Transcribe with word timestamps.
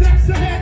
sex 0.00 0.28
ahead, 0.30 0.59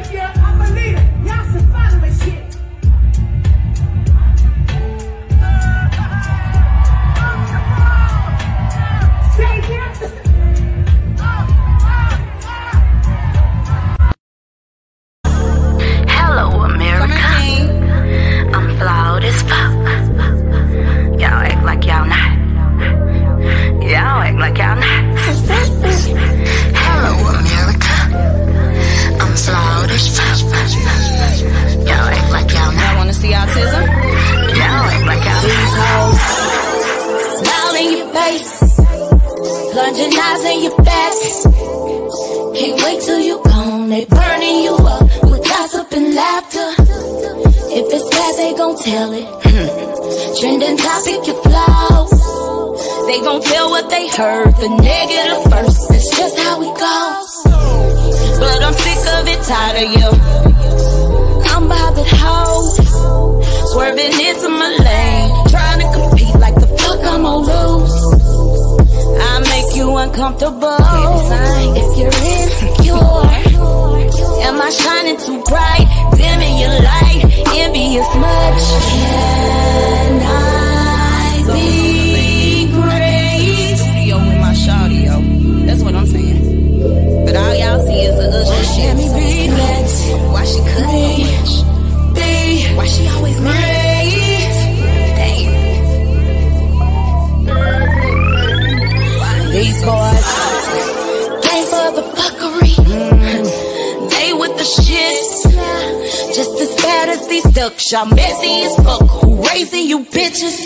ducks. 107.58 107.90
Y'all 107.90 108.06
messy 108.06 108.62
as 108.66 108.76
fuck. 108.76 109.02
Who 109.22 109.42
raising 109.48 109.86
you 109.88 110.04
bitches? 110.04 110.58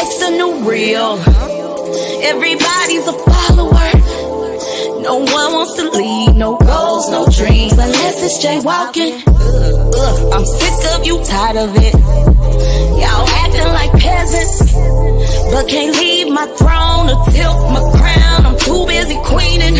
It's 0.00 0.16
the 0.22 0.30
new 0.30 0.52
real. 0.68 1.16
Everybody's 2.30 3.06
a 3.08 3.16
follower. 3.28 3.90
No 5.00 5.16
one 5.16 5.50
wants 5.56 5.74
to 5.76 5.84
lead, 5.90 6.36
no 6.36 6.58
goals, 6.58 7.10
no 7.10 7.26
dreams, 7.38 7.72
unless 7.72 8.22
it's 8.22 8.44
jaywalking. 8.44 9.12
Ugh, 9.26 10.32
I'm 10.34 10.44
sick 10.44 10.78
of 10.94 11.06
you, 11.06 11.16
tired 11.24 11.56
of 11.56 11.70
it. 11.86 11.94
Y'all 13.00 13.26
acting 13.42 13.72
like 13.78 13.92
peasants, 13.92 14.74
but 15.52 15.66
can't 15.68 15.96
leave 15.96 16.28
my 16.28 16.46
throne 16.58 17.08
or 17.08 17.18
tilt 17.32 17.58
my 17.76 17.82
crown. 17.96 18.40
I'm 18.44 18.58
too 18.58 18.84
busy 18.86 19.16
queening. 19.24 19.76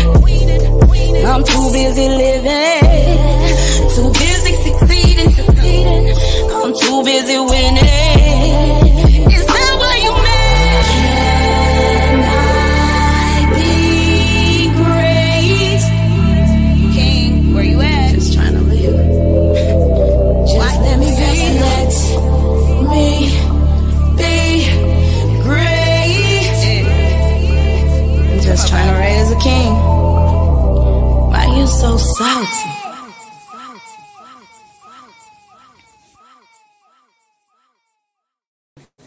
I'm 1.23 1.43
too 1.43 1.71
busy 1.71 2.07
living, 2.09 2.81
too 3.93 4.09
busy 4.17 4.53
succeeding. 4.63 4.90
I'm 5.93 6.73
too 6.73 7.03
busy 7.03 7.37
winning. 7.37 7.83
Is 9.35 9.45
that 9.45 9.75
why 9.79 9.95
you 10.05 10.11
mad? 10.23 10.85
Can 12.07 12.23
I 12.23 13.51
be 13.57 13.71
great? 14.81 15.83
King, 16.95 17.53
where 17.53 17.63
you 17.65 17.81
at? 17.81 18.13
Just 18.15 18.33
trying 18.33 18.53
to 18.53 18.61
live. 18.61 18.95
Just 20.47 20.79
let 20.81 20.97
me 20.99 21.09
be 21.19 21.59
let 21.59 21.91
me 22.89 23.07
be 24.17 24.35
great. 25.43 26.59
Just 28.41 28.67
trying 28.69 28.89
to 28.93 28.97
raise 28.99 29.29
a 29.31 29.39
king. 29.39 29.73
Why 31.31 31.43
you 31.57 31.67
so 31.67 31.97
salty? 31.97 32.90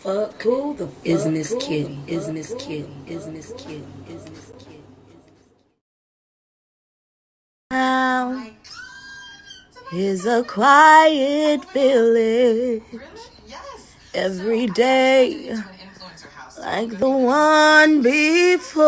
Fuck 0.04 0.42
who 0.42 0.74
the 0.74 0.86
fuck 0.86 1.06
is 1.06 1.24
Miss 1.24 1.54
Kitty? 1.58 1.98
Is 2.06 2.28
Miss 2.28 2.52
Kitty? 2.58 2.86
Is 3.06 3.26
Miss 3.26 3.54
Kitty? 3.56 3.86
Is 4.06 4.28
Miss 4.28 4.52
Kitty? 4.58 4.82
Now 7.70 8.46
is 9.94 10.26
a 10.26 10.44
quiet 10.44 11.64
village 11.72 12.82
every 14.12 14.66
day 14.66 15.56
like 16.60 16.98
the 16.98 17.08
one 17.08 18.02
before. 18.02 18.84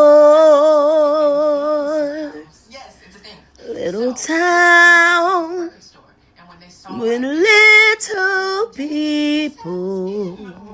Yes, 2.69 2.99
it's 3.07 3.15
a 3.15 3.19
thing. 3.19 3.39
Little 3.73 4.13
town 4.13 5.71
with 6.99 7.21
little 7.23 8.67
people 8.75 10.66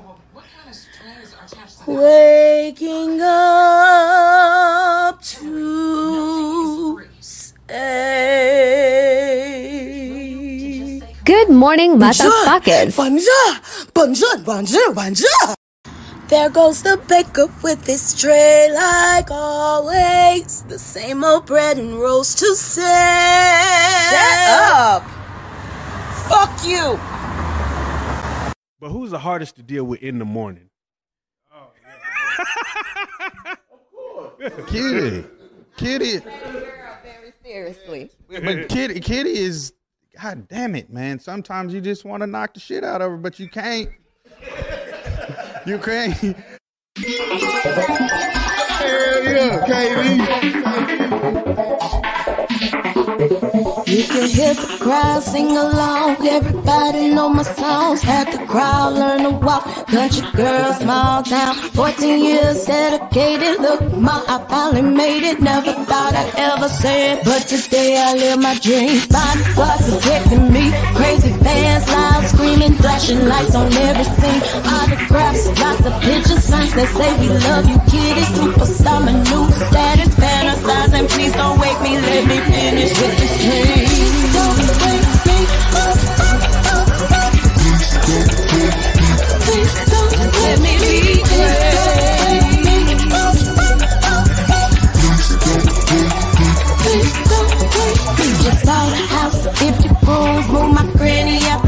waking 1.86 3.20
up 3.20 5.20
to 5.22 7.00
say. 7.20 7.74
Good 11.24 11.50
morning, 11.50 11.98
motherfuckers. 11.98 12.96
Bonjour, 12.96 13.60
bonjour, 13.94 14.38
bonjour, 14.44 14.94
bonjour. 14.94 15.54
There 16.28 16.48
goes 16.50 16.82
the 16.82 16.96
baker 17.06 17.48
with 17.62 17.86
his 17.86 18.18
tray, 18.18 18.70
like 18.72 19.30
always. 19.30 20.62
The 20.62 20.78
same 20.78 21.22
old 21.22 21.44
bread 21.46 21.78
and 21.78 21.98
rolls 22.00 22.34
to 22.36 22.54
say. 22.54 22.80
Shut 24.10 24.48
up. 24.74 25.02
Fuck 26.28 26.64
you. 26.66 26.98
But 28.80 28.90
who's 28.90 29.10
the 29.10 29.18
hardest 29.18 29.56
to 29.56 29.62
deal 29.62 29.84
with 29.84 30.02
in 30.02 30.18
the 30.18 30.24
morning? 30.24 30.70
Kitty. 34.66 35.24
Kitty. 35.76 36.18
Very 36.18 37.32
seriously. 37.42 38.10
But 38.28 38.68
Kitty 38.68 39.00
Kitty 39.00 39.38
is 39.38 39.72
God 40.20 40.48
damn 40.48 40.76
it, 40.76 40.90
man. 40.90 41.18
Sometimes 41.18 41.74
you 41.74 41.80
just 41.80 42.04
want 42.04 42.22
to 42.22 42.26
knock 42.26 42.54
the 42.54 42.60
shit 42.60 42.84
out 42.84 43.02
of 43.02 43.10
her, 43.10 43.16
but 43.16 43.40
you 43.40 43.48
can't. 43.48 43.90
You 45.66 45.78
can't. 45.78 46.36
Hell 48.84 49.24
yeah, 49.24 49.64
You 53.94 54.02
can 54.02 54.26
hear 54.28 54.54
the 54.54 54.76
crowd 54.80 55.22
sing 55.22 55.56
along. 55.56 56.26
Everybody 56.26 57.14
know 57.14 57.28
my 57.28 57.44
songs. 57.44 58.02
Had 58.02 58.26
the 58.32 58.44
crowd 58.44 58.94
learn 58.94 59.22
to 59.22 59.30
walk. 59.30 59.86
Country 59.86 60.26
girl, 60.34 60.72
small 60.72 61.22
town. 61.22 61.54
14 61.54 62.24
years 62.24 62.64
dedicated. 62.64 63.60
Look, 63.60 63.92
ma, 63.92 64.20
I 64.26 64.44
finally 64.48 64.82
made 64.82 65.22
it. 65.22 65.40
Never 65.40 65.72
thought 65.86 66.12
I'd 66.12 66.34
ever 66.34 66.68
say 66.68 67.12
it. 67.12 67.24
But 67.24 67.42
today 67.46 67.96
I 67.96 68.14
live 68.14 68.40
my 68.40 68.58
dream. 68.58 68.88
dreams. 68.88 69.06
Bodyguards 69.06 69.86
protecting 69.86 70.52
me. 70.52 70.64
Crazy 70.98 71.32
fans, 71.44 71.86
loud 71.86 72.24
screaming. 72.26 72.74
Flashing 72.74 73.28
lights 73.28 73.54
on 73.54 73.72
every 73.72 74.06
scene. 74.18 74.42
Autographs, 74.74 75.46
lots 75.60 75.86
of 75.86 75.94
pictures. 76.02 76.42
Signs 76.42 76.74
that 76.74 76.88
say 76.98 77.10
we 77.20 77.28
love 77.46 77.66
you, 77.70 77.78
kitty. 77.86 78.24
Superstar, 78.34 79.04
my 79.06 79.12
new 79.12 79.44
status 79.68 80.14
sighs 80.64 80.92
and 80.94 81.08
please 81.08 81.32
don't 81.32 81.58
wake 81.60 81.80
me. 81.82 81.98
Let 81.98 82.24
me 82.26 82.38
finish 82.52 82.92
with 83.00 83.14
the 83.20 83.28
dream. 83.42 83.88
Don't 84.36 84.58
wake 84.82 85.08
me 85.28 85.38
Please 89.44 89.74
don't 89.92 90.12
wake 90.36 90.60
me. 90.64 90.74
Please 90.80 91.30
don't 91.32 91.44
let 91.44 91.68
me 92.64 92.84
Just 98.44 98.62
bought 98.66 98.92
a 98.92 99.02
house, 99.16 99.40
50 99.58 99.88
rooms, 100.06 100.46
move 100.48 100.70
my 100.74 100.84
granny 100.96 101.38
up 101.50 101.63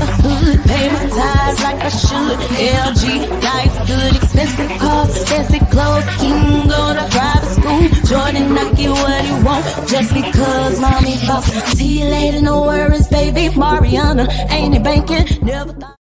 should. 1.60 2.38
LG, 2.38 3.28
life 3.42 3.76
good, 3.86 4.16
expensive 4.16 4.70
cars, 4.78 5.16
expensive 5.22 5.68
clothes. 5.70 6.04
He 6.20 6.30
go 6.68 6.94
to 6.94 7.06
private 7.10 7.52
school. 7.56 7.88
Jordan, 8.08 8.58
I 8.58 8.72
get 8.74 8.90
what 8.90 9.24
he 9.24 9.32
want 9.44 9.64
just 9.88 10.14
because 10.14 10.80
mommy 10.80 11.16
boss. 11.26 11.46
See 11.76 12.00
you 12.00 12.06
later, 12.06 12.42
no 12.42 12.62
worries, 12.62 13.08
baby. 13.08 13.54
Mariana, 13.56 14.28
ain't 14.50 14.74
it 14.76 14.82
banking? 14.82 15.44
Never 15.44 15.72
thought. 15.72 15.96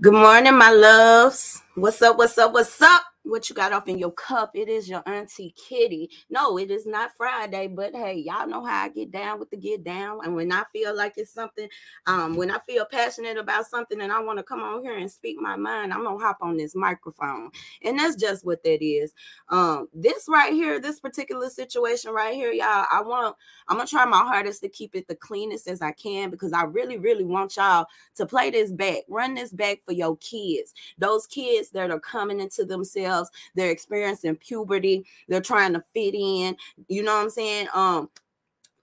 Good 0.00 0.12
morning, 0.14 0.56
my 0.56 0.70
loves. 0.70 1.62
What's 1.74 2.00
up? 2.02 2.18
What's 2.18 2.38
up? 2.38 2.52
What's 2.52 2.80
up? 2.82 3.02
What 3.24 3.50
you 3.50 3.54
got 3.54 3.72
off 3.72 3.88
in 3.88 3.98
your 3.98 4.12
cup? 4.12 4.52
It 4.54 4.68
is 4.68 4.88
your 4.88 5.02
auntie 5.06 5.54
Kitty. 5.56 6.08
No, 6.30 6.56
it 6.56 6.70
is 6.70 6.86
not 6.86 7.10
Friday, 7.16 7.66
but 7.66 7.94
hey, 7.94 8.14
y'all 8.14 8.46
know 8.46 8.64
how 8.64 8.84
I 8.84 8.88
get 8.88 9.10
down 9.10 9.38
with 9.38 9.50
the 9.50 9.56
get 9.58 9.84
down. 9.84 10.20
And 10.24 10.34
when 10.34 10.50
I 10.50 10.64
feel 10.72 10.96
like 10.96 11.14
it's 11.16 11.32
something, 11.34 11.68
um, 12.06 12.36
when 12.36 12.50
I 12.50 12.58
feel 12.60 12.86
passionate 12.90 13.36
about 13.36 13.66
something 13.66 14.00
and 14.00 14.10
I 14.12 14.20
want 14.20 14.38
to 14.38 14.42
come 14.42 14.62
on 14.62 14.82
here 14.82 14.96
and 14.96 15.10
speak 15.10 15.36
my 15.40 15.56
mind, 15.56 15.92
I'm 15.92 16.04
gonna 16.04 16.18
hop 16.18 16.38
on 16.40 16.56
this 16.56 16.74
microphone. 16.74 17.50
And 17.82 17.98
that's 17.98 18.16
just 18.16 18.46
what 18.46 18.62
that 18.62 18.82
is. 18.82 19.12
Um, 19.50 19.88
this 19.92 20.24
right 20.28 20.52
here, 20.52 20.80
this 20.80 21.00
particular 21.00 21.50
situation 21.50 22.12
right 22.12 22.34
here, 22.34 22.52
y'all, 22.52 22.86
I 22.90 23.02
want 23.02 23.36
I'm 23.68 23.76
gonna 23.76 23.88
try 23.88 24.06
my 24.06 24.22
hardest 24.22 24.62
to 24.62 24.68
keep 24.70 24.94
it 24.94 25.06
the 25.06 25.16
cleanest 25.16 25.68
as 25.68 25.82
I 25.82 25.92
can 25.92 26.30
because 26.30 26.52
I 26.54 26.62
really, 26.62 26.96
really 26.98 27.24
want 27.24 27.56
y'all 27.56 27.86
to 28.14 28.26
play 28.26 28.50
this 28.50 28.72
back, 28.72 29.02
run 29.08 29.34
this 29.34 29.52
back 29.52 29.80
for 29.84 29.92
your 29.92 30.16
kids, 30.18 30.72
those 30.96 31.26
kids 31.26 31.70
that 31.70 31.90
are 31.90 32.00
coming 32.00 32.40
into 32.40 32.64
themselves 32.64 33.17
they're 33.54 33.70
experiencing 33.70 34.36
puberty, 34.36 35.04
they're 35.28 35.40
trying 35.40 35.72
to 35.74 35.84
fit 35.92 36.14
in. 36.14 36.56
You 36.88 37.02
know 37.02 37.14
what 37.14 37.24
I'm 37.24 37.30
saying? 37.30 37.68
Um, 37.74 38.10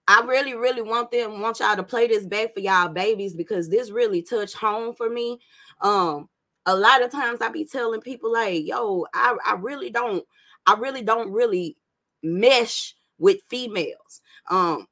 I 0.08 0.22
really, 0.22 0.54
really 0.54 0.82
want 0.82 1.12
them, 1.12 1.42
want 1.42 1.60
y'all 1.60 1.76
to 1.76 1.84
play 1.84 2.08
this 2.08 2.26
back 2.26 2.54
for 2.54 2.60
y'all 2.60 2.90
babies 2.90 3.36
because 3.36 3.70
this 3.70 3.90
really 3.90 4.22
touched 4.22 4.56
home 4.56 4.94
for 4.94 5.10
me. 5.10 5.40
Um, 5.82 6.30
a 6.66 6.76
lot 6.76 7.04
of 7.04 7.12
times 7.12 7.42
I 7.42 7.50
be 7.50 7.66
telling 7.66 8.02
people, 8.02 8.32
like, 8.32 8.66
yo, 8.66 9.06
I, 9.14 9.36
I 9.46 9.54
really 9.54 9.90
don't, 9.90 10.24
I 10.66 10.76
really 10.76 11.02
don't 11.02 11.32
really 11.32 11.78
mesh 12.22 12.96
with 13.18 13.38
females. 13.50 14.22
Um, 14.50 14.88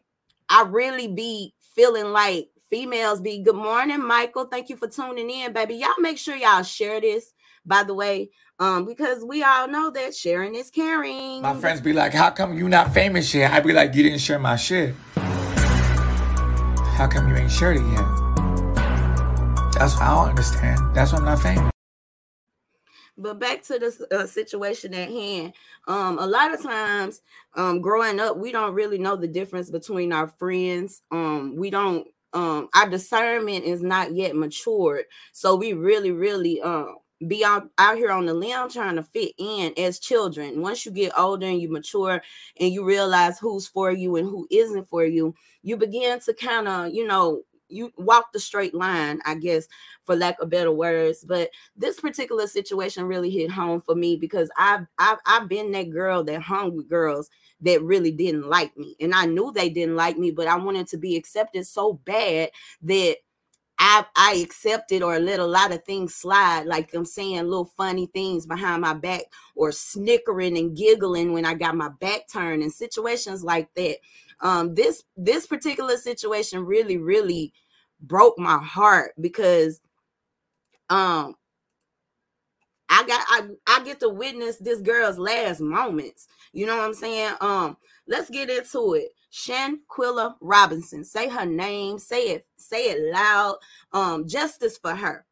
I 0.49 0.63
really 0.63 1.07
be 1.07 1.53
feeling 1.75 2.11
like 2.11 2.49
females 2.69 3.21
be 3.21 3.39
good 3.39 3.55
morning, 3.55 4.05
Michael. 4.05 4.45
Thank 4.45 4.69
you 4.69 4.77
for 4.77 4.87
tuning 4.87 5.29
in, 5.29 5.53
baby. 5.53 5.75
Y'all 5.75 5.89
make 5.99 6.17
sure 6.17 6.35
y'all 6.35 6.63
share 6.63 6.99
this, 7.01 7.33
by 7.65 7.83
the 7.83 7.93
way 7.93 8.31
um, 8.63 8.85
because 8.85 9.25
we 9.25 9.43
all 9.43 9.67
know 9.67 9.89
that 9.91 10.15
sharing 10.15 10.55
is 10.55 10.69
caring. 10.69 11.41
My 11.41 11.53
friends 11.53 11.81
be 11.81 11.91
like, 11.91 12.13
"How 12.13 12.29
come 12.29 12.57
you 12.57 12.69
not 12.69 12.93
famous 12.93 13.33
yet?" 13.33 13.51
I 13.51 13.59
be 13.59 13.73
like, 13.73 13.93
"You 13.93 14.03
didn't 14.03 14.19
share 14.19 14.39
my 14.39 14.55
shit. 14.55 14.95
How 16.95 17.07
come 17.11 17.27
you 17.27 17.35
ain't 17.35 17.51
shared 17.51 17.77
it 17.77 17.85
yet?" 17.91 18.05
That's 19.73 19.95
what 19.95 20.03
I 20.03 20.15
don't 20.15 20.29
understand. 20.29 20.79
That's 20.95 21.11
why 21.11 21.19
I'm 21.19 21.25
not 21.25 21.41
famous. 21.41 21.71
But 23.17 23.37
back 23.37 23.63
to 23.63 23.79
the 23.79 24.07
uh, 24.17 24.27
situation 24.27 24.93
at 24.93 25.09
hand. 25.09 25.53
Um, 25.87 26.17
a 26.17 26.25
lot 26.25 26.53
of 26.53 26.63
times, 26.63 27.21
um, 27.55 27.81
growing 27.81 28.19
up, 28.21 28.37
we 28.37 28.53
don't 28.53 28.73
really 28.73 28.97
know 28.97 29.17
the 29.17 29.27
difference 29.27 29.69
between 29.69 30.13
our 30.13 30.27
friends. 30.27 31.01
Um, 31.11 31.57
we 31.57 31.69
don't. 31.69 32.07
Um, 32.31 32.69
our 32.73 32.89
discernment 32.89 33.65
is 33.65 33.83
not 33.83 34.15
yet 34.15 34.35
matured, 34.35 35.05
so 35.33 35.55
we 35.55 35.73
really, 35.73 36.11
really 36.11 36.61
um 36.61 36.95
be 37.27 37.43
out, 37.43 37.69
out 37.77 37.97
here 37.97 38.11
on 38.11 38.25
the 38.25 38.33
limb 38.33 38.69
trying 38.69 38.95
to 38.95 39.03
fit 39.03 39.33
in 39.37 39.73
as 39.77 39.99
children. 39.99 40.61
Once 40.61 40.85
you 40.85 40.91
get 40.91 41.17
older 41.17 41.45
and 41.45 41.61
you 41.61 41.69
mature 41.71 42.21
and 42.59 42.71
you 42.71 42.83
realize 42.85 43.39
who's 43.39 43.67
for 43.67 43.91
you 43.91 44.15
and 44.15 44.27
who 44.27 44.47
isn't 44.51 44.87
for 44.87 45.05
you, 45.05 45.33
you 45.61 45.77
begin 45.77 46.19
to 46.21 46.33
kind 46.33 46.67
of, 46.67 46.93
you 46.93 47.05
know, 47.05 47.41
you 47.69 47.91
walk 47.97 48.31
the 48.31 48.39
straight 48.39 48.73
line, 48.73 49.19
I 49.25 49.35
guess, 49.35 49.67
for 50.05 50.15
lack 50.15 50.39
of 50.39 50.49
better 50.49 50.71
words. 50.71 51.25
But 51.27 51.49
this 51.75 51.99
particular 51.99 52.47
situation 52.47 53.05
really 53.05 53.29
hit 53.29 53.49
home 53.49 53.81
for 53.81 53.95
me 53.95 54.15
because 54.15 54.49
I've 54.57 54.85
I've 54.99 55.17
I've 55.25 55.49
been 55.49 55.71
that 55.71 55.89
girl 55.89 56.23
that 56.25 56.41
hung 56.41 56.75
with 56.75 56.89
girls 56.89 57.29
that 57.61 57.81
really 57.81 58.11
didn't 58.11 58.47
like 58.47 58.77
me. 58.77 58.95
And 58.99 59.13
I 59.13 59.25
knew 59.25 59.51
they 59.51 59.69
didn't 59.69 59.95
like 59.95 60.17
me, 60.17 60.31
but 60.31 60.47
I 60.47 60.57
wanted 60.57 60.87
to 60.87 60.97
be 60.97 61.15
accepted 61.15 61.65
so 61.65 61.93
bad 62.05 62.51
that 62.83 63.17
I, 63.85 64.05
I 64.15 64.35
accepted 64.35 65.03
or 65.03 65.19
let 65.19 65.41
a 65.41 65.45
lot 65.45 65.73
of 65.73 65.83
things 65.83 66.15
slide, 66.15 66.65
like 66.67 66.91
them 66.91 67.03
saying 67.03 67.43
little 67.43 67.69
funny 67.75 68.05
things 68.05 68.45
behind 68.45 68.81
my 68.81 68.93
back 68.93 69.23
or 69.57 69.73
snickering 69.73 70.57
and 70.57 70.75
giggling 70.75 71.33
when 71.33 71.43
I 71.45 71.53
got 71.53 71.75
my 71.75 71.89
back 71.89 72.29
turned 72.31 72.63
and 72.63 72.71
situations 72.71 73.43
like 73.43 73.67
that. 73.75 73.97
Um, 74.39 74.73
this 74.73 75.03
this 75.17 75.47
particular 75.47 75.97
situation 75.97 76.65
really, 76.65 76.95
really 76.95 77.51
broke 77.99 78.39
my 78.39 78.57
heart 78.57 79.11
because 79.19 79.81
um 80.89 81.35
I 82.87 83.03
got 83.05 83.25
I, 83.27 83.47
I 83.67 83.83
get 83.83 83.99
to 83.99 84.07
witness 84.07 84.59
this 84.59 84.79
girl's 84.79 85.19
last 85.19 85.59
moments. 85.59 86.29
You 86.53 86.67
know 86.67 86.77
what 86.77 86.85
I'm 86.85 86.93
saying? 86.93 87.33
Um, 87.41 87.75
let's 88.07 88.29
get 88.29 88.49
into 88.49 88.93
it. 88.93 89.09
Shanquella 89.33 90.35
Robinson. 90.41 91.03
Say 91.05 91.29
her 91.29 91.45
name. 91.45 91.99
Say 91.99 92.29
it. 92.29 92.47
Say 92.57 92.91
it 92.91 93.13
loud. 93.13 93.57
Um, 93.93 94.27
justice 94.29 94.77
for 94.77 94.95
her. 94.95 95.25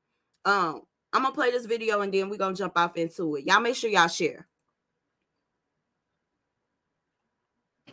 Um, 0.46 0.84
I'm 1.14 1.24
gonna 1.24 1.36
play 1.36 1.52
this 1.52 1.68
video 1.68 2.02
and 2.02 2.14
then 2.14 2.30
we're 2.30 2.38
gonna 2.38 2.56
jump 2.56 2.74
off 2.78 2.98
into 2.98 3.36
it. 3.38 3.46
Y'all 3.46 3.62
make 3.62 3.76
sure 3.76 3.90
y'all 3.92 4.10
share. 4.10 4.48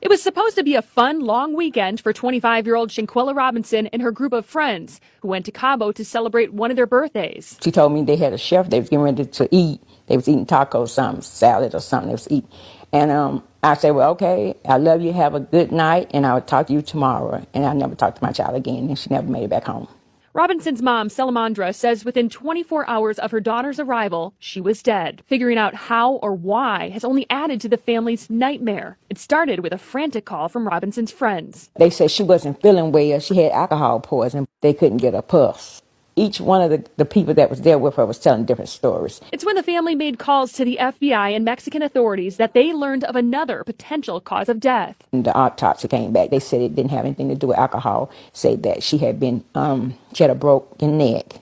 It 0.01 0.09
was 0.09 0.23
supposed 0.23 0.57
to 0.57 0.63
be 0.63 0.77
a 0.77 0.83
fun, 0.83 1.21
long 1.21 1.55
weekend 1.57 2.01
for 2.01 2.13
25 2.13 2.67
year 2.67 2.77
old 2.77 2.91
Shanquella 2.91 3.35
Robinson 3.35 3.89
and 3.89 4.01
her 4.03 4.13
group 4.13 4.33
of 4.33 4.47
friends 4.47 5.01
who 5.23 5.29
went 5.29 5.45
to 5.47 5.53
Cabo 5.53 5.93
to 5.93 6.05
celebrate 6.05 6.55
one 6.55 6.71
of 6.71 6.77
their 6.77 6.87
birthdays. 6.87 7.59
She 7.63 7.73
told 7.73 7.93
me 7.93 8.03
they 8.05 8.17
had 8.17 8.33
a 8.33 8.39
chef, 8.39 8.71
they 8.71 8.81
was 8.81 8.89
getting 8.89 9.05
ready 9.05 9.25
to 9.27 9.49
eat. 9.51 9.83
They 10.07 10.17
was 10.17 10.29
eating 10.29 10.47
tacos, 10.47 10.91
something, 10.91 11.23
salad 11.23 11.75
or 11.75 11.81
something 11.81 12.09
they 12.09 12.15
was 12.15 12.29
eating. 12.31 12.51
And 12.93 13.11
um, 13.11 13.45
I 13.63 13.75
said, 13.75 13.91
well, 13.91 14.11
okay, 14.13 14.55
I 14.69 14.77
love 14.77 15.03
you, 15.03 15.13
have 15.13 15.35
a 15.35 15.41
good 15.41 15.73
night, 15.73 16.11
and 16.15 16.25
I'll 16.25 16.41
talk 16.41 16.69
to 16.69 16.73
you 16.73 16.83
tomorrow. 16.83 17.45
And 17.53 17.67
I 17.67 17.73
never 17.73 17.95
talked 17.95 18.19
to 18.19 18.25
my 18.25 18.33
child 18.33 18.55
again, 18.55 18.89
and 18.89 18.99
she 18.99 19.11
never 19.11 19.27
made 19.27 19.45
it 19.45 19.51
back 19.51 19.65
home. 19.65 19.89
Robinson's 20.33 20.83
mom, 20.83 21.09
Salamondra, 21.09 21.75
says 21.75 22.05
within 22.05 22.29
24 22.29 22.89
hours 22.89 23.19
of 23.19 23.33
her 23.33 23.41
daughter's 23.41 23.81
arrival, 23.81 24.35
she 24.39 24.61
was 24.61 24.85
dead. 24.85 25.23
Figuring 25.27 25.59
out 25.59 25.75
how 25.75 26.13
or 26.13 26.33
why 26.33 26.91
has 26.91 27.05
only 27.05 27.27
added 27.29 27.61
to 27.63 27.69
the 27.69 27.77
family's 27.77 28.31
nightmare. 28.31 28.99
It 29.11 29.19
started 29.19 29.61
with 29.61 29.73
a 29.73 29.79
frantic 29.79 30.25
call 30.25 30.49
from 30.49 30.69
Robinson's 30.69 31.11
friends. 31.11 31.71
They 31.77 31.91
said 31.91 32.13
she 32.13 32.23
wasn't 32.23 32.63
feeling 32.63 32.93
well. 32.93 33.19
She 33.19 33.37
had 33.39 33.51
alcohol 33.51 33.99
poisoning. 33.99 34.47
They 34.61 34.75
couldn't 34.75 34.99
get 34.99 35.15
a 35.15 35.23
pulse 35.23 35.83
each 36.19 36.41
one 36.41 36.61
of 36.61 36.71
the, 36.71 36.85
the 36.97 37.05
people 37.05 37.33
that 37.35 37.49
was 37.49 37.63
there 37.63 37.79
with 37.79 37.95
her 37.95 38.05
was 38.05 38.19
telling 38.19 38.45
different 38.45 38.69
stories. 38.69 39.21
It's 39.33 39.45
when 39.45 39.55
the 39.55 39.63
family 39.63 39.95
made 39.95 40.19
calls 40.19 40.53
to 40.53 40.65
the 40.65 40.77
FBI 40.81 41.35
and 41.35 41.45
Mexican 41.45 41.83
authorities 41.83 42.37
that 42.37 42.55
they 42.55 42.73
learned 42.73 43.05
of 43.05 43.17
another 43.17 43.63
potential 43.65 44.21
cause 44.21 44.49
of 44.49 44.61
death. 44.61 44.97
And 45.13 45.25
the 45.25 45.35
autopsy 45.35 45.89
came 45.89 46.13
back. 46.13 46.31
They 46.31 46.41
said 46.41 46.61
it 46.61 46.75
didn't 46.75 46.91
have 46.91 47.05
anything 47.05 47.29
to 47.29 47.35
do 47.35 47.49
with 47.49 47.59
alcohol. 47.59 48.11
Said 48.33 48.65
that 48.65 48.83
she 48.83 48.99
had 48.99 49.21
been, 49.21 49.45
um, 49.55 49.95
she 50.13 50.25
had 50.25 50.31
a 50.31 50.35
broken 50.35 50.99
neck 50.99 51.41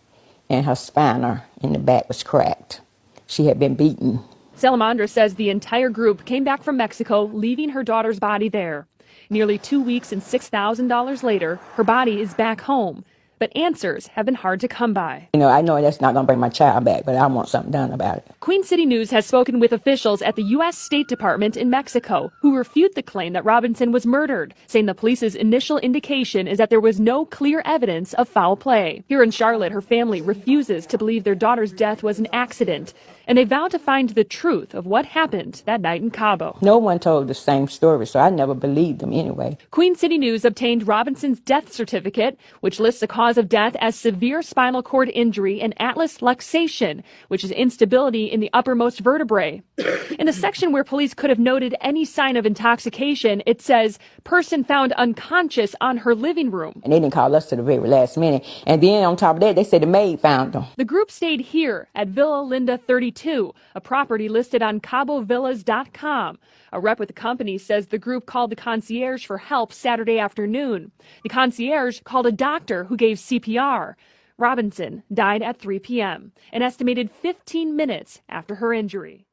and 0.48 0.66
her 0.66 0.74
spinal 0.74 1.38
in 1.62 1.72
the 1.72 1.78
back 1.78 2.08
was 2.08 2.22
cracked. 2.22 2.80
She 3.26 3.46
had 3.46 3.58
been 3.58 3.74
beaten. 3.74 4.20
Salamondra 4.56 5.08
says 5.08 5.34
the 5.34 5.50
entire 5.50 5.90
group 5.90 6.24
came 6.24 6.44
back 6.44 6.62
from 6.62 6.76
Mexico, 6.76 7.24
leaving 7.24 7.70
her 7.70 7.82
daughter's 7.82 8.18
body 8.18 8.48
there. 8.48 8.86
Nearly 9.28 9.58
two 9.58 9.82
weeks 9.82 10.12
and 10.12 10.22
$6,000 10.22 11.22
later, 11.22 11.56
her 11.74 11.84
body 11.84 12.20
is 12.20 12.32
back 12.34 12.60
home 12.62 13.04
but 13.38 13.54
answers 13.56 14.08
have 14.08 14.26
been 14.26 14.34
hard 14.34 14.60
to 14.60 14.68
come 14.68 14.92
by. 14.92 15.28
You 15.32 15.40
know, 15.40 15.48
I 15.48 15.60
know 15.60 15.80
that's 15.80 16.00
not 16.00 16.14
going 16.14 16.24
to 16.24 16.26
bring 16.26 16.40
my 16.40 16.48
child 16.48 16.84
back, 16.84 17.04
but 17.04 17.16
I 17.16 17.26
want 17.26 17.48
something 17.48 17.72
done 17.72 17.92
about 17.92 18.18
it. 18.18 18.26
Queen 18.40 18.64
City 18.64 18.86
News 18.86 19.10
has 19.10 19.26
spoken 19.26 19.60
with 19.60 19.72
officials 19.72 20.22
at 20.22 20.36
the 20.36 20.42
U.S. 20.42 20.78
State 20.78 21.08
Department 21.08 21.56
in 21.56 21.70
Mexico 21.70 22.32
who 22.40 22.56
refute 22.56 22.94
the 22.94 23.02
claim 23.02 23.32
that 23.32 23.44
Robinson 23.44 23.92
was 23.92 24.06
murdered, 24.06 24.54
saying 24.66 24.86
the 24.86 24.94
police's 24.94 25.34
initial 25.34 25.78
indication 25.78 26.48
is 26.48 26.58
that 26.58 26.70
there 26.70 26.80
was 26.80 27.00
no 27.00 27.24
clear 27.24 27.62
evidence 27.64 28.14
of 28.14 28.28
foul 28.28 28.56
play. 28.56 29.02
Here 29.08 29.22
in 29.22 29.30
Charlotte, 29.30 29.72
her 29.72 29.82
family 29.82 30.20
refuses 30.20 30.86
to 30.86 30.98
believe 30.98 31.24
their 31.24 31.34
daughter's 31.34 31.72
death 31.72 32.02
was 32.02 32.18
an 32.18 32.28
accident 32.32 32.94
and 33.26 33.36
they 33.36 33.44
vowed 33.44 33.70
to 33.72 33.78
find 33.78 34.10
the 34.10 34.24
truth 34.24 34.74
of 34.74 34.86
what 34.86 35.06
happened 35.06 35.62
that 35.66 35.80
night 35.80 36.02
in 36.02 36.10
Cabo. 36.10 36.56
No 36.62 36.78
one 36.78 36.98
told 36.98 37.28
the 37.28 37.34
same 37.34 37.68
story, 37.68 38.06
so 38.06 38.20
I 38.20 38.30
never 38.30 38.54
believed 38.54 39.00
them 39.00 39.12
anyway. 39.12 39.58
Queen 39.70 39.96
City 39.96 40.18
News 40.18 40.44
obtained 40.44 40.86
Robinson's 40.86 41.40
death 41.40 41.72
certificate, 41.72 42.38
which 42.60 42.78
lists 42.78 43.00
the 43.00 43.06
cause 43.06 43.36
of 43.36 43.48
death 43.48 43.76
as 43.80 43.96
severe 43.96 44.42
spinal 44.42 44.82
cord 44.82 45.10
injury 45.14 45.60
and 45.60 45.74
atlas 45.80 46.18
luxation, 46.18 47.02
which 47.28 47.42
is 47.42 47.50
instability 47.50 48.26
in 48.26 48.40
the 48.40 48.50
uppermost 48.52 49.00
vertebrae. 49.00 49.62
in 50.18 50.26
the 50.26 50.32
section 50.32 50.72
where 50.72 50.84
police 50.84 51.14
could 51.14 51.30
have 51.30 51.38
noted 51.38 51.74
any 51.80 52.04
sign 52.04 52.36
of 52.36 52.46
intoxication, 52.46 53.42
it 53.46 53.60
says 53.60 53.98
person 54.24 54.62
found 54.62 54.92
unconscious 54.92 55.74
on 55.80 55.98
her 55.98 56.14
living 56.14 56.50
room. 56.50 56.80
And 56.84 56.92
they 56.92 57.00
didn't 57.00 57.12
call 57.12 57.34
us 57.34 57.48
to 57.48 57.56
the 57.56 57.62
very 57.62 57.88
last 57.88 58.16
minute. 58.16 58.44
And 58.66 58.82
then 58.82 59.04
on 59.04 59.16
top 59.16 59.36
of 59.36 59.40
that, 59.40 59.56
they 59.56 59.64
said 59.64 59.82
the 59.82 59.86
maid 59.86 60.20
found 60.20 60.52
them. 60.52 60.66
The 60.76 60.84
group 60.84 61.10
stayed 61.10 61.40
here 61.40 61.88
at 61.94 62.08
Villa 62.08 62.42
Linda 62.42 62.78
32 62.78 63.15
22, 63.16 63.54
a 63.74 63.80
property 63.80 64.28
listed 64.28 64.62
on 64.62 64.80
CaboVillas.com. 64.80 66.38
A 66.72 66.80
rep 66.80 66.98
with 66.98 67.08
the 67.08 67.14
company 67.14 67.56
says 67.58 67.86
the 67.86 67.98
group 67.98 68.26
called 68.26 68.50
the 68.50 68.56
concierge 68.56 69.24
for 69.24 69.38
help 69.38 69.72
Saturday 69.72 70.18
afternoon. 70.18 70.92
The 71.22 71.30
concierge 71.30 72.00
called 72.04 72.26
a 72.26 72.32
doctor 72.32 72.84
who 72.84 72.96
gave 72.96 73.16
CPR. 73.16 73.94
Robinson 74.38 75.02
died 75.12 75.42
at 75.42 75.58
3 75.58 75.78
p.m., 75.78 76.32
an 76.52 76.60
estimated 76.60 77.10
15 77.10 77.74
minutes 77.74 78.20
after 78.28 78.56
her 78.56 78.74
injury. 78.74 79.24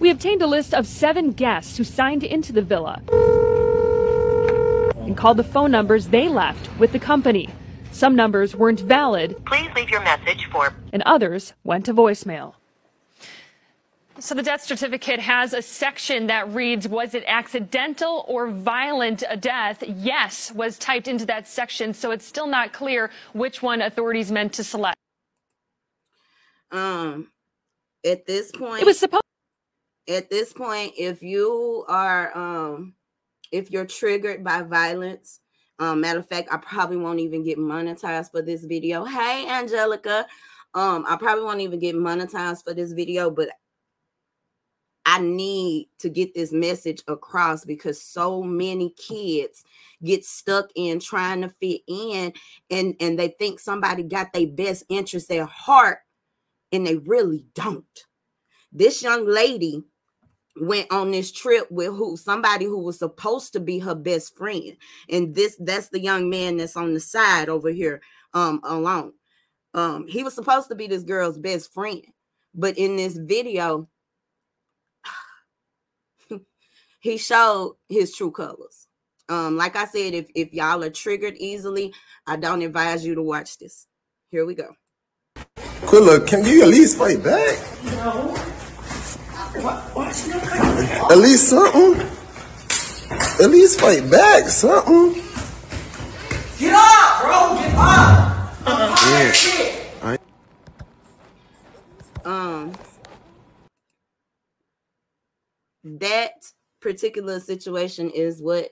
We 0.00 0.10
obtained 0.10 0.40
a 0.40 0.46
list 0.46 0.72
of 0.72 0.86
seven 0.86 1.32
guests 1.32 1.76
who 1.76 1.84
signed 1.84 2.24
into 2.24 2.52
the 2.52 2.62
villa 2.62 3.02
and 5.00 5.16
called 5.16 5.36
the 5.36 5.44
phone 5.44 5.70
numbers 5.70 6.08
they 6.08 6.28
left 6.28 6.70
with 6.78 6.92
the 6.92 6.98
company. 6.98 7.50
Some 7.94 8.16
numbers 8.16 8.56
weren't 8.56 8.80
valid. 8.80 9.36
Please 9.46 9.70
leave 9.76 9.88
your 9.88 10.02
message 10.02 10.48
for. 10.50 10.74
And 10.92 11.00
others 11.06 11.54
went 11.62 11.86
to 11.86 11.94
voicemail. 11.94 12.54
So 14.18 14.34
the 14.34 14.42
death 14.42 14.64
certificate 14.64 15.20
has 15.20 15.52
a 15.52 15.62
section 15.62 16.26
that 16.26 16.52
reads, 16.52 16.88
was 16.88 17.14
it 17.14 17.22
accidental 17.28 18.24
or 18.26 18.48
violent 18.48 19.22
a 19.28 19.36
death? 19.36 19.84
Yes 19.86 20.50
was 20.50 20.76
typed 20.76 21.06
into 21.06 21.24
that 21.26 21.46
section, 21.46 21.94
so 21.94 22.10
it's 22.10 22.26
still 22.26 22.48
not 22.48 22.72
clear 22.72 23.12
which 23.32 23.62
one 23.62 23.80
authorities 23.80 24.32
meant 24.32 24.52
to 24.54 24.64
select. 24.64 24.96
Um, 26.72 27.28
at 28.04 28.26
this 28.26 28.50
point, 28.50 28.82
it 28.82 28.86
was 28.86 28.98
supposed. 28.98 29.22
At 30.08 30.30
this 30.30 30.52
point, 30.52 30.94
if 30.98 31.22
you 31.22 31.84
are, 31.86 32.36
um, 32.36 32.94
if 33.52 33.70
you're 33.70 33.86
triggered 33.86 34.42
by 34.42 34.62
violence, 34.62 35.38
um, 35.78 36.00
matter 36.00 36.20
of 36.20 36.28
fact, 36.28 36.48
I 36.52 36.56
probably 36.58 36.96
won't 36.96 37.20
even 37.20 37.42
get 37.42 37.58
monetized 37.58 38.30
for 38.30 38.42
this 38.42 38.64
video. 38.64 39.04
Hey, 39.04 39.46
Angelica. 39.48 40.26
Um, 40.74 41.04
I 41.08 41.16
probably 41.16 41.44
won't 41.44 41.60
even 41.60 41.78
get 41.78 41.94
monetized 41.94 42.64
for 42.64 42.74
this 42.74 42.92
video, 42.92 43.30
but 43.30 43.50
I 45.06 45.20
need 45.20 45.90
to 45.98 46.08
get 46.08 46.34
this 46.34 46.52
message 46.52 47.02
across 47.08 47.64
because 47.64 48.02
so 48.02 48.42
many 48.42 48.90
kids 48.90 49.64
get 50.02 50.24
stuck 50.24 50.70
in 50.74 50.98
trying 50.98 51.42
to 51.42 51.50
fit 51.60 51.82
in 51.86 52.32
and 52.70 52.94
and 53.00 53.18
they 53.18 53.28
think 53.38 53.60
somebody 53.60 54.02
got 54.02 54.32
their 54.32 54.46
best 54.46 54.84
interest 54.88 55.28
their 55.28 55.44
heart 55.44 55.98
and 56.72 56.86
they 56.86 56.96
really 56.96 57.46
don't. 57.54 57.84
This 58.72 59.02
young 59.02 59.26
lady 59.26 59.84
went 60.60 60.90
on 60.92 61.10
this 61.10 61.32
trip 61.32 61.70
with 61.70 61.88
who 61.88 62.16
somebody 62.16 62.64
who 62.64 62.78
was 62.78 62.98
supposed 62.98 63.52
to 63.52 63.60
be 63.60 63.78
her 63.80 63.94
best 63.94 64.36
friend. 64.36 64.76
And 65.08 65.34
this 65.34 65.56
that's 65.58 65.88
the 65.88 66.00
young 66.00 66.30
man 66.30 66.56
that's 66.56 66.76
on 66.76 66.94
the 66.94 67.00
side 67.00 67.48
over 67.48 67.70
here 67.70 68.00
um 68.32 68.60
alone. 68.64 69.12
Um 69.72 70.06
he 70.06 70.22
was 70.22 70.34
supposed 70.34 70.68
to 70.68 70.74
be 70.74 70.86
this 70.86 71.02
girl's 71.02 71.38
best 71.38 71.72
friend 71.72 72.02
but 72.54 72.78
in 72.78 72.96
this 72.96 73.16
video 73.16 73.88
he 77.00 77.16
showed 77.16 77.76
his 77.88 78.14
true 78.14 78.30
colors. 78.30 78.86
Um 79.28 79.56
like 79.56 79.76
i 79.76 79.86
said 79.86 80.14
if 80.14 80.28
if 80.34 80.52
y'all 80.52 80.84
are 80.84 80.90
triggered 80.90 81.36
easily 81.36 81.92
i 82.26 82.36
don't 82.36 82.62
advise 82.62 83.04
you 83.04 83.14
to 83.16 83.22
watch 83.22 83.58
this. 83.58 83.86
Here 84.30 84.46
we 84.46 84.54
go. 84.54 84.74
Quilla, 85.86 86.26
can 86.26 86.44
you 86.44 86.62
at 86.62 86.68
least 86.68 86.98
fight 86.98 87.22
back? 87.22 87.58
No. 87.84 88.53
What, 89.62 89.96
what's 89.96 90.26
your 90.28 90.36
At 90.38 91.18
least 91.18 91.48
something. 91.48 92.00
At 93.42 93.50
least 93.50 93.80
fight 93.80 94.10
back, 94.10 94.46
something. 94.48 95.22
Get 96.58 96.74
up, 96.74 97.22
bro. 97.22 97.56
Get 97.56 97.74
up. 97.76 98.50
Yeah. 98.66 99.32
Shit. 99.32 99.86
I- 100.02 100.18
um 102.24 102.72
that 105.84 106.32
particular 106.80 107.40
situation 107.40 108.10
is 108.10 108.40
what 108.42 108.70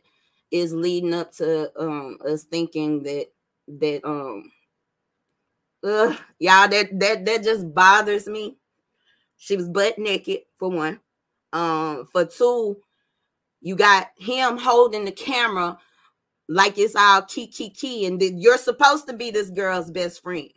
is 0.51 0.73
leading 0.73 1.15
up 1.15 1.33
to 1.37 1.71
um 1.81 2.19
us 2.27 2.45
thinking 2.45 3.03
that 3.05 3.27
that 3.69 4.05
um 4.05 4.51
uh, 5.85 6.15
y'all 6.39 6.69
that 6.69 6.89
that 6.99 7.25
that 7.27 7.43
just 7.45 7.75
bothers 7.75 8.27
me 8.27 8.57
she 9.43 9.57
was 9.57 9.69
butt 9.69 9.99
naked 9.99 10.41
for 10.57 10.71
one 10.71 11.01
um 11.53 12.07
for 12.13 12.25
two 12.25 12.77
you 13.61 13.75
got 13.75 14.09
him 14.17 14.57
holding 14.57 15.05
the 15.05 15.13
camera 15.13 15.77
like 16.49 16.79
it's 16.79 16.95
all 16.95 17.23
key 17.23 17.49
key 17.49 17.71
key 17.71 18.07
and 18.07 18.21
then 18.21 18.39
you're 18.39 18.57
supposed 18.57 19.07
to 19.07 19.13
be 19.13 19.31
this 19.33 19.51
girl's 19.51 19.91
best 19.91 20.23
friend 20.23 20.49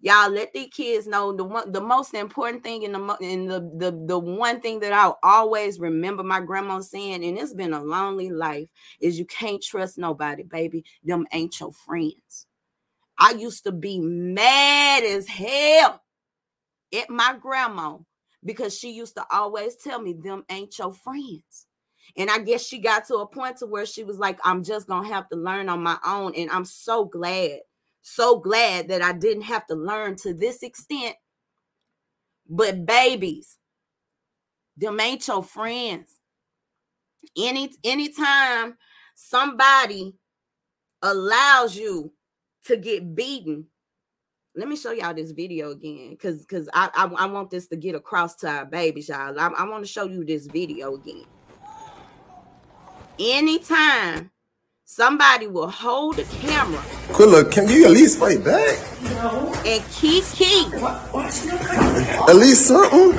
y'all 0.00 0.28
let 0.28 0.52
these 0.52 0.68
kids 0.72 1.06
know 1.06 1.32
the 1.32 1.44
one 1.44 1.70
the 1.70 1.80
most 1.80 2.12
important 2.14 2.64
thing 2.64 2.82
in 2.82 2.92
the 2.92 3.16
in 3.20 3.46
the 3.46 3.60
the 3.76 4.04
the 4.06 4.18
one 4.18 4.60
thing 4.60 4.80
that 4.80 4.92
I'll 4.92 5.18
always 5.22 5.78
remember 5.78 6.24
my 6.24 6.40
grandma 6.40 6.80
saying, 6.80 7.24
and 7.24 7.38
it's 7.38 7.54
been 7.54 7.72
a 7.72 7.82
lonely 7.82 8.28
life, 8.28 8.68
is 9.00 9.16
you 9.18 9.24
can't 9.24 9.62
trust 9.62 9.98
nobody, 9.98 10.42
baby. 10.42 10.84
Them 11.04 11.26
ain't 11.32 11.58
your 11.60 11.72
friends. 11.72 12.48
I 13.16 13.32
used 13.32 13.62
to 13.64 13.72
be 13.72 14.00
mad 14.00 15.04
as 15.04 15.28
hell 15.28 16.02
at 16.94 17.10
my 17.10 17.36
grandma 17.40 17.98
because 18.44 18.76
she 18.76 18.90
used 18.90 19.14
to 19.16 19.24
always 19.30 19.76
tell 19.76 20.00
me 20.00 20.14
them 20.14 20.44
ain't 20.50 20.78
your 20.78 20.92
friends. 20.92 21.66
And 22.16 22.28
I 22.28 22.38
guess 22.38 22.66
she 22.66 22.78
got 22.78 23.06
to 23.06 23.16
a 23.16 23.26
point 23.26 23.58
to 23.58 23.66
where 23.66 23.86
she 23.86 24.04
was 24.04 24.18
like, 24.18 24.38
I'm 24.44 24.62
just 24.64 24.88
gonna 24.88 25.08
have 25.08 25.28
to 25.30 25.36
learn 25.36 25.68
on 25.68 25.82
my 25.82 25.98
own. 26.04 26.34
And 26.36 26.50
I'm 26.50 26.64
so 26.64 27.04
glad 27.04 27.60
so 28.02 28.38
glad 28.38 28.88
that 28.88 29.00
I 29.00 29.12
didn't 29.12 29.44
have 29.44 29.66
to 29.68 29.74
learn 29.74 30.16
to 30.16 30.34
this 30.34 30.62
extent. 30.62 31.16
But 32.48 32.84
babies, 32.84 33.58
them 34.76 35.00
ain't 35.00 35.26
your 35.26 35.42
friends. 35.42 36.18
Any 37.38 37.72
anytime 37.84 38.76
somebody 39.14 40.14
allows 41.00 41.76
you 41.76 42.12
to 42.64 42.76
get 42.76 43.14
beaten, 43.14 43.66
let 44.54 44.68
me 44.68 44.76
show 44.76 44.92
y'all 44.92 45.14
this 45.14 45.30
video 45.30 45.70
again 45.70 46.10
because 46.10 46.40
because 46.40 46.68
I, 46.74 46.90
I 46.94 47.24
I 47.24 47.26
want 47.26 47.50
this 47.50 47.68
to 47.68 47.76
get 47.76 47.94
across 47.94 48.34
to 48.36 48.48
our 48.48 48.66
babies, 48.66 49.08
y'all. 49.08 49.38
I, 49.38 49.48
I 49.48 49.68
want 49.68 49.84
to 49.84 49.90
show 49.90 50.04
you 50.04 50.24
this 50.24 50.46
video 50.46 50.94
again. 50.94 51.24
Anytime 53.18 54.30
somebody 54.84 55.46
will 55.46 55.70
hold 55.70 56.16
the 56.16 56.24
camera 56.24 56.82
Quilla, 57.08 57.50
can 57.50 57.68
you 57.68 57.84
at 57.84 57.90
least 57.92 58.18
fight 58.18 58.44
back? 58.44 58.78
No. 59.02 59.54
and 59.66 59.82
keep 59.90 60.24
key. 60.32 60.64
What, 60.78 61.00
what's 61.12 61.46
your 61.46 61.54
At 61.54 62.36
least 62.36 62.66
something. 62.66 63.18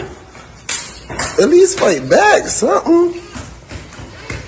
At 1.42 1.50
least 1.50 1.80
fight 1.80 2.10
back, 2.10 2.48
something. 2.48 3.14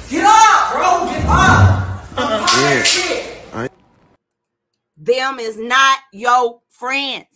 Get 0.10 0.26
up, 0.26 0.72
bro. 0.72 1.06
Get 1.12 1.26
up. 1.28 1.86
Yeah. 2.18 3.35
Them 5.06 5.40
is 5.40 5.58
not 5.58 6.00
your 6.12 6.62
friends. 6.68 7.28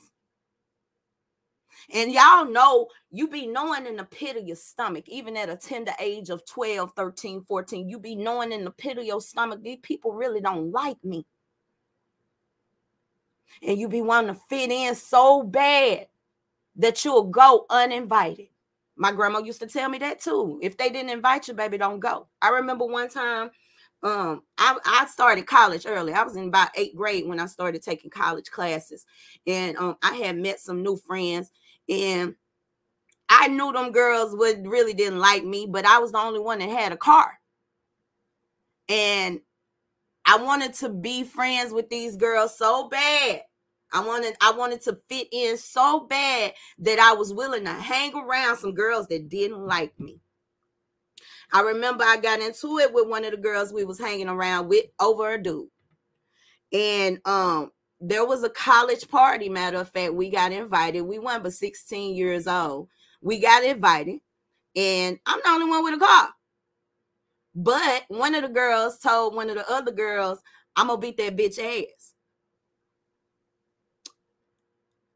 And 1.93 2.11
y'all 2.11 2.45
know 2.45 2.87
you 3.11 3.27
be 3.27 3.45
knowing 3.45 3.85
in 3.85 3.95
the 3.95 4.05
pit 4.05 4.37
of 4.37 4.47
your 4.47 4.55
stomach, 4.55 5.07
even 5.07 5.37
at 5.37 5.49
a 5.49 5.55
tender 5.55 5.91
age 5.99 6.29
of 6.29 6.45
12, 6.45 6.93
13, 6.95 7.43
14, 7.43 7.87
you 7.87 7.99
be 7.99 8.15
knowing 8.15 8.51
in 8.51 8.63
the 8.63 8.71
pit 8.71 8.97
of 8.97 9.05
your 9.05 9.21
stomach, 9.21 9.61
these 9.61 9.79
people 9.83 10.13
really 10.13 10.41
don't 10.41 10.71
like 10.71 10.97
me. 11.03 11.25
And 13.61 13.77
you 13.77 13.87
be 13.87 14.01
wanting 14.01 14.33
to 14.33 14.41
fit 14.49 14.71
in 14.71 14.95
so 14.95 15.43
bad 15.43 16.07
that 16.75 17.05
you'll 17.05 17.23
go 17.23 17.67
uninvited. 17.69 18.47
My 18.95 19.11
grandma 19.11 19.39
used 19.39 19.61
to 19.61 19.67
tell 19.67 19.89
me 19.89 19.99
that 19.99 20.21
too. 20.21 20.59
If 20.63 20.75
they 20.75 20.89
didn't 20.89 21.11
invite 21.11 21.47
you, 21.47 21.53
baby, 21.53 21.77
don't 21.77 21.99
go. 21.99 22.27
I 22.41 22.49
remember 22.49 22.85
one 22.85 23.09
time 23.09 23.51
um 24.01 24.43
I, 24.57 24.77
I 24.85 25.05
started 25.07 25.45
college 25.45 25.85
early. 25.85 26.13
I 26.13 26.23
was 26.23 26.35
in 26.35 26.47
about 26.47 26.69
eighth 26.75 26.95
grade 26.95 27.27
when 27.27 27.39
i 27.39 27.45
started 27.47 27.81
taking 27.81 28.09
college 28.09 28.49
classes. 28.49 29.05
And 29.45 29.77
um 29.77 29.97
i 30.01 30.13
had 30.15 30.37
met 30.37 30.59
some 30.59 30.83
new 30.83 30.95
friends. 30.95 31.51
And 31.89 32.35
i 33.29 33.47
knew 33.47 33.73
them 33.73 33.91
girls 33.91 34.35
would 34.35 34.65
really 34.65 34.93
didn't 34.93 35.19
like 35.19 35.43
me 35.43 35.67
but 35.69 35.85
i 35.85 35.99
was 35.99 36.11
the 36.11 36.17
only 36.17 36.39
one 36.39 36.59
that 36.59 36.69
had 36.69 36.91
a 36.91 36.97
car. 36.97 37.39
And 38.87 39.41
i 40.25 40.37
wanted 40.37 40.73
to 40.75 40.89
be 40.89 41.23
friends 41.23 41.73
with 41.73 41.89
these 41.89 42.15
girls 42.15 42.57
so 42.57 42.87
bad. 42.87 43.41
I 43.91 44.05
wanted 44.05 44.35
i 44.41 44.51
wanted 44.51 44.81
to 44.83 44.97
fit 45.09 45.27
in 45.31 45.57
so 45.57 46.01
bad 46.01 46.53
that 46.79 46.99
i 46.99 47.13
was 47.13 47.33
willing 47.33 47.65
to 47.65 47.73
hang 47.73 48.15
around 48.15 48.57
some 48.57 48.73
girls 48.73 49.07
that 49.07 49.29
didn't 49.29 49.65
like 49.65 49.99
me 49.99 50.21
I 51.51 51.61
remember 51.61 52.03
I 52.03 52.17
got 52.17 52.41
into 52.41 52.77
it 52.77 52.93
with 52.93 53.07
one 53.07 53.25
of 53.25 53.31
the 53.31 53.37
girls 53.37 53.73
we 53.73 53.85
was 53.85 53.99
hanging 53.99 54.29
around 54.29 54.67
with 54.67 54.85
over 54.99 55.33
a 55.33 55.41
dude. 55.41 55.67
And 56.71 57.19
um 57.25 57.71
there 58.01 58.25
was 58.25 58.43
a 58.43 58.49
college 58.49 59.07
party, 59.09 59.49
matter 59.49 59.77
of 59.77 59.89
fact, 59.89 60.13
we 60.13 60.29
got 60.29 60.51
invited. 60.51 61.01
We 61.01 61.19
weren't 61.19 61.43
but 61.43 61.53
16 61.53 62.15
years 62.15 62.47
old. 62.47 62.87
We 63.21 63.39
got 63.39 63.63
invited, 63.63 64.19
and 64.75 65.19
I'm 65.25 65.39
the 65.43 65.49
only 65.49 65.69
one 65.69 65.83
with 65.83 65.95
a 65.95 65.97
car. 65.97 66.29
But 67.53 68.05
one 68.07 68.35
of 68.35 68.43
the 68.43 68.49
girls 68.49 68.99
told 68.99 69.35
one 69.35 69.49
of 69.49 69.55
the 69.55 69.69
other 69.69 69.91
girls, 69.91 70.39
I'm 70.77 70.87
gonna 70.87 71.01
beat 71.01 71.17
that 71.17 71.35
bitch 71.35 71.59
ass. 71.59 72.13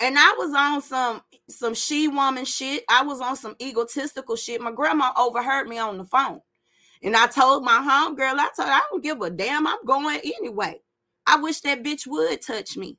And 0.04 0.20
I 0.20 0.36
was 0.38 0.54
on 0.54 0.82
some 0.82 1.22
some 1.50 1.74
she 1.74 2.08
woman 2.10 2.46
shit. 2.46 2.84
I 2.90 3.04
was 3.04 3.22
on 3.22 3.38
some 3.38 3.56
egotistical 3.62 4.36
shit. 4.36 4.62
My 4.62 4.72
grandma 4.72 5.14
overheard 5.18 5.68
me 5.68 5.78
on 5.80 5.98
the 5.98 6.06
phone. 6.06 6.42
And 7.02 7.16
I 7.16 7.28
told 7.28 7.64
my 7.64 7.82
home 7.82 8.16
girl, 8.16 8.36
I 8.38 8.50
told 8.56 8.70
I 8.70 8.82
don't 8.92 9.04
give 9.04 9.22
a 9.22 9.30
damn. 9.30 9.68
I'm 9.68 9.84
going 9.86 10.20
anyway. 10.24 10.82
I 11.26 11.38
wish 11.38 11.62
that 11.62 11.84
bitch 11.84 12.06
would 12.08 12.42
touch 12.42 12.78
me. 12.78 12.98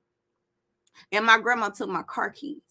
And 1.13 1.27
my 1.27 1.39
grandma 1.39 1.71
took 1.71 1.89
my 1.91 2.03
car 2.03 2.31
keys. 2.31 2.63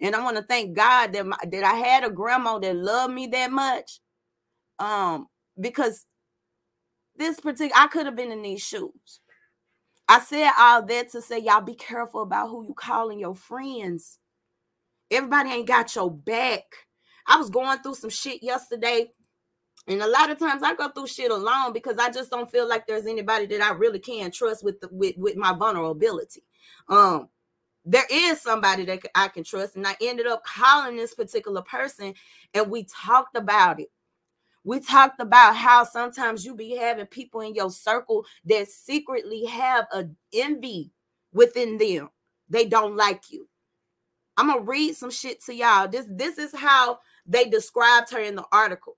And 0.00 0.14
I 0.14 0.22
want 0.22 0.36
to 0.36 0.42
thank 0.42 0.76
God 0.76 1.12
that 1.12 1.26
my, 1.26 1.36
that 1.50 1.64
I 1.64 1.74
had 1.74 2.04
a 2.04 2.10
grandma 2.10 2.58
that 2.60 2.76
loved 2.76 3.14
me 3.14 3.26
that 3.28 3.50
much. 3.50 4.00
Um, 4.78 5.26
because 5.60 6.06
this 7.16 7.40
particular 7.40 7.72
I 7.76 7.88
could 7.88 8.06
have 8.06 8.16
been 8.16 8.32
in 8.32 8.42
these 8.42 8.62
shoes. 8.62 9.19
I 10.10 10.20
said 10.20 10.50
all 10.58 10.82
that 10.82 11.10
to 11.10 11.22
say 11.22 11.38
y'all 11.38 11.60
be 11.60 11.74
careful 11.74 12.22
about 12.22 12.50
who 12.50 12.66
you 12.66 12.74
calling 12.74 13.20
your 13.20 13.36
friends. 13.36 14.18
Everybody 15.10 15.50
ain't 15.50 15.68
got 15.68 15.94
your 15.94 16.10
back. 16.10 16.64
I 17.26 17.36
was 17.36 17.50
going 17.50 17.78
through 17.78 17.94
some 17.94 18.10
shit 18.10 18.42
yesterday 18.42 19.12
and 19.86 20.02
a 20.02 20.06
lot 20.06 20.30
of 20.30 20.38
times 20.38 20.62
I 20.62 20.74
go 20.74 20.88
through 20.88 21.08
shit 21.08 21.30
alone 21.30 21.72
because 21.72 21.98
I 21.98 22.10
just 22.10 22.30
don't 22.30 22.50
feel 22.50 22.68
like 22.68 22.86
there's 22.86 23.06
anybody 23.06 23.46
that 23.46 23.62
I 23.62 23.72
really 23.72 23.98
can 23.98 24.30
trust 24.30 24.64
with 24.64 24.80
the, 24.80 24.88
with 24.92 25.16
with 25.16 25.36
my 25.36 25.52
vulnerability. 25.52 26.44
Um, 26.88 27.28
there 27.84 28.06
is 28.10 28.40
somebody 28.40 28.84
that 28.84 29.00
I 29.14 29.28
can 29.28 29.42
trust, 29.42 29.76
and 29.76 29.86
I 29.86 29.96
ended 30.00 30.26
up 30.26 30.44
calling 30.44 30.96
this 30.96 31.14
particular 31.14 31.62
person, 31.62 32.14
and 32.54 32.70
we 32.70 32.84
talked 32.84 33.36
about 33.36 33.80
it. 33.80 33.90
We 34.64 34.80
talked 34.80 35.20
about 35.20 35.56
how 35.56 35.84
sometimes 35.84 36.44
you 36.44 36.54
be 36.54 36.76
having 36.76 37.06
people 37.06 37.40
in 37.40 37.54
your 37.54 37.70
circle 37.70 38.26
that 38.44 38.68
secretly 38.68 39.44
have 39.46 39.86
a 39.92 40.06
envy 40.32 40.90
within 41.32 41.78
them. 41.78 42.10
They 42.48 42.66
don't 42.66 42.96
like 42.96 43.30
you. 43.30 43.48
I'm 44.36 44.48
gonna 44.48 44.60
read 44.60 44.96
some 44.96 45.10
shit 45.10 45.42
to 45.44 45.54
y'all. 45.54 45.88
This 45.88 46.06
this 46.10 46.38
is 46.38 46.54
how 46.54 46.98
they 47.26 47.46
described 47.46 48.10
her 48.10 48.20
in 48.20 48.34
the 48.34 48.44
article 48.52 48.96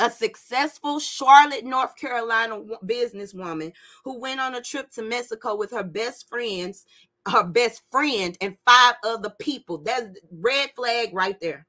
a 0.00 0.10
successful 0.10 0.98
Charlotte, 0.98 1.64
North 1.64 1.94
Carolina 1.96 2.60
businesswoman 2.84 3.72
who 4.04 4.18
went 4.18 4.40
on 4.40 4.54
a 4.54 4.62
trip 4.62 4.90
to 4.92 5.02
Mexico 5.02 5.54
with 5.54 5.70
her 5.70 5.84
best 5.84 6.28
friends, 6.28 6.86
her 7.28 7.44
best 7.44 7.82
friend, 7.92 8.36
and 8.40 8.56
five 8.66 8.94
other 9.04 9.30
people. 9.38 9.78
That's 9.78 10.08
red 10.32 10.70
flag 10.74 11.10
right 11.12 11.38
there. 11.40 11.66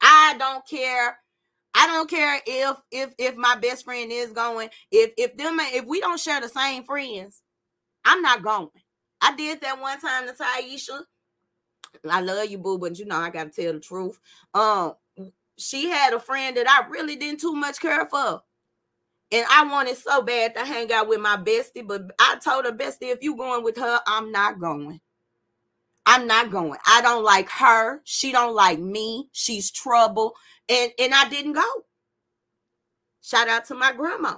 I 0.00 0.34
don't 0.38 0.66
care. 0.66 1.18
I 1.74 1.86
don't 1.86 2.08
care 2.08 2.40
if 2.46 2.76
if 2.90 3.14
if 3.18 3.36
my 3.36 3.56
best 3.56 3.84
friend 3.84 4.10
is 4.12 4.32
going. 4.32 4.70
If 4.90 5.12
if 5.18 5.36
them 5.36 5.58
if 5.60 5.84
we 5.86 6.00
don't 6.00 6.20
share 6.20 6.40
the 6.40 6.48
same 6.48 6.84
friends, 6.84 7.42
I'm 8.04 8.22
not 8.22 8.42
going. 8.42 8.68
I 9.20 9.34
did 9.34 9.60
that 9.62 9.80
one 9.80 10.00
time 10.00 10.26
to 10.26 10.34
Taisha. 10.34 11.00
I 12.08 12.20
love 12.20 12.46
you, 12.48 12.58
boo, 12.58 12.78
but 12.78 12.98
you 12.98 13.06
know 13.06 13.16
I 13.16 13.30
gotta 13.30 13.50
tell 13.50 13.72
the 13.72 13.80
truth. 13.80 14.20
Um, 14.52 14.94
she 15.56 15.88
had 15.88 16.12
a 16.12 16.20
friend 16.20 16.56
that 16.56 16.68
I 16.68 16.88
really 16.88 17.16
didn't 17.16 17.40
too 17.40 17.54
much 17.54 17.80
care 17.80 18.06
for. 18.06 18.42
And 19.32 19.46
I 19.50 19.64
wanted 19.64 19.96
so 19.96 20.22
bad 20.22 20.54
to 20.54 20.64
hang 20.64 20.92
out 20.92 21.08
with 21.08 21.20
my 21.20 21.36
bestie, 21.36 21.86
but 21.86 22.02
I 22.20 22.36
told 22.44 22.66
her, 22.66 22.72
bestie, 22.72 23.10
if 23.12 23.22
you 23.22 23.36
going 23.36 23.64
with 23.64 23.76
her, 23.78 24.00
I'm 24.06 24.30
not 24.30 24.60
going. 24.60 25.00
I'm 26.06 26.26
not 26.26 26.50
going. 26.50 26.78
I 26.86 27.00
don't 27.00 27.24
like 27.24 27.48
her. 27.50 28.00
She 28.04 28.30
don't 28.30 28.54
like 28.54 28.78
me. 28.78 29.28
She's 29.32 29.70
trouble. 29.70 30.34
And 30.68 30.92
and 30.98 31.14
I 31.14 31.28
didn't 31.28 31.54
go. 31.54 31.84
Shout 33.22 33.48
out 33.48 33.66
to 33.66 33.74
my 33.74 33.92
grandma. 33.92 34.36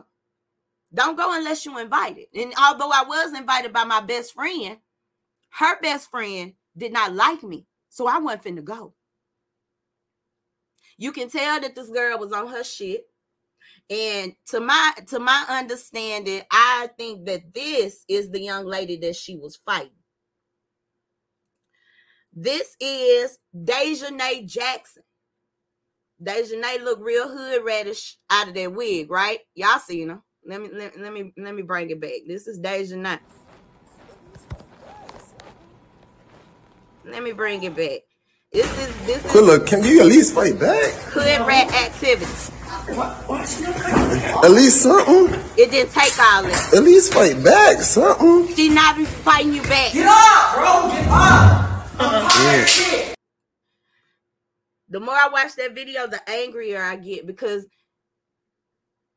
Don't 0.94 1.16
go 1.16 1.36
unless 1.36 1.64
you're 1.64 1.80
invited. 1.80 2.26
And 2.34 2.54
although 2.60 2.90
I 2.90 3.04
was 3.06 3.36
invited 3.36 3.72
by 3.72 3.84
my 3.84 4.00
best 4.00 4.32
friend, 4.32 4.78
her 5.50 5.80
best 5.80 6.10
friend 6.10 6.54
did 6.76 6.92
not 6.92 7.14
like 7.14 7.42
me. 7.42 7.66
So 7.90 8.06
I 8.06 8.18
wasn't 8.18 8.44
finna 8.44 8.64
go. 8.64 8.94
You 10.98 11.12
can 11.12 11.28
tell 11.28 11.60
that 11.60 11.74
this 11.74 11.90
girl 11.90 12.18
was 12.18 12.32
on 12.32 12.48
her 12.48 12.64
shit. 12.64 13.04
And 13.90 14.34
to 14.48 14.60
my 14.60 14.92
to 15.08 15.18
my 15.18 15.44
understanding, 15.48 16.42
I 16.50 16.90
think 16.98 17.26
that 17.26 17.54
this 17.54 18.04
is 18.08 18.30
the 18.30 18.40
young 18.40 18.66
lady 18.66 18.96
that 18.98 19.16
she 19.16 19.36
was 19.36 19.56
fighting. 19.56 19.90
This 22.32 22.76
is 22.80 23.38
Dejanay 23.56 24.46
Jackson. 24.46 25.04
Dejanay 26.22 26.82
look 26.82 26.98
real 27.02 27.28
hood 27.28 27.64
radish 27.64 28.16
out 28.30 28.48
of 28.48 28.54
that 28.54 28.72
wig, 28.72 29.10
right? 29.10 29.40
Y'all 29.54 29.78
seen 29.78 30.08
her. 30.08 30.20
Let 30.46 30.62
me 30.62 30.68
let, 30.72 30.98
let 30.98 31.12
me 31.12 31.32
let 31.36 31.54
me 31.54 31.62
bring 31.62 31.90
it 31.90 32.00
back. 32.00 32.20
This 32.26 32.46
is 32.46 32.58
Dejanay. 32.58 33.18
Let 37.04 37.22
me 37.22 37.32
bring 37.32 37.62
it 37.62 37.76
back. 37.76 38.00
This 38.52 38.66
is 38.78 39.06
this 39.06 39.24
is 39.24 39.30
Quilla, 39.30 39.66
can 39.66 39.84
you 39.84 40.00
at 40.00 40.06
least 40.06 40.34
fight 40.34 40.58
back? 40.58 40.92
hood 41.12 41.46
rat 41.46 41.72
activity. 41.74 42.52
At 42.88 44.50
least 44.50 44.82
something. 44.82 45.34
It 45.58 45.70
didn't 45.70 45.92
take 45.92 46.18
all 46.18 46.44
that. 46.44 46.72
At 46.74 46.82
least 46.84 47.12
fight 47.12 47.42
back, 47.42 47.78
something. 47.78 48.54
She 48.54 48.68
not 48.68 48.96
be 48.96 49.04
fighting 49.04 49.52
you 49.52 49.62
back. 49.62 49.92
Get 49.92 50.06
up, 50.06 50.54
bro. 50.54 50.88
Get 50.90 51.08
up. 51.08 52.00
I'm 52.00 52.30
tired 52.30 52.62
of 52.62 52.68
shit. 52.68 53.15
The 54.88 55.00
more 55.00 55.14
I 55.14 55.28
watch 55.28 55.56
that 55.56 55.74
video, 55.74 56.06
the 56.06 56.20
angrier 56.28 56.82
I 56.82 56.96
get 56.96 57.26
because 57.26 57.66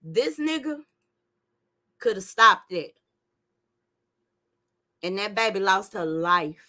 this 0.01 0.39
nigga 0.39 0.79
could 1.99 2.15
have 2.15 2.23
stopped 2.23 2.71
it. 2.71 2.95
And 5.03 5.17
that 5.17 5.35
baby 5.35 5.59
lost 5.59 5.93
her 5.93 6.05
life. 6.05 6.65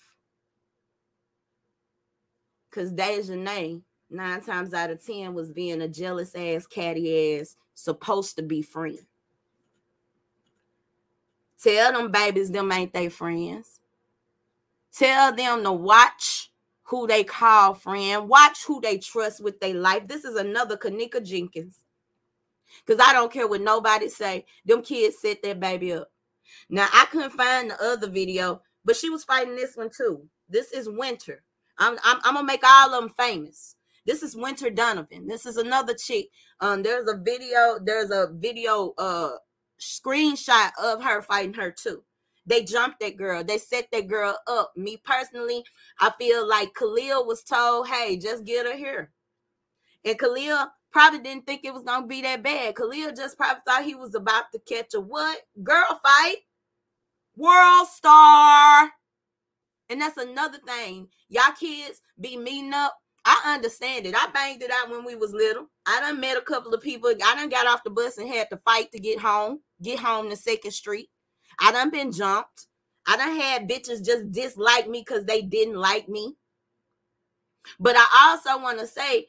Cause 2.71 2.93
Dejanay, 2.93 3.83
nine 4.11 4.41
times 4.43 4.75
out 4.75 4.91
of 4.91 5.05
ten, 5.05 5.35
was 5.35 5.51
being 5.51 5.83
a 5.83 5.89
jealous 5.89 6.35
ass, 6.37 6.67
catty 6.67 7.41
ass, 7.41 7.57
supposed 7.75 8.37
to 8.37 8.43
be 8.43 8.63
friend. 8.63 8.99
Tell 11.61 11.93
them 11.93 12.11
babies 12.11 12.51
them 12.51 12.71
ain't 12.71 12.93
they 12.93 13.09
friends. 13.09 13.81
Tell 14.93 15.35
them 15.35 15.63
to 15.65 15.73
watch 15.73 16.50
who 16.91 17.07
they 17.07 17.25
call 17.25 17.75
friend. 17.75 18.29
Watch 18.29 18.65
who 18.65 18.81
they 18.81 18.99
trust 18.99 19.43
with 19.43 19.61
their 19.61 19.75
life. 19.75 20.09
This 20.09 20.25
is 20.25 20.35
another 20.35 20.77
Kanika 20.77 21.25
Jenkins. 21.25 21.85
Because 22.85 23.05
I 23.05 23.13
don't 23.13 23.33
care 23.33 23.47
what 23.47 23.61
nobody 23.61 24.09
say. 24.09 24.45
Them 24.65 24.83
kids 24.83 25.19
set 25.19 25.43
that 25.43 25.61
baby 25.61 25.93
up. 25.93 26.11
Now 26.69 26.89
I 26.93 27.07
couldn't 27.11 27.31
find 27.31 27.71
the 27.71 27.83
other 27.83 28.09
video, 28.09 28.63
but 28.85 28.97
she 28.97 29.09
was 29.09 29.25
fighting 29.25 29.57
this 29.57 29.77
one 29.77 29.91
too. 29.97 30.29
This 30.49 30.73
is 30.73 30.89
Winter. 30.89 31.43
I'm, 31.79 31.97
I'm, 32.03 32.19
I'm 32.25 32.35
gonna 32.35 32.47
make 32.47 32.65
all 32.65 32.93
of 32.93 33.01
them 33.01 33.15
famous. 33.17 33.77
This 34.05 34.23
is 34.23 34.37
Winter 34.37 34.71
Donovan. 34.71 35.29
This 35.29 35.47
is 35.47 35.57
another 35.57 35.95
chick. 35.95 36.29
Um, 36.61 36.83
there's 36.83 37.09
a 37.09 37.17
video. 37.17 37.79
There's 37.83 38.11
a 38.11 38.29
video. 38.33 38.95
Uh, 38.99 39.31
screenshot 39.81 40.71
of 40.81 41.03
her 41.03 41.23
fighting 41.23 41.55
her 41.55 41.71
too. 41.71 42.03
They 42.51 42.65
jumped 42.65 42.99
that 42.99 43.17
girl. 43.17 43.45
They 43.45 43.59
set 43.59 43.87
that 43.93 44.09
girl 44.09 44.37
up. 44.49 44.73
Me 44.77 44.97
personally, 45.05 45.65
I 46.01 46.11
feel 46.19 46.47
like 46.49 46.75
Khalil 46.75 47.25
was 47.25 47.45
told, 47.45 47.87
"Hey, 47.87 48.17
just 48.17 48.45
get 48.45 48.67
her 48.67 48.77
here," 48.77 49.13
and 50.05 50.19
Khalil 50.19 50.67
probably 50.91 51.21
didn't 51.21 51.47
think 51.47 51.65
it 51.65 51.73
was 51.73 51.85
gonna 51.85 52.09
be 52.09 52.23
that 52.23 52.43
bad. 52.43 52.75
Khalil 52.75 53.13
just 53.13 53.37
probably 53.37 53.63
thought 53.65 53.85
he 53.85 53.95
was 53.95 54.17
about 54.17 54.51
to 54.51 54.59
catch 54.59 54.95
a 54.95 55.01
what 55.01 55.41
girl 55.63 56.01
fight, 56.03 56.39
world 57.37 57.87
star. 57.87 58.91
And 59.89 60.01
that's 60.01 60.17
another 60.17 60.59
thing. 60.67 61.09
Y'all 61.29 61.53
kids 61.53 62.01
be 62.21 62.37
meeting 62.37 62.75
up. 62.75 62.97
I 63.25 63.55
understand 63.55 64.07
it. 64.07 64.17
I 64.17 64.27
banged 64.33 64.63
it 64.63 64.73
out 64.73 64.91
when 64.91 65.05
we 65.05 65.15
was 65.15 65.33
little. 65.33 65.69
I 65.87 66.01
done 66.01 66.19
met 66.19 66.37
a 66.37 66.43
couple 66.43 66.75
of 66.75 66.83
people. 66.83 67.11
I 67.11 67.35
done 67.37 67.49
got 67.49 67.69
off 67.69 67.85
the 67.85 67.91
bus 67.91 68.19
and 68.19 68.29
had 68.29 68.51
to 68.51 68.57
fight 68.65 68.91
to 68.91 68.99
get 68.99 69.21
home, 69.21 69.61
get 69.81 70.01
home 70.01 70.31
to 70.31 70.37
Second 70.37 70.73
Street. 70.73 71.11
I 71.61 71.73
done 71.73 71.91
been 71.91 72.13
jumped. 72.13 72.67
I 73.07 73.17
done 73.17 73.37
had 73.37 73.69
bitches 73.69 74.05
just 74.05 74.33
dislike 74.33 74.89
me 74.89 75.05
because 75.07 75.25
they 75.25 75.43
didn't 75.43 75.77
like 75.77 76.09
me. 76.09 76.37
But 77.79 77.97
I 77.97 78.07
also 78.31 78.63
want 78.63 78.79
to 78.81 78.87
say 78.87 79.27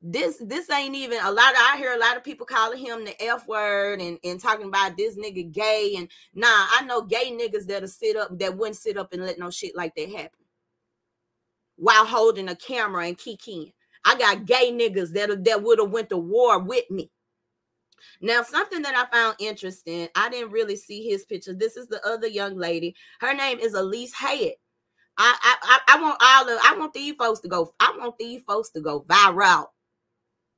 this 0.00 0.38
this 0.40 0.70
ain't 0.70 0.94
even 0.94 1.18
a 1.22 1.30
lot 1.30 1.52
of 1.52 1.58
I 1.60 1.76
hear 1.76 1.92
a 1.92 1.98
lot 1.98 2.16
of 2.16 2.22
people 2.22 2.46
calling 2.46 2.78
him 2.78 3.04
the 3.04 3.20
F 3.20 3.48
word 3.48 4.00
and, 4.00 4.16
and 4.22 4.38
talking 4.38 4.66
about 4.68 4.96
this 4.96 5.16
nigga 5.16 5.50
gay. 5.52 5.94
And 5.96 6.08
nah, 6.34 6.46
I 6.46 6.84
know 6.86 7.02
gay 7.02 7.32
niggas 7.32 7.66
that'll 7.66 7.88
sit 7.88 8.16
up 8.16 8.38
that 8.38 8.56
wouldn't 8.56 8.76
sit 8.76 8.96
up 8.96 9.12
and 9.12 9.24
let 9.24 9.38
no 9.38 9.50
shit 9.50 9.76
like 9.76 9.94
that 9.96 10.10
happen 10.10 10.38
while 11.76 12.04
holding 12.04 12.48
a 12.48 12.56
camera 12.56 13.06
and 13.06 13.18
kicking. 13.18 13.72
I 14.04 14.16
got 14.16 14.46
gay 14.46 14.70
niggas 14.72 15.12
that 15.14 15.44
that 15.44 15.62
would 15.62 15.80
have 15.80 15.90
went 15.90 16.08
to 16.10 16.16
war 16.16 16.60
with 16.60 16.88
me. 16.90 17.10
Now, 18.20 18.42
something 18.42 18.82
that 18.82 18.94
I 18.94 19.14
found 19.14 19.36
interesting, 19.38 20.08
I 20.14 20.28
didn't 20.28 20.52
really 20.52 20.76
see 20.76 21.08
his 21.08 21.24
picture. 21.24 21.54
This 21.54 21.76
is 21.76 21.88
the 21.88 22.04
other 22.06 22.26
young 22.26 22.56
lady. 22.56 22.94
Her 23.20 23.34
name 23.34 23.58
is 23.58 23.74
Elise 23.74 24.12
Hyatt. 24.12 24.56
I 25.18 25.36
I 25.42 25.78
I, 25.88 26.00
want 26.00 26.16
all 26.22 26.48
of 26.48 26.60
I 26.64 26.76
want 26.78 26.94
these 26.94 27.14
folks 27.16 27.40
to 27.40 27.48
go. 27.48 27.74
I 27.80 27.94
want 27.98 28.16
these 28.18 28.42
folks 28.42 28.70
to 28.70 28.80
go 28.80 29.02
viral. 29.02 29.66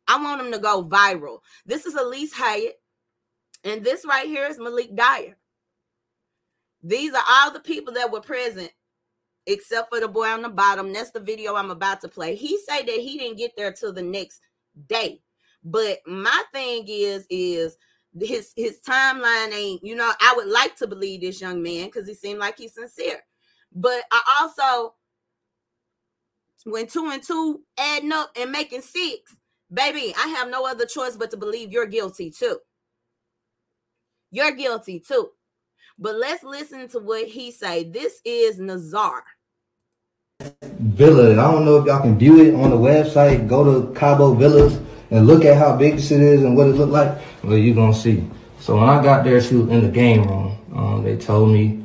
I 0.06 0.22
want 0.22 0.42
them 0.42 0.52
to 0.52 0.58
go 0.58 0.84
viral. 0.84 1.38
This 1.64 1.86
is 1.86 1.94
Elise 1.94 2.34
Hyatt, 2.34 2.78
and 3.64 3.82
this 3.82 4.04
right 4.04 4.26
here 4.26 4.46
is 4.46 4.58
Malik 4.58 4.94
Dyer. 4.94 5.36
These 6.82 7.14
are 7.14 7.24
all 7.28 7.52
the 7.52 7.60
people 7.60 7.94
that 7.94 8.10
were 8.10 8.20
present 8.20 8.70
except 9.46 9.90
for 9.90 10.00
the 10.00 10.08
boy 10.08 10.28
on 10.28 10.42
the 10.42 10.48
bottom. 10.48 10.92
That's 10.92 11.10
the 11.10 11.20
video 11.20 11.54
I'm 11.54 11.70
about 11.70 12.00
to 12.02 12.08
play. 12.08 12.34
He 12.34 12.58
said 12.58 12.82
that 12.82 12.98
he 12.98 13.18
didn't 13.18 13.38
get 13.38 13.52
there 13.56 13.72
till 13.72 13.92
the 13.92 14.02
next 14.02 14.40
day. 14.88 15.20
But 15.64 15.98
my 16.06 16.42
thing 16.52 16.84
is, 16.88 17.26
is 17.28 17.76
his 18.18 18.52
his 18.56 18.80
timeline 18.86 19.52
ain't, 19.52 19.84
you 19.84 19.94
know, 19.94 20.12
I 20.20 20.34
would 20.36 20.48
like 20.48 20.76
to 20.76 20.86
believe 20.86 21.20
this 21.20 21.40
young 21.40 21.62
man 21.62 21.86
because 21.86 22.08
he 22.08 22.14
seemed 22.14 22.40
like 22.40 22.58
he's 22.58 22.74
sincere. 22.74 23.20
But 23.72 24.02
I 24.10 24.20
also 24.40 24.94
when 26.64 26.86
two 26.86 27.06
and 27.10 27.22
two 27.22 27.62
adding 27.78 28.12
up 28.12 28.30
and 28.38 28.50
making 28.50 28.82
six, 28.82 29.36
baby, 29.72 30.14
I 30.18 30.28
have 30.28 30.50
no 30.50 30.66
other 30.66 30.86
choice 30.86 31.16
but 31.16 31.30
to 31.30 31.36
believe 31.36 31.72
you're 31.72 31.86
guilty 31.86 32.30
too. 32.30 32.58
You're 34.30 34.52
guilty 34.52 35.00
too. 35.00 35.30
But 35.98 36.16
let's 36.16 36.42
listen 36.42 36.88
to 36.88 36.98
what 36.98 37.28
he 37.28 37.50
say. 37.50 37.84
This 37.84 38.20
is 38.24 38.58
Nazar. 38.58 39.22
Villa. 40.62 41.32
I 41.32 41.52
don't 41.52 41.64
know 41.64 41.76
if 41.76 41.86
y'all 41.86 42.00
can 42.00 42.18
view 42.18 42.42
it 42.42 42.54
on 42.54 42.70
the 42.70 42.76
website. 42.76 43.46
Go 43.46 43.64
to 43.64 43.92
Cabo 43.94 44.34
Villas 44.34 44.78
and 45.10 45.26
look 45.26 45.44
at 45.44 45.56
how 45.56 45.76
big 45.76 45.96
this 45.96 46.10
is 46.10 46.42
and 46.42 46.56
what 46.56 46.68
it 46.68 46.76
looked 46.76 46.92
like. 46.92 47.18
Well, 47.42 47.56
you're 47.56 47.74
gonna 47.74 47.94
see. 47.94 48.28
So 48.60 48.76
when 48.76 48.88
I 48.88 49.02
got 49.02 49.24
there, 49.24 49.40
she 49.40 49.56
was 49.56 49.68
in 49.70 49.82
the 49.82 49.88
game 49.88 50.24
room. 50.28 50.56
Um, 50.74 51.02
they 51.02 51.16
told 51.16 51.50
me 51.50 51.82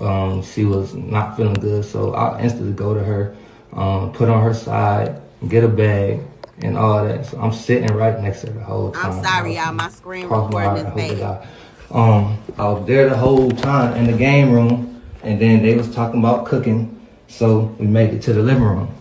um, 0.00 0.42
she 0.42 0.64
was 0.64 0.94
not 0.94 1.36
feeling 1.36 1.54
good, 1.54 1.84
so 1.84 2.14
I 2.14 2.40
instantly 2.40 2.72
go 2.72 2.94
to 2.94 3.02
her, 3.02 3.36
um, 3.72 4.12
put 4.12 4.28
on 4.28 4.42
her 4.42 4.54
side, 4.54 5.20
get 5.48 5.62
a 5.62 5.68
bag, 5.68 6.20
and 6.62 6.76
all 6.76 7.04
that. 7.04 7.26
So 7.26 7.38
I'm 7.40 7.52
sitting 7.52 7.94
right 7.94 8.18
next 8.20 8.40
to 8.42 8.48
her 8.48 8.58
the 8.58 8.64
whole 8.64 8.90
time. 8.92 9.12
I'm 9.12 9.24
sorry, 9.24 9.54
y'all. 9.56 9.72
My 9.72 9.88
screen 9.90 10.28
recording 10.28 10.86
is 10.86 11.18
bad. 11.20 11.46
Um, 11.90 12.38
I 12.58 12.68
was 12.70 12.86
there 12.86 13.08
the 13.08 13.16
whole 13.16 13.50
time 13.50 13.94
in 13.96 14.06
the 14.10 14.16
game 14.16 14.50
room, 14.50 15.02
and 15.22 15.40
then 15.40 15.62
they 15.62 15.74
was 15.74 15.94
talking 15.94 16.20
about 16.20 16.46
cooking, 16.46 16.98
so 17.28 17.74
we 17.78 17.86
made 17.86 18.14
it 18.14 18.22
to 18.22 18.32
the 18.32 18.42
living 18.42 18.62
room. 18.64 18.92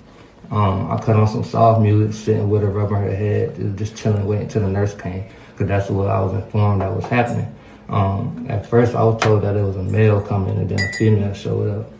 Um, 0.51 0.91
I 0.91 0.99
cut 0.99 1.15
on 1.15 1.27
some 1.29 1.45
soft 1.45 1.81
music, 1.81 2.13
sitting 2.13 2.49
with 2.49 2.61
her, 2.61 2.69
rubbing 2.69 2.97
her 2.97 3.15
head, 3.15 3.77
just 3.77 3.95
chilling, 3.95 4.25
waiting 4.27 4.49
till 4.49 4.61
the 4.61 4.67
nurse 4.67 4.93
came, 4.93 5.23
because 5.51 5.67
that's 5.67 5.89
what 5.89 6.09
I 6.09 6.19
was 6.21 6.33
informed 6.33 6.81
that 6.81 6.93
was 6.93 7.05
happening. 7.05 7.47
Um, 7.87 8.45
at 8.49 8.65
first, 8.65 8.93
I 8.93 9.03
was 9.03 9.21
told 9.21 9.43
that 9.43 9.55
it 9.55 9.63
was 9.63 9.77
a 9.77 9.83
male 9.83 10.21
coming, 10.21 10.57
and 10.57 10.67
then 10.67 10.79
a 10.79 10.91
female 10.97 11.33
showed 11.33 11.69
up. 11.79 11.91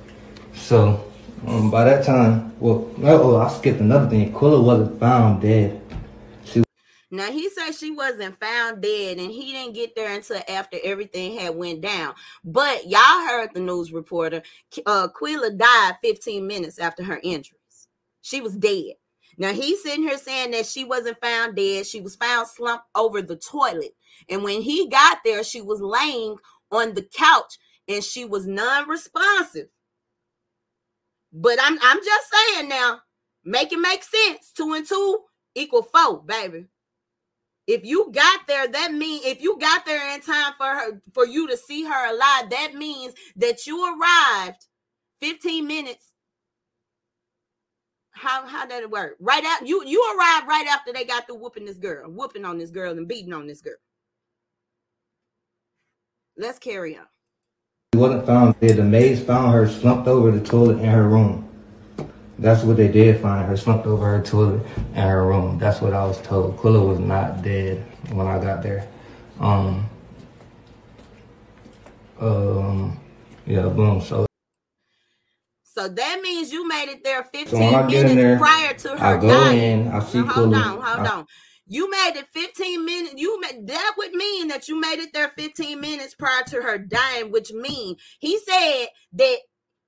So 0.54 1.02
um, 1.48 1.72
by 1.72 1.86
that 1.86 2.06
time, 2.06 2.54
well, 2.60 2.90
oh, 3.04 3.38
I 3.38 3.50
skipped 3.50 3.80
another 3.80 4.10
thing. 4.10 4.34
Quilla 4.34 4.62
wasn't 4.62 5.00
found 5.00 5.42
dead. 5.42 5.82
She- 6.44 6.64
Now 7.10 7.32
he 7.32 7.50
said 7.50 7.72
she 7.72 7.92
wasn't 7.92 8.38
found 8.38 8.82
dead, 8.82 9.18
and 9.18 9.32
he 9.32 9.54
didn't 9.54 9.76
get 9.76 9.96
there 9.96 10.14
until 10.14 10.42
after 10.50 10.78
everything 10.84 11.40
had 11.40 11.56
went 11.56 11.80
down. 11.80 12.16
But 12.44 12.86
y'all 12.88 13.28
heard 13.28 13.54
the 13.54 13.62
news 13.62 13.94
reporter. 13.94 14.44
Uh, 14.86 15.08
Quilla 15.08 15.58
died 15.58 15.96
15 16.02 16.46
minutes 16.46 16.80
after 16.80 17.02
her 17.04 17.20
injuries. 17.24 17.61
She 18.22 18.42
was 18.42 18.56
dead. 18.56 18.94
Now 19.38 19.54
he's 19.54 19.82
sitting 19.84 20.04
here 20.04 20.18
saying 20.18 20.52
that 20.52 20.66
she 20.66 20.84
wasn't 20.84 21.20
found 21.22 21.56
dead. 21.56 21.86
She 21.86 22.02
was 22.02 22.16
found 22.16 22.48
slumped 22.48 22.86
over 22.96 23.22
the 23.22 23.38
toilet, 23.38 23.96
and 24.30 24.44
when 24.44 24.62
he 24.62 24.88
got 24.90 25.20
there, 25.24 25.44
she 25.44 25.62
was 25.62 25.82
laying 25.82 26.36
on 26.72 26.94
the 26.94 27.08
couch, 27.16 27.58
and 27.88 28.04
she 28.04 28.26
was 28.26 28.46
non-responsive. 28.46 29.68
But 31.34 31.58
I'm 31.62 31.78
I'm 31.82 32.00
just 32.04 32.28
saying 32.32 32.70
now, 32.70 33.00
make 33.44 33.72
it 33.72 33.80
make 33.80 34.04
sense. 34.04 34.52
Two 34.56 34.74
and 34.74 34.88
two 34.88 35.20
equal 35.56 35.84
four, 35.84 36.22
baby 36.22 36.68
if 37.68 37.86
you 37.86 38.12
got 38.12 38.42
there 38.48 38.68
that 38.68 38.94
means 38.94 39.26
if 39.26 39.42
you 39.42 39.58
got 39.60 39.86
there 39.86 40.14
in 40.14 40.22
time 40.22 40.54
for 40.58 40.66
her 40.66 41.02
for 41.14 41.26
you 41.26 41.48
to 41.48 41.56
see 41.56 41.84
her 41.84 42.14
alive 42.14 42.50
that 42.50 42.74
means 42.76 43.14
that 43.36 43.66
you 43.66 43.84
arrived 43.86 44.66
15 45.22 45.66
minutes 45.66 46.11
how 48.22 48.46
how 48.46 48.66
did 48.68 48.84
it 48.84 48.92
work 48.92 49.16
right 49.20 49.44
out 49.46 49.68
you 49.68 49.84
you 49.86 50.00
arrived 50.16 50.48
right 50.48 50.68
after 50.68 50.94
they 50.94 51.04
got 51.04 51.26
through 51.26 51.38
whooping 51.38 51.66
this 51.66 51.78
girl 51.78 52.10
whooping 52.10 52.46
on 52.46 52.58
this 52.60 52.70
girl 52.70 52.96
and 52.96 53.08
beating 53.08 53.34
on 53.34 53.48
this 53.48 53.62
girl 53.62 53.76
let's 56.38 56.60
carry 56.60 56.96
on 56.98 57.06
She 57.94 58.00
wasn't 58.00 58.26
found 58.28 58.60
dead. 58.62 58.78
The 58.78 58.84
maids 58.84 59.22
found 59.22 59.54
her 59.54 59.68
slumped 59.68 60.08
over 60.08 60.32
the 60.32 60.46
toilet 60.46 60.80
in 60.80 60.86
her 60.86 61.10
room. 61.10 61.50
That's 62.40 62.64
what 62.64 62.78
they 62.78 62.88
did 62.88 63.22
find 63.22 63.48
her 63.48 63.58
slumped 63.58 63.88
over 63.88 64.06
her 64.06 64.24
toilet 64.24 64.66
in 64.96 65.02
her 65.02 65.26
room. 65.28 65.60
That's 65.60 65.82
what 65.82 65.94
I 65.94 66.06
was 66.06 66.22
told. 66.22 66.58
Quilla 66.58 66.88
was 66.88 67.00
not 67.00 67.42
dead 67.44 67.84
when 68.14 68.28
I 68.28 68.40
got 68.40 68.64
there. 68.64 68.88
Um, 69.40 69.90
um, 72.20 73.00
yeah, 73.46 73.68
boom. 73.68 74.02
So, 74.02 74.28
so 75.74 75.88
that 75.88 76.22
means 76.22 76.52
you 76.52 76.68
made 76.68 76.90
it 76.90 77.04
there 77.04 77.24
15 77.24 77.48
so 77.48 77.58
when 77.60 77.76
I 77.76 77.90
get 77.90 78.04
minutes 78.06 78.16
there, 78.16 78.38
prior 78.40 78.74
to 78.74 78.90
her 78.98 78.98
I 78.98 79.22
go 79.22 79.28
dying. 79.30 79.60
in, 79.60 79.88
I 79.90 80.00
see 80.02 80.20
Now, 80.20 80.34
hold 80.34 80.54
on 80.56 80.82
hold 80.82 81.08
I- 81.08 81.20
on. 81.20 81.28
You 81.68 81.90
made 81.90 82.14
it 82.18 82.28
15 82.34 82.86
minutes 82.86 83.14
you 83.18 83.40
made 83.42 83.68
that 83.68 83.94
would 83.98 84.14
mean 84.14 84.50
that 84.50 84.68
you 84.68 84.80
made 84.80 85.00
it 85.00 85.14
there 85.14 85.30
15 85.38 85.80
minutes 85.82 86.16
prior 86.16 86.44
to 86.48 86.62
her 86.62 86.78
dying 86.78 87.32
which 87.32 87.52
mean 87.54 87.96
he 88.20 88.40
said 88.40 88.88
that 89.14 89.38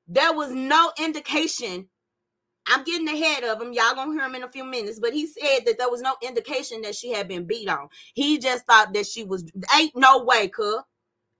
there 0.07 0.33
was 0.33 0.51
no 0.51 0.91
indication. 0.99 1.89
I'm 2.67 2.83
getting 2.85 3.09
ahead 3.09 3.43
of 3.43 3.61
him 3.61 3.73
y'all 3.73 3.95
gonna 3.95 4.13
hear 4.13 4.23
him 4.25 4.35
in 4.35 4.43
a 4.43 4.51
few 4.51 4.63
minutes 4.65 4.99
but 4.99 5.13
he 5.13 5.27
said 5.27 5.61
that 5.65 5.77
there 5.79 5.89
was 5.89 6.01
no 6.01 6.15
indication 6.23 6.81
that 6.83 6.95
she 6.95 7.11
had 7.11 7.27
been 7.27 7.45
beat 7.45 7.69
on. 7.69 7.89
He 8.13 8.39
just 8.39 8.65
thought 8.67 8.93
that 8.93 9.07
she 9.07 9.23
was 9.25 9.43
ain't 9.77 9.95
no 9.95 10.23
way 10.23 10.47
cuz. 10.49 10.81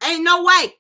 Ain't 0.06 0.24
no 0.24 0.44
way 0.44 0.74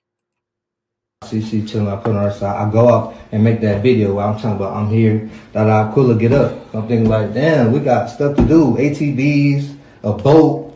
See, 1.23 1.41
she 1.41 1.65
chilling. 1.65 1.87
I 1.87 1.95
put 1.95 2.15
on 2.15 2.23
her 2.23 2.31
side. 2.31 2.67
I 2.67 2.71
go 2.71 2.87
up 2.87 3.15
and 3.31 3.43
make 3.43 3.61
that 3.61 3.81
video 3.81 4.15
where 4.15 4.25
I'm 4.25 4.35
talking 4.35 4.57
about 4.57 4.75
I'm 4.75 4.89
here. 4.89 5.29
That 5.53 5.69
I 5.69 5.91
Quilla 5.93 6.17
get 6.19 6.31
up. 6.31 6.73
I'm 6.73 6.87
thinking 6.87 7.09
like, 7.09 7.33
damn, 7.33 7.71
we 7.71 7.79
got 7.79 8.09
stuff 8.09 8.35
to 8.37 8.45
do. 8.45 8.75
ATVs, 8.75 9.75
a 10.03 10.13
boat, 10.13 10.75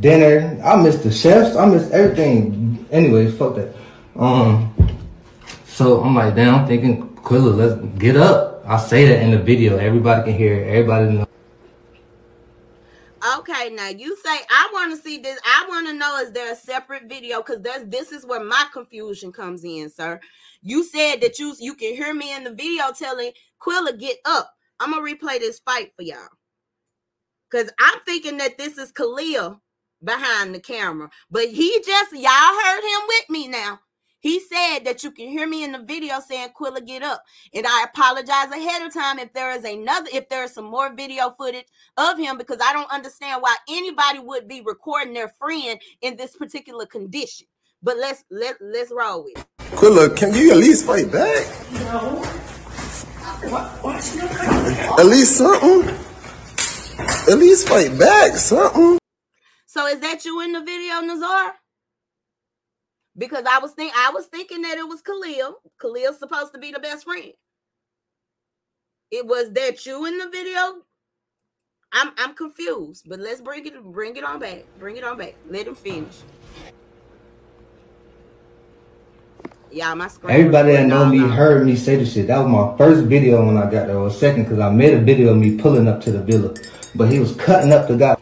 dinner. 0.00 0.60
I 0.64 0.76
miss 0.76 1.02
the 1.02 1.10
chefs. 1.10 1.56
I 1.56 1.66
miss 1.66 1.90
everything. 1.90 2.86
Anyways, 2.90 3.36
fuck 3.36 3.56
that. 3.56 3.74
Um, 4.16 4.74
so 5.66 6.02
I'm 6.02 6.14
like, 6.14 6.34
damn, 6.34 6.54
I'm 6.54 6.66
thinking 6.66 7.08
Quilla, 7.16 7.56
let's 7.56 7.98
get 7.98 8.16
up. 8.16 8.62
I 8.66 8.78
say 8.78 9.06
that 9.06 9.22
in 9.22 9.30
the 9.30 9.38
video. 9.38 9.78
Everybody 9.78 10.30
can 10.30 10.38
hear. 10.38 10.54
it. 10.54 10.68
Everybody 10.68 11.12
know. 11.12 11.31
Okay, 13.24 13.70
now 13.70 13.88
you 13.88 14.16
say 14.16 14.36
I 14.50 14.68
want 14.72 14.92
to 14.92 15.00
see 15.00 15.18
this. 15.18 15.38
I 15.44 15.64
want 15.68 15.86
to 15.86 15.92
know 15.92 16.18
is 16.18 16.32
there 16.32 16.52
a 16.52 16.56
separate 16.56 17.04
video? 17.08 17.38
Because 17.38 17.60
there's 17.60 17.86
this 17.88 18.10
is 18.10 18.26
where 18.26 18.42
my 18.42 18.66
confusion 18.72 19.30
comes 19.30 19.62
in, 19.64 19.90
sir. 19.90 20.20
You 20.60 20.82
said 20.82 21.20
that 21.20 21.38
you 21.38 21.54
you 21.60 21.74
can 21.74 21.94
hear 21.94 22.14
me 22.14 22.34
in 22.34 22.42
the 22.42 22.52
video 22.52 22.90
telling 22.92 23.30
Quilla 23.60 23.96
get 23.96 24.16
up. 24.24 24.52
I'm 24.80 24.90
gonna 24.90 25.02
replay 25.02 25.38
this 25.38 25.60
fight 25.60 25.92
for 25.96 26.02
y'all. 26.02 26.28
Cause 27.52 27.70
I'm 27.78 28.00
thinking 28.06 28.38
that 28.38 28.58
this 28.58 28.76
is 28.76 28.90
Khalil 28.90 29.62
behind 30.02 30.54
the 30.54 30.60
camera, 30.60 31.08
but 31.30 31.48
he 31.48 31.80
just 31.86 32.12
y'all 32.12 32.24
heard 32.24 32.82
him 32.82 33.00
with 33.06 33.30
me 33.30 33.46
now. 33.46 33.78
He 34.22 34.38
said 34.38 34.84
that 34.84 35.02
you 35.02 35.10
can 35.10 35.28
hear 35.28 35.48
me 35.48 35.64
in 35.64 35.72
the 35.72 35.80
video 35.80 36.20
saying 36.20 36.50
Quilla 36.58 36.86
get 36.86 37.02
up. 37.02 37.24
And 37.52 37.66
I 37.66 37.84
apologize 37.84 38.52
ahead 38.52 38.86
of 38.86 38.94
time 38.94 39.18
if 39.18 39.32
there 39.32 39.50
is 39.50 39.64
another, 39.64 40.08
if 40.14 40.28
there 40.28 40.44
is 40.44 40.54
some 40.54 40.66
more 40.66 40.94
video 40.94 41.34
footage 41.36 41.66
of 41.96 42.18
him, 42.18 42.38
because 42.38 42.58
I 42.62 42.72
don't 42.72 42.90
understand 42.92 43.42
why 43.42 43.56
anybody 43.68 44.20
would 44.20 44.46
be 44.46 44.62
recording 44.64 45.12
their 45.12 45.28
friend 45.28 45.80
in 46.02 46.16
this 46.16 46.36
particular 46.36 46.86
condition. 46.86 47.48
But 47.82 47.98
let's 47.98 48.22
let 48.30 48.58
let's 48.60 48.92
roll 48.92 49.24
with 49.24 49.38
it. 49.38 49.46
Quilla, 49.72 50.16
can 50.16 50.32
you 50.32 50.52
at 50.52 50.56
least 50.56 50.86
fight 50.86 51.10
back? 51.10 51.44
No. 51.72 52.22
At 54.98 55.06
least 55.06 55.36
something. 55.36 55.88
At 57.28 57.38
least 57.38 57.68
fight 57.68 57.98
back, 57.98 58.36
something. 58.36 58.98
So 59.66 59.88
is 59.88 59.98
that 59.98 60.24
you 60.24 60.40
in 60.42 60.52
the 60.52 60.60
video, 60.60 61.00
Nazar? 61.00 61.54
Because 63.16 63.44
I 63.48 63.58
was 63.58 63.72
think 63.72 63.92
I 63.96 64.10
was 64.10 64.26
thinking 64.26 64.62
that 64.62 64.78
it 64.78 64.88
was 64.88 65.02
Khalil. 65.02 65.56
Khalil's 65.78 66.18
supposed 66.18 66.52
to 66.54 66.58
be 66.58 66.72
the 66.72 66.80
best 66.80 67.04
friend. 67.04 67.32
It 69.10 69.26
was 69.26 69.52
that 69.52 69.84
you 69.84 70.06
in 70.06 70.16
the 70.18 70.28
video. 70.30 70.82
I'm 71.92 72.12
I'm 72.16 72.34
confused, 72.34 73.04
but 73.06 73.20
let's 73.20 73.42
bring 73.42 73.66
it 73.66 73.82
bring 73.82 74.16
it 74.16 74.24
on 74.24 74.38
back. 74.38 74.64
Bring 74.78 74.96
it 74.96 75.04
on 75.04 75.18
back. 75.18 75.34
Let 75.50 75.66
him 75.66 75.74
finish. 75.74 76.16
Yeah, 79.70 79.92
my 79.94 80.08
screen. 80.08 80.34
Everybody 80.34 80.72
that 80.72 80.86
know 80.86 81.06
me 81.06 81.20
all 81.20 81.28
heard 81.28 81.66
me 81.66 81.76
say 81.76 81.96
this 81.96 82.12
shit. 82.12 82.26
That 82.26 82.38
was 82.38 82.48
my 82.48 82.76
first 82.78 83.04
video 83.04 83.44
when 83.44 83.56
I 83.56 83.70
got 83.70 83.86
there, 83.86 83.98
or 83.98 84.10
second, 84.10 84.44
because 84.44 84.58
I 84.58 84.70
made 84.70 84.94
a 84.94 85.00
video 85.00 85.32
of 85.32 85.38
me 85.38 85.56
pulling 85.56 85.88
up 85.88 86.00
to 86.02 86.12
the 86.12 86.22
villa. 86.22 86.54
But 86.94 87.10
he 87.10 87.18
was 87.18 87.34
cutting 87.36 87.72
up 87.72 87.88
the 87.88 87.96
guy. 87.96 88.16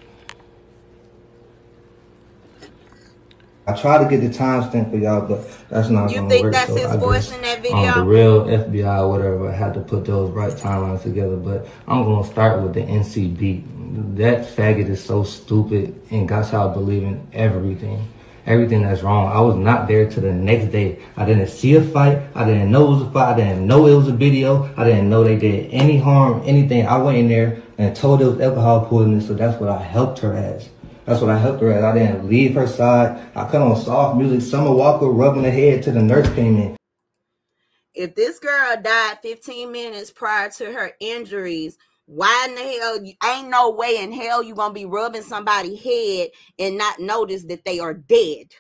I 3.71 3.81
tried 3.81 4.03
to 4.03 4.11
get 4.11 4.21
the 4.21 4.37
timestamp 4.37 4.91
for 4.91 4.97
y'all, 4.97 5.21
but 5.21 5.49
that's 5.69 5.89
not 5.91 6.11
You 6.11 6.17
gonna 6.17 6.29
think 6.29 6.53
that's 6.53 6.69
so 6.69 6.77
his 6.77 6.87
I 6.87 6.97
voice 6.97 7.29
just, 7.29 7.37
in 7.37 7.43
that 7.43 7.59
um, 7.59 7.63
video? 7.63 7.95
the 7.95 8.05
real 8.05 8.45
FBI, 8.45 9.09
whatever, 9.09 9.49
I 9.49 9.53
had 9.53 9.75
to 9.75 9.81
put 9.81 10.05
those 10.05 10.31
right 10.33 10.53
timelines 10.53 11.03
together. 11.03 11.37
But 11.37 11.69
I'm 11.87 12.03
gonna 12.05 12.27
start 12.27 12.63
with 12.63 12.75
the 12.75 12.81
NC 12.81 13.39
beat. 13.39 13.65
That 14.17 14.47
faggot 14.57 14.89
is 14.89 15.03
so 15.03 15.23
stupid 15.23 16.01
and 16.11 16.29
got 16.29 16.51
y'all 16.53 16.73
believing 16.73 17.27
everything. 17.33 18.07
everything 18.47 18.83
that's 18.83 19.03
wrong. 19.03 19.31
I 19.31 19.41
was 19.41 19.55
not 19.55 19.87
there 19.87 20.11
till 20.11 20.23
the 20.23 20.33
next 20.33 20.73
day. 20.73 20.99
I 21.17 21.25
didn't 21.25 21.49
see 21.49 21.75
a 21.75 21.83
fight. 21.83 22.19
I 22.35 22.45
didn't 22.45 22.73
know 22.73 22.87
it 22.87 22.91
was 22.91 23.03
a 23.03 23.11
fight. 23.13 23.35
I 23.35 23.37
didn't 23.37 23.67
know 23.67 23.87
it 23.87 23.95
was 23.95 24.09
a 24.09 24.13
video. 24.13 24.69
I 24.77 24.85
didn't 24.85 25.09
know 25.09 25.23
they 25.23 25.37
did 25.37 25.71
any 25.73 25.99
harm, 25.99 26.43
anything. 26.45 26.87
I 26.87 26.97
went 26.99 27.19
in 27.19 27.29
there 27.29 27.63
and 27.79 27.95
told 27.95 28.23
it 28.23 28.27
was 28.27 28.41
alcohol 28.41 28.87
poisoning, 28.87 29.21
so 29.21 29.35
that's 29.35 29.61
what 29.61 29.69
I 29.71 29.81
helped 29.81 30.19
her 30.21 30.33
as. 30.35 30.69
That's 31.11 31.23
what 31.23 31.31
I 31.33 31.39
helped 31.39 31.61
her. 31.61 31.85
I 31.85 31.93
didn't 31.93 32.29
leave 32.29 32.55
her 32.55 32.69
side. 32.69 33.21
I 33.35 33.43
cut 33.51 33.61
on 33.61 33.75
soft 33.75 34.17
music. 34.17 34.49
Summer 34.49 34.73
Walker 34.73 35.07
rubbing 35.07 35.43
her 35.43 35.51
head 35.51 35.83
till 35.83 35.95
the 35.95 36.03
nurse 36.03 36.33
came 36.37 36.57
in. 36.57 36.77
If 37.95 38.15
this 38.15 38.39
girl 38.39 38.77
died 38.81 39.19
15 39.21 39.73
minutes 39.73 40.13
prior 40.13 40.51
to 40.51 40.67
her 40.67 40.93
injuries, 41.01 41.77
why 42.07 42.47
in 42.49 42.55
the 42.55 42.61
hell 42.61 43.35
ain't 43.35 43.51
no 43.51 43.71
way 43.71 43.97
in 43.97 44.13
hell 44.13 44.41
you 44.41 44.55
gonna 44.55 44.73
be 44.73 44.85
rubbing 44.85 45.23
somebody's 45.23 45.83
head 45.83 46.29
and 46.61 46.79
not 46.79 47.01
notice 47.01 47.43
that 47.47 47.65
they 47.65 47.81
are 47.81 47.95
dead? 47.95 48.55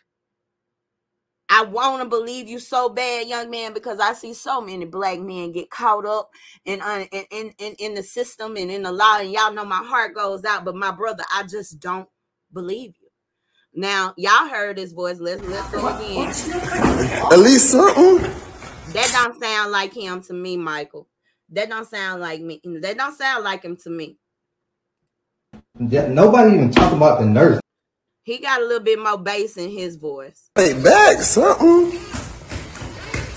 I 1.48 1.62
want 1.62 2.02
to 2.02 2.08
believe 2.08 2.48
you 2.48 2.58
so 2.58 2.88
bad, 2.88 3.28
young 3.28 3.48
man, 3.48 3.74
because 3.74 4.00
I 4.00 4.12
see 4.14 4.34
so 4.34 4.60
many 4.60 4.86
black 4.86 5.20
men 5.20 5.52
get 5.52 5.70
caught 5.70 6.04
up 6.04 6.30
uh, 6.66 7.04
in, 7.12 7.24
in, 7.30 7.54
in, 7.58 7.74
in 7.78 7.94
the 7.94 8.02
system 8.02 8.56
and 8.56 8.72
in 8.72 8.82
the 8.82 8.90
law. 8.90 9.18
And 9.20 9.30
y'all 9.30 9.52
know 9.52 9.64
my 9.64 9.84
heart 9.84 10.16
goes 10.16 10.44
out, 10.44 10.64
but 10.64 10.74
my 10.74 10.90
brother, 10.90 11.22
I 11.32 11.44
just 11.44 11.78
don't 11.78 12.08
believe 12.52 12.94
you. 13.00 13.08
Now, 13.72 14.14
y'all 14.16 14.48
heard 14.48 14.78
his 14.78 14.92
voice. 14.92 15.18
Let's 15.20 15.42
let's 15.42 15.70
go 15.70 15.86
again. 15.96 16.28
At 17.32 17.38
least 17.38 17.70
something. 17.70 18.22
That 18.92 19.10
don't 19.12 19.40
sound 19.40 19.70
like 19.70 19.94
him 19.94 20.20
to 20.22 20.32
me, 20.32 20.56
Michael. 20.56 21.08
That 21.50 21.68
don't 21.68 21.86
sound 21.88 22.20
like 22.20 22.40
me. 22.40 22.60
That 22.80 22.96
don't 22.96 23.16
sound 23.16 23.44
like 23.44 23.62
him 23.62 23.76
to 23.84 23.90
me. 23.90 24.18
Yeah, 25.78 26.08
Nobody 26.08 26.54
even 26.54 26.70
talking 26.70 26.96
about 26.96 27.20
the 27.20 27.26
nurse. 27.26 27.60
He 28.24 28.38
got 28.38 28.60
a 28.60 28.64
little 28.64 28.84
bit 28.84 28.98
more 28.98 29.18
bass 29.18 29.56
in 29.56 29.70
his 29.70 29.96
voice. 29.96 30.50
Hey, 30.54 30.80
back 30.82 31.18
something. 31.22 31.90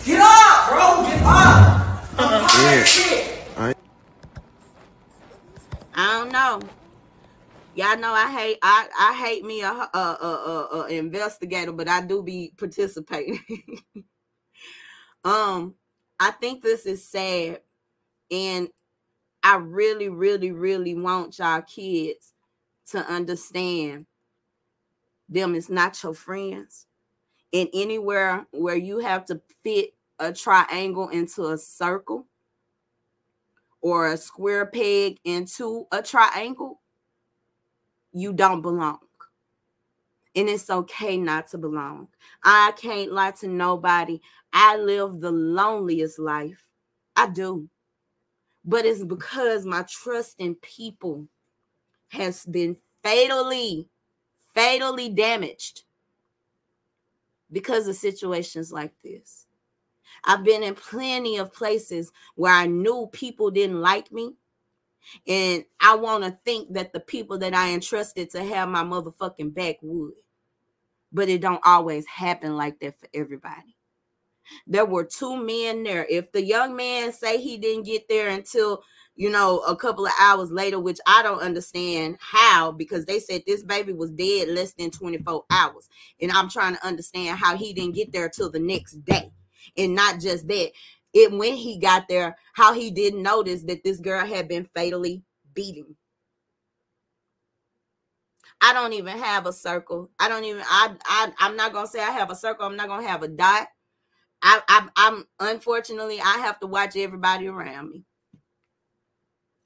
Get 0.06 0.20
up, 0.20 0.70
bro. 0.70 1.04
Get 1.08 1.22
up. 1.24 2.20
I'm 2.20 2.42
Yeah. 2.64 2.84
shit. 2.84 3.30
I 5.96 6.20
don't 6.20 6.32
know. 6.32 6.60
Y'all 7.76 7.98
know 7.98 8.14
I 8.14 8.32
hate 8.32 8.60
I 8.62 8.88
I 9.00 9.14
hate 9.26 9.44
me 9.44 9.62
a 9.62 9.72
a 9.72 9.90
a, 9.94 10.68
a, 10.72 10.82
a 10.82 10.88
investigator, 10.90 11.72
but 11.72 11.90
I 11.90 12.02
do 12.02 12.22
be 12.22 12.54
participating. 12.56 13.40
um, 15.24 15.74
I 16.20 16.32
think 16.32 16.62
this 16.62 16.86
is 16.86 17.04
sad, 17.08 17.62
and 18.30 18.70
I 19.42 19.56
really, 19.58 20.10
really, 20.10 20.52
really 20.52 20.94
want 20.96 21.40
y'all 21.40 21.62
kids 21.62 22.34
to 22.92 23.00
understand 23.00 24.06
them 25.28 25.56
is 25.56 25.70
not 25.70 26.02
your 26.04 26.14
friends. 26.14 26.86
And 27.52 27.70
anywhere 27.74 28.46
where 28.52 28.76
you 28.76 29.00
have 29.00 29.26
to 29.26 29.42
fit 29.64 29.96
a 30.20 30.32
triangle 30.32 31.10
into 31.10 31.48
a 31.48 31.58
circle 31.58 32.28
or 33.82 34.08
a 34.08 34.18
square 34.18 34.66
peg 34.66 35.18
into 35.26 35.88
a 35.92 36.02
triangle, 36.02 36.82
you 38.14 38.34
don't 38.34 38.62
belong. 38.62 39.00
And 40.36 40.50
it's 40.50 40.70
okay 40.70 41.18
not 41.18 41.50
to 41.50 41.58
belong. 41.58 42.08
I 42.44 42.74
can't 42.78 43.12
lie 43.12 43.32
to 43.42 43.48
nobody. 43.48 44.20
I 44.52 44.78
live 44.78 45.20
the 45.20 45.32
loneliest 45.32 46.18
life. 46.20 46.68
I 47.16 47.28
do. 47.28 47.70
But 48.66 48.86
it's 48.86 49.04
because 49.04 49.66
my 49.66 49.84
trust 49.84 50.36
in 50.40 50.56
people 50.56 51.28
has 52.10 52.46
been 52.46 52.78
fatally, 53.04 53.90
fatally 54.56 55.10
damaged 55.10 55.84
because 57.52 57.88
of 57.88 57.96
situations 57.96 58.72
like 58.72 58.94
this. 59.04 59.46
I've 60.24 60.44
been 60.44 60.64
in 60.64 60.76
plenty 60.76 61.38
of 61.38 61.54
places 61.54 62.12
where 62.36 62.54
I 62.54 62.66
knew 62.66 63.10
people 63.12 63.52
didn't 63.52 63.82
like 63.82 64.12
me. 64.12 64.36
And 65.28 65.66
I 65.80 65.96
want 65.96 66.24
to 66.24 66.38
think 66.46 66.74
that 66.74 66.94
the 66.94 67.00
people 67.00 67.38
that 67.40 67.54
I 67.54 67.74
entrusted 67.74 68.30
to 68.32 68.44
have 68.44 68.70
my 68.70 68.84
motherfucking 68.84 69.54
back 69.54 69.78
would. 69.82 70.14
But 71.12 71.30
it 71.30 71.42
don't 71.42 71.62
always 71.64 72.08
happen 72.08 72.56
like 72.56 72.80
that 72.80 73.00
for 73.00 73.08
everybody. 73.14 73.76
There 74.68 74.86
were 74.86 75.06
two 75.06 75.38
men 75.38 75.84
there. 75.84 76.06
If 76.10 76.32
the 76.32 76.44
young 76.44 76.76
man 76.76 77.14
say 77.14 77.40
he 77.42 77.58
didn't 77.58 77.86
get 77.86 78.08
there 78.10 78.30
until 78.30 78.84
you 79.16 79.30
know 79.30 79.60
a 79.60 79.76
couple 79.76 80.06
of 80.06 80.12
hours 80.20 80.52
later, 80.52 80.80
which 80.80 81.00
I 81.06 81.24
don't 81.24 81.42
understand 81.42 82.18
how, 82.20 82.72
because 82.72 83.06
they 83.06 83.20
said 83.20 83.44
this 83.46 83.64
baby 83.64 83.94
was 83.94 84.12
dead 84.12 84.50
less 84.50 84.74
than 84.74 84.92
24 84.92 85.46
hours. 85.50 85.88
And 86.22 86.32
I'm 86.32 86.50
trying 86.50 86.76
to 86.76 86.86
understand 86.86 87.38
how 87.38 87.56
he 87.56 87.74
didn't 87.74 87.96
get 87.96 88.12
there 88.12 88.30
till 88.30 88.50
the 88.50 88.60
next 88.60 89.04
day. 89.06 89.32
And 89.78 89.96
not 89.96 90.20
just 90.20 90.48
that, 90.48 90.72
it 91.14 91.32
when 91.32 91.54
he 91.56 91.80
got 91.80 92.08
there, 92.08 92.38
how 92.54 92.74
he 92.74 92.92
didn't 92.92 93.22
notice 93.22 93.64
that 93.64 93.84
this 93.84 94.00
girl 94.00 94.26
had 94.26 94.48
been 94.48 94.68
fatally 94.76 95.24
beaten. 95.54 95.96
I 98.62 98.74
don't 98.74 98.94
even 98.94 99.18
have 99.18 99.46
a 99.46 99.54
circle. 99.54 100.10
I 100.20 100.30
don't 100.30 100.46
even. 100.46 100.64
I. 100.66 100.96
I. 101.06 101.32
I'm 101.40 101.56
not 101.58 101.74
gonna 101.74 101.88
say 101.88 102.00
I 102.00 102.12
have 102.12 102.32
a 102.32 102.36
circle. 102.36 102.66
I'm 102.66 102.78
not 102.78 102.88
gonna 102.88 103.08
have 103.08 103.24
a 103.24 103.28
dot. 103.28 103.68
I. 104.42 104.62
I 104.68 104.88
I'm 104.96 105.26
unfortunately 105.40 106.22
I 106.22 106.38
have 106.40 106.60
to 106.62 106.68
watch 106.68 106.96
everybody 106.96 107.48
around 107.48 107.90
me. 107.90 108.06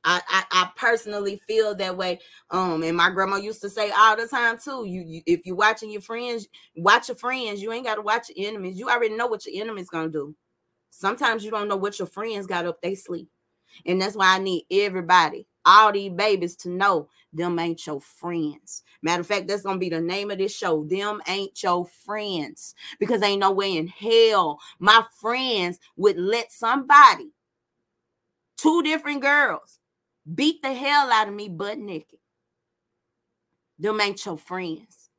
I, 0.04 0.22
I, 0.30 0.44
I 0.52 0.70
personally 0.78 1.42
feel 1.48 1.76
that 1.76 1.98
way. 1.98 2.20
Um, 2.50 2.82
and 2.84 2.96
my 2.96 3.10
grandma 3.10 3.36
used 3.36 3.62
to 3.62 3.70
say 3.70 3.92
all 3.92 4.16
the 4.16 4.26
time 4.26 4.58
too. 4.58 4.86
You, 4.86 5.04
you 5.06 5.22
if 5.26 5.42
you're 5.46 5.56
watching 5.56 5.92
your 5.92 6.02
friends, 6.02 6.48
watch 6.78 7.10
your 7.10 7.18
friends. 7.18 7.62
You 7.62 7.74
ain't 7.74 7.86
got 7.86 7.96
to 7.96 8.02
watch 8.02 8.32
your 8.34 8.48
enemies. 8.48 8.80
You 8.80 8.90
already 8.90 9.16
know 9.16 9.28
what 9.28 9.46
your 9.46 9.62
enemy's 9.62 9.90
gonna 9.90 10.10
do. 10.10 10.34
Sometimes 10.90 11.44
you 11.44 11.52
don't 11.52 11.68
know 11.68 11.76
what 11.76 12.00
your 12.00 12.08
friends 12.08 12.48
got 12.48 12.66
up 12.66 12.82
they 12.82 12.96
sleep, 12.96 13.30
and 13.86 14.02
that's 14.02 14.16
why 14.16 14.36
I 14.36 14.40
need 14.40 14.66
everybody, 14.72 15.48
all 15.66 15.92
these 15.92 16.12
babies, 16.12 16.56
to 16.58 16.70
know 16.70 17.10
them 17.34 17.60
ain't 17.60 17.86
your 17.86 18.02
friends. 18.02 18.84
Matter 19.02 19.22
of 19.22 19.28
fact, 19.28 19.48
that's 19.48 19.64
gonna 19.64 19.78
be 19.80 19.90
the 19.90 20.02
name 20.02 20.32
of 20.32 20.38
this 20.38 20.56
show. 20.56 20.84
Them 20.86 21.22
ain't 21.28 21.62
your 21.62 21.86
friends 21.86 22.74
because 23.00 23.22
ain't 23.22 23.42
no 23.42 23.52
way 23.52 23.78
in 23.78 23.88
hell 23.88 24.60
my 24.80 25.04
friends 25.20 25.80
would 25.96 26.18
let 26.18 26.52
somebody, 26.52 27.32
two 28.58 28.82
different 28.84 29.22
girls, 29.22 29.80
beat 30.34 30.62
the 30.62 30.74
hell 30.74 31.12
out 31.12 31.28
of 31.28 31.34
me 31.34 31.50
butt 31.50 31.78
naked. 31.78 32.20
Them 33.80 34.02
ain't 34.02 34.26
your 34.26 34.38
friends. 34.38 35.10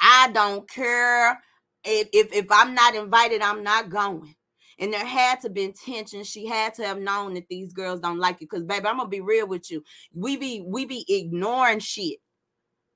I 0.00 0.30
don't 0.32 0.68
care 0.68 1.40
if, 1.84 2.08
if 2.12 2.32
if 2.32 2.46
I'm 2.50 2.74
not 2.74 2.94
invited, 2.94 3.42
I'm 3.42 3.62
not 3.62 3.90
going. 3.90 4.34
And 4.80 4.92
there 4.92 5.04
had 5.04 5.40
to 5.42 5.50
been 5.50 5.74
tension. 5.74 6.24
She 6.24 6.46
had 6.46 6.74
to 6.74 6.86
have 6.86 6.98
known 6.98 7.34
that 7.34 7.48
these 7.48 7.72
girls 7.72 8.00
don't 8.00 8.18
like 8.18 8.40
you. 8.40 8.48
Cause 8.48 8.64
baby, 8.64 8.86
I'm 8.86 8.96
gonna 8.96 9.08
be 9.08 9.20
real 9.20 9.46
with 9.46 9.70
you. 9.70 9.84
We 10.14 10.36
be 10.36 10.64
we 10.66 10.86
be 10.86 11.04
ignoring 11.06 11.80
shit. 11.80 12.18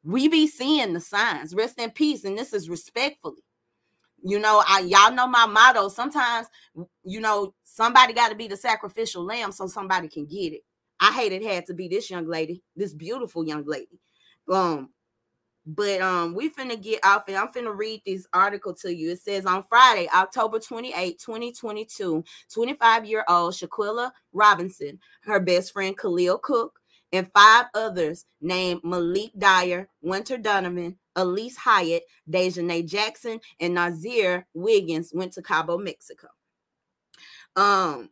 We 0.02 0.28
be 0.28 0.46
seeing 0.46 0.94
the 0.94 1.00
signs. 1.00 1.54
Rest 1.54 1.78
in 1.78 1.90
peace. 1.90 2.24
And 2.24 2.36
this 2.36 2.52
is 2.54 2.70
respectfully. 2.70 3.44
You 4.22 4.38
know, 4.38 4.62
I 4.66 4.80
y'all 4.80 5.12
know 5.14 5.26
my 5.26 5.44
motto. 5.44 5.88
Sometimes, 5.88 6.46
you 7.04 7.20
know, 7.20 7.54
somebody 7.64 8.14
got 8.14 8.30
to 8.30 8.34
be 8.34 8.48
the 8.48 8.56
sacrificial 8.56 9.22
lamb 9.22 9.52
so 9.52 9.66
somebody 9.66 10.08
can 10.08 10.24
get 10.24 10.54
it. 10.54 10.62
I 11.00 11.12
hate 11.12 11.32
it 11.32 11.44
had 11.44 11.66
to 11.66 11.74
be 11.74 11.88
this 11.88 12.08
young 12.08 12.26
lady, 12.26 12.62
this 12.74 12.94
beautiful 12.94 13.46
young 13.46 13.64
lady. 13.66 14.00
Um, 14.50 14.88
but 15.66 16.00
um, 16.00 16.34
we 16.34 16.50
finna 16.50 16.80
get 16.80 17.04
off 17.04 17.24
and 17.28 17.36
I'm 17.36 17.48
finna 17.48 17.76
read 17.76 18.02
this 18.04 18.26
article 18.32 18.74
to 18.74 18.94
you. 18.94 19.12
It 19.12 19.20
says 19.20 19.46
on 19.46 19.64
Friday, 19.64 20.08
October 20.14 20.58
28, 20.58 21.18
2022, 21.18 22.24
25-year-old 22.54 23.54
Shaquilla 23.54 24.10
Robinson, 24.32 24.98
her 25.22 25.40
best 25.40 25.72
friend 25.72 25.96
Khalil 25.96 26.38
Cooke, 26.38 26.78
and 27.12 27.30
five 27.32 27.66
others 27.74 28.26
named 28.40 28.80
Malik 28.82 29.30
Dyer, 29.38 29.88
Winter 30.02 30.36
Donovan, 30.36 30.96
Elise 31.16 31.56
Hyatt, 31.56 32.02
Dejanay 32.28 32.86
Jackson, 32.86 33.40
and 33.60 33.74
Nazir 33.74 34.46
Wiggins 34.52 35.12
went 35.14 35.32
to 35.34 35.42
Cabo, 35.42 35.78
Mexico. 35.78 36.28
Um, 37.56 38.10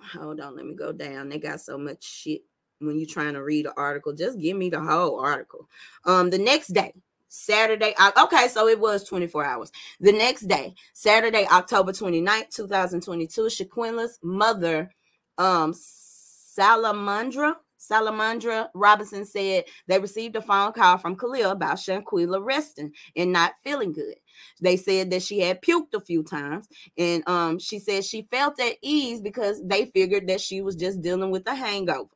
hold 0.00 0.40
on, 0.40 0.56
let 0.56 0.64
me 0.64 0.74
go 0.74 0.92
down. 0.92 1.28
They 1.28 1.38
got 1.38 1.60
so 1.60 1.76
much 1.76 2.02
shit 2.02 2.42
when 2.80 2.98
you're 2.98 3.08
trying 3.08 3.34
to 3.34 3.42
read 3.42 3.66
an 3.66 3.72
article. 3.76 4.12
Just 4.12 4.38
give 4.38 4.56
me 4.56 4.70
the 4.70 4.80
whole 4.80 5.20
article. 5.20 5.68
Um, 6.04 6.30
the 6.30 6.38
next 6.38 6.68
day, 6.68 6.92
Saturday, 7.28 7.94
okay, 8.18 8.48
so 8.48 8.68
it 8.68 8.78
was 8.80 9.04
24 9.04 9.44
hours. 9.44 9.72
The 10.00 10.12
next 10.12 10.42
day, 10.42 10.74
Saturday, 10.94 11.46
October 11.50 11.92
29th, 11.92 12.50
2022, 12.50 13.42
Shaquilla's 13.42 14.18
mother, 14.22 14.90
um, 15.36 15.74
Salamondra, 15.74 17.56
Salamondra 17.78 18.68
Robinson 18.74 19.24
said 19.24 19.64
they 19.86 19.98
received 19.98 20.36
a 20.36 20.40
phone 20.40 20.72
call 20.72 20.98
from 20.98 21.16
Khalil 21.16 21.50
about 21.50 21.76
Shaquilla 21.76 22.42
resting 22.42 22.92
and 23.14 23.32
not 23.32 23.54
feeling 23.62 23.92
good. 23.92 24.16
They 24.60 24.76
said 24.76 25.10
that 25.10 25.22
she 25.22 25.40
had 25.40 25.62
puked 25.62 25.94
a 25.94 26.00
few 26.00 26.22
times, 26.22 26.68
and 26.98 27.26
um, 27.28 27.58
she 27.58 27.78
said 27.78 28.04
she 28.04 28.26
felt 28.30 28.60
at 28.60 28.76
ease 28.82 29.20
because 29.20 29.62
they 29.64 29.86
figured 29.86 30.26
that 30.28 30.40
she 30.40 30.60
was 30.62 30.76
just 30.76 31.00
dealing 31.00 31.30
with 31.30 31.46
a 31.46 31.54
hangover. 31.54 32.15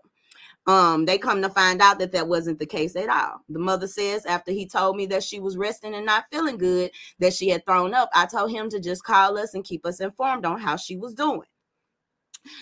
Um, 0.66 1.04
they 1.06 1.18
come 1.18 1.42
to 1.42 1.48
find 1.48 1.80
out 1.80 1.98
that 1.98 2.12
that 2.12 2.28
wasn't 2.28 2.58
the 2.58 2.66
case 2.66 2.94
at 2.94 3.08
all. 3.08 3.40
The 3.48 3.58
mother 3.58 3.86
says 3.86 4.26
after 4.26 4.52
he 4.52 4.66
told 4.66 4.96
me 4.96 5.06
that 5.06 5.24
she 5.24 5.40
was 5.40 5.56
resting 5.56 5.94
and 5.94 6.06
not 6.06 6.26
feeling 6.30 6.58
good, 6.58 6.90
that 7.18 7.32
she 7.32 7.48
had 7.48 7.64
thrown 7.64 7.94
up, 7.94 8.10
I 8.14 8.26
told 8.26 8.50
him 8.50 8.68
to 8.70 8.80
just 8.80 9.02
call 9.02 9.38
us 9.38 9.54
and 9.54 9.64
keep 9.64 9.86
us 9.86 10.00
informed 10.00 10.44
on 10.44 10.60
how 10.60 10.76
she 10.76 10.96
was 10.96 11.14
doing. 11.14 11.42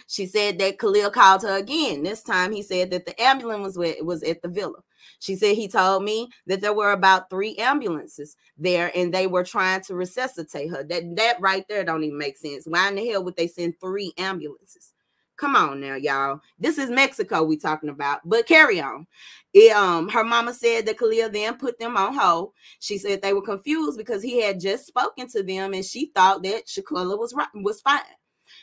She 0.07 0.27
said 0.27 0.59
that 0.59 0.79
Khalil 0.79 1.11
called 1.11 1.43
her 1.43 1.57
again. 1.57 2.03
This 2.03 2.23
time 2.23 2.53
he 2.53 2.63
said 2.63 2.91
that 2.91 3.07
the 3.07 3.21
ambulance 3.21 3.63
was 3.63 3.79
with, 3.79 4.05
was 4.05 4.23
at 4.23 4.43
the 4.43 4.49
villa. 4.49 4.79
She 5.21 5.37
said 5.37 5.57
he 5.57 5.69
told 5.69 6.03
me 6.03 6.29
that 6.47 6.61
there 6.61 6.73
were 6.73 6.93
about 6.93 7.31
three 7.31 7.57
ambulances 7.57 8.37
there 8.57 8.91
and 8.95 9.13
they 9.13 9.27
were 9.27 9.45
trying 9.45 9.83
to 9.83 9.95
resuscitate 9.95 10.71
her. 10.71 10.83
That 10.85 11.17
that 11.17 11.41
right 11.41 11.65
there 11.69 11.85
don't 11.85 12.05
even 12.05 12.19
make 12.19 12.37
sense. 12.37 12.65
Why 12.67 12.89
in 12.89 12.97
the 12.97 13.09
hell 13.09 13.25
would 13.25 13.37
they 13.37 13.47
send 13.47 13.75
three 13.81 14.13
ambulances? 14.19 14.93
Come 15.39 15.55
on 15.55 15.81
now, 15.81 15.95
y'all. 15.95 16.41
This 16.59 16.79
is 16.79 16.91
Mexico 16.91 17.45
we 17.45 17.57
talking 17.57 17.91
about. 17.91 18.21
But 18.25 18.47
carry 18.47 18.81
on. 18.81 19.07
It, 19.55 19.71
um, 19.71 20.09
her 20.09 20.25
mama 20.25 20.53
said 20.53 20.85
that 20.87 20.99
Khalil 20.99 21.31
then 21.31 21.57
put 21.57 21.79
them 21.79 21.97
on 21.97 22.13
hold. 22.15 22.53
She 22.81 22.99
said 22.99 23.23
they 23.23 23.33
were 23.33 23.43
confused 23.43 23.97
because 23.97 24.21
he 24.21 24.43
had 24.43 24.61
just 24.61 24.87
spoken 24.87 25.29
to 25.29 25.45
them 25.45 25.75
and 25.75 25.85
she 25.85 26.11
thought 26.15 26.43
that 26.43 26.67
Shaquilla 26.67 27.17
was 27.17 27.35
right 27.35 27.47
was 27.55 27.81
fine. 27.81 28.01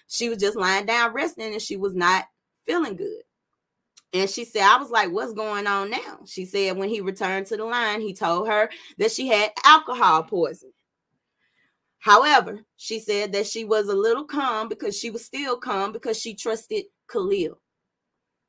She 0.08 0.28
was 0.28 0.38
just 0.38 0.58
lying 0.58 0.86
down 0.86 1.14
resting 1.14 1.54
and 1.54 1.62
she 1.62 1.78
was 1.78 1.96
not 1.96 2.26
feeling 2.66 2.98
good. 2.98 3.22
And 4.14 4.30
she 4.30 4.46
said, 4.46 4.64
I 4.64 4.78
was 4.78 4.92
like, 4.92 5.12
what's 5.12 5.34
going 5.34 5.68
on 5.68 5.90
now? 5.90 6.20
She 6.26 6.46
said, 6.46 6.78
when 6.78 6.90
he 6.90 7.02
returned 7.02 7.48
to 7.48 7.58
the 7.58 7.66
line, 7.66 8.02
he 8.02 8.14
told 8.14 8.48
her 8.48 8.70
that 8.98 9.12
she 9.12 9.28
had 9.28 9.52
alcohol 9.66 10.24
poisoning. 10.24 10.74
However, 12.06 12.60
she 12.78 13.00
said 13.00 13.34
that 13.34 13.48
she 13.48 13.66
was 13.66 13.88
a 13.88 13.96
little 13.96 14.26
calm 14.26 14.70
because 14.70 14.96
she 14.96 15.10
was 15.10 15.26
still 15.26 15.58
calm 15.58 15.92
because 15.92 16.20
she 16.22 16.36
trusted 16.36 16.86
Khalil. 17.12 17.60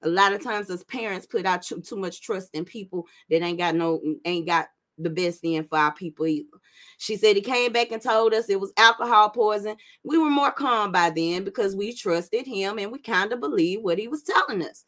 A 0.03 0.09
lot 0.11 0.35
of 0.35 0.45
times, 0.45 0.69
as 0.69 0.85
parents, 0.85 1.25
put 1.25 1.47
out 1.47 1.63
too, 1.63 1.81
too 1.81 1.97
much 1.97 2.21
trust 2.21 2.51
in 2.53 2.67
people 2.67 3.07
that 3.31 3.41
ain't 3.41 3.57
got 3.57 3.75
no, 3.75 4.03
ain't 4.27 4.45
got 4.45 4.67
the 4.99 5.09
best 5.09 5.41
in 5.43 5.65
for 5.65 5.79
our 5.79 5.95
people 5.95 6.27
either. 6.27 6.51
She 6.99 7.17
said 7.17 7.35
he 7.35 7.41
came 7.41 7.73
back 7.73 7.93
and 7.93 8.03
told 8.03 8.35
us 8.35 8.51
it 8.51 8.61
was 8.61 8.75
alcohol 8.77 9.31
poison. 9.31 9.77
We 10.05 10.19
were 10.19 10.29
more 10.29 10.53
calm 10.53 10.93
by 10.93 11.09
then 11.09 11.43
because 11.43 11.75
we 11.75 11.95
trusted 11.95 12.47
him 12.47 12.79
and 12.79 12.93
we 12.93 12.99
kind 12.99 13.33
of 13.33 13.41
believed 13.41 13.83
what 13.83 13.99
he 13.99 14.07
was 14.07 14.23
telling 14.23 14.63
us. 14.63 14.85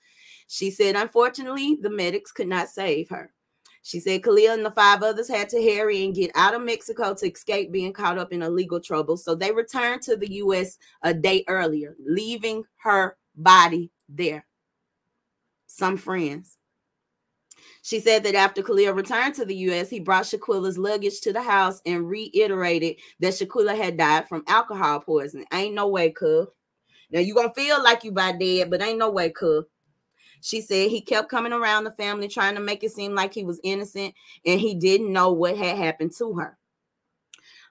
She 0.46 0.70
said, 0.70 0.94
unfortunately, 0.94 1.78
the 1.81 1.88
medics 1.88 2.33
could 2.33 2.48
not 2.48 2.68
save 2.68 3.09
her. 3.09 3.33
She 3.83 4.01
said 4.01 4.23
Khalil 4.23 4.55
and 4.55 4.64
the 4.64 4.71
five 4.71 5.03
others 5.03 5.29
had 5.29 5.49
to 5.51 5.62
hurry 5.62 6.05
and 6.05 6.14
get 6.14 6.31
out 6.35 6.55
of 6.55 6.62
Mexico 6.62 7.14
to 7.14 7.31
escape 7.31 7.73
being 7.73 7.93
caught 7.93 8.19
up 8.19 8.33
in 8.33 8.43
illegal 8.43 8.81
trouble. 8.81 9.17
So 9.17 9.35
they 9.35 9.53
returned 9.53 10.03
to 10.03 10.17
the 10.17 10.31
U.S. 10.35 10.79
a 11.03 11.14
day 11.14 11.45
earlier, 11.49 11.97
leaving 12.05 12.64
her 12.79 13.17
body 13.35 13.91
there. 14.09 14.45
Some 15.67 15.97
friends. 15.97 16.57
She 17.83 18.01
said 18.01 18.25
that 18.25 18.35
after 18.35 18.62
Khalil 18.62 18.93
returned 18.93 19.35
to 19.37 19.45
the 19.45 19.55
U.S., 19.57 19.88
he 19.88 20.01
brought 20.01 20.25
Shaquilla's 20.25 20.79
luggage 20.79 21.21
to 21.23 21.33
the 21.33 21.43
house 21.43 21.81
and 21.87 22.09
reiterated 22.09 22.97
that 23.21 23.35
Shaquilla 23.35 23.77
had 23.77 23.97
died 23.97 24.29
from 24.29 24.45
alcohol 24.47 25.01
poisoning. 25.01 25.47
Ain't 25.53 25.75
no 25.75 25.88
way, 25.88 26.11
cuz. 26.11 26.49
Now 27.11 27.21
you 27.21 27.35
gonna 27.35 27.55
feel 27.55 27.83
like 27.83 28.05
you 28.05 28.12
by 28.12 28.33
dead, 28.33 28.71
but 28.71 28.83
ain't 28.83 28.99
no 28.99 29.11
way, 29.11 29.31
cuz. 29.31 29.64
She 30.40 30.61
said 30.61 30.90
he 30.90 31.01
kept 31.01 31.29
coming 31.29 31.53
around 31.53 31.85
the 31.85 31.90
family 31.92 32.29
trying 32.29 32.55
to 32.55 32.61
make 32.61 32.85
it 32.85 32.92
seem 32.92 33.14
like 33.14 33.35
he 33.35 33.44
was 33.44 33.61
innocent 33.62 34.14
and 34.44 34.61
he 34.61 34.74
didn't 34.74 35.12
know 35.12 35.33
what 35.33 35.57
had 35.57 35.77
happened 35.77 36.12
to 36.18 36.35
her. 36.35 36.59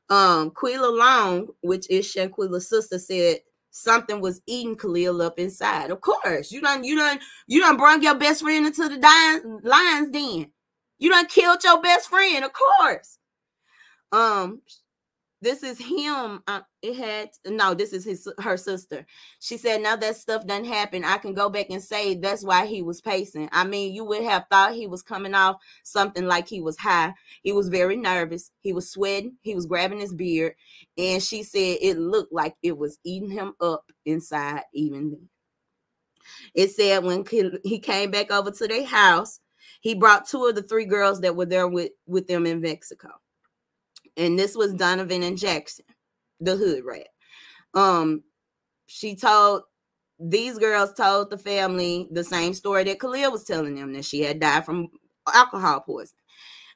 Um, 0.10 0.52
Quilla 0.52 0.98
Long, 0.98 1.48
which 1.62 1.90
is 1.90 2.06
Shaquilla's 2.06 2.70
sister, 2.70 3.00
said 3.00 3.40
something 3.72 4.22
was 4.22 4.42
eating 4.48 4.76
Khalil 4.76 5.22
up 5.22 5.38
inside. 5.40 5.92
Of 5.92 6.02
course, 6.02 6.52
you 6.52 6.62
done, 6.62 6.84
you 6.84 6.96
done, 6.96 7.20
you 7.48 7.60
done 7.60 7.78
brought 7.78 8.02
your 8.02 8.16
best 8.16 8.42
friend 8.42 8.66
into 8.66 8.88
the 8.88 8.98
dying 8.98 9.60
lions 9.64 10.12
den. 10.12 10.52
You 10.98 11.10
done 11.10 11.28
killed 11.28 11.64
your 11.64 11.82
best 11.82 12.10
friend, 12.10 12.44
of 12.44 12.52
course. 12.54 13.20
Um, 14.12 14.62
this 15.42 15.62
is 15.62 15.78
him. 15.78 16.42
Uh, 16.48 16.62
it 16.82 16.96
had 16.96 17.30
no. 17.46 17.74
This 17.76 17.94
is 17.94 18.04
his 18.04 18.28
her 18.40 18.58
sister. 18.58 19.06
She 19.40 19.58
said, 19.58 19.82
"Now 19.82 19.96
that 19.96 20.16
stuff 20.16 20.48
doesn't 20.48 20.66
happen, 20.66 21.04
I 21.04 21.18
can 21.18 21.34
go 21.34 21.48
back 21.50 21.68
and 21.70 21.82
say 21.82 22.16
that's 22.16 22.44
why 22.44 22.66
he 22.66 22.82
was 22.82 23.02
pacing. 23.02 23.50
I 23.52 23.64
mean, 23.64 23.94
you 23.94 24.04
would 24.06 24.24
have 24.24 24.46
thought 24.50 24.74
he 24.74 24.88
was 24.88 25.04
coming 25.04 25.36
off 25.36 25.58
something 25.84 26.26
like 26.26 26.48
he 26.48 26.62
was 26.62 26.78
high. 26.78 27.14
He 27.44 27.52
was 27.52 27.70
very 27.70 27.96
nervous. 27.98 28.52
He 28.62 28.74
was 28.74 28.90
sweating. 28.90 29.38
He 29.42 29.54
was 29.54 29.68
grabbing 29.68 30.00
his 30.00 30.14
beard, 30.14 30.56
and 30.98 31.22
she 31.22 31.44
said 31.44 31.78
it 31.82 32.00
looked 32.00 32.34
like 32.34 32.56
it 32.64 32.78
was 32.78 32.98
eating 33.04 33.30
him 33.30 33.54
up 33.62 33.86
inside. 34.06 34.64
Even 34.74 35.30
it 36.56 36.72
said 36.72 37.04
when 37.04 37.26
he 37.64 37.80
came 37.80 38.10
back 38.10 38.32
over 38.32 38.50
to 38.50 38.68
their 38.68 38.86
house, 38.86 39.40
he 39.82 39.94
brought 39.94 40.28
two 40.28 40.46
of 40.46 40.56
the 40.56 40.64
three 40.64 40.86
girls 40.86 41.22
that 41.22 41.36
were 41.36 41.46
there 41.46 41.68
with 41.68 41.92
with 42.08 42.28
them 42.28 42.48
in 42.48 42.62
Mexico." 42.62 43.10
And 44.18 44.38
this 44.38 44.56
was 44.56 44.74
Donovan 44.74 45.24
and 45.24 45.38
Jackson, 45.38 45.86
the 46.40 46.56
hood 46.56 46.84
rat. 46.84 47.08
Um, 47.74 48.24
she 48.88 49.16
told 49.16 49.64
these 50.20 50.58
girls 50.58 50.94
told 50.94 51.30
the 51.30 51.38
family 51.38 52.08
the 52.12 52.24
same 52.24 52.54
story 52.54 52.84
that 52.86 53.00
Khalil 53.00 53.32
was 53.32 53.44
telling 53.44 53.76
them 53.76 53.94
that 53.94 54.06
she 54.06 54.22
had 54.22 54.40
died 54.40 54.66
from 54.66 54.90
alcohol 55.32 55.82
poisoning. 55.82 56.24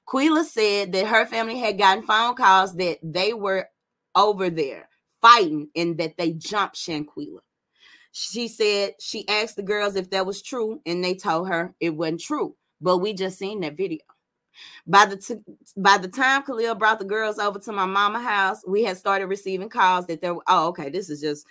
Quilla 0.08 0.43
said 0.43 0.91
that 0.91 1.08
her 1.08 1.25
family 1.25 1.58
had 1.58 1.77
gotten 1.77 2.04
phone 2.04 2.36
calls 2.36 2.75
that 2.75 2.99
they 3.01 3.34
were 3.34 3.67
over 4.15 4.49
there 4.49 4.89
fighting 5.21 5.69
and 5.75 5.97
that 5.97 6.17
they 6.17 6.32
jumped 6.34 6.75
Shanquella. 6.75 7.39
She 8.12 8.47
said 8.47 8.95
she 8.99 9.27
asked 9.27 9.56
the 9.56 9.63
girls 9.63 9.95
if 9.95 10.10
that 10.10 10.25
was 10.25 10.41
true, 10.41 10.82
and 10.86 11.04
they 11.04 11.15
told 11.15 11.47
her 11.47 11.73
it 11.80 11.91
wasn't 11.91 12.21
true. 12.21 12.56
But 12.82 12.97
we 12.97 13.13
just 13.13 13.39
seen 13.39 13.62
that 13.62 13.77
video. 13.77 13.99
By 14.88 15.06
the 15.06 15.17
t- 15.17 15.41
by 15.78 15.97
the 15.97 16.08
time 16.08 16.43
Khalil 16.43 16.76
brought 16.76 17.00
the 17.00 17.06
girls 17.06 17.39
over 17.39 17.60
to 17.60 17.71
my 17.71 17.86
mama 17.86 18.19
house, 18.19 18.62
we 18.67 18.84
had 18.84 18.97
started 18.97 19.28
receiving 19.28 19.69
calls 19.69 20.08
that 20.08 20.21
there. 20.21 20.36
Oh, 20.47 20.67
okay, 20.69 20.89
this 20.89 21.10
is 21.10 21.21
just, 21.21 21.45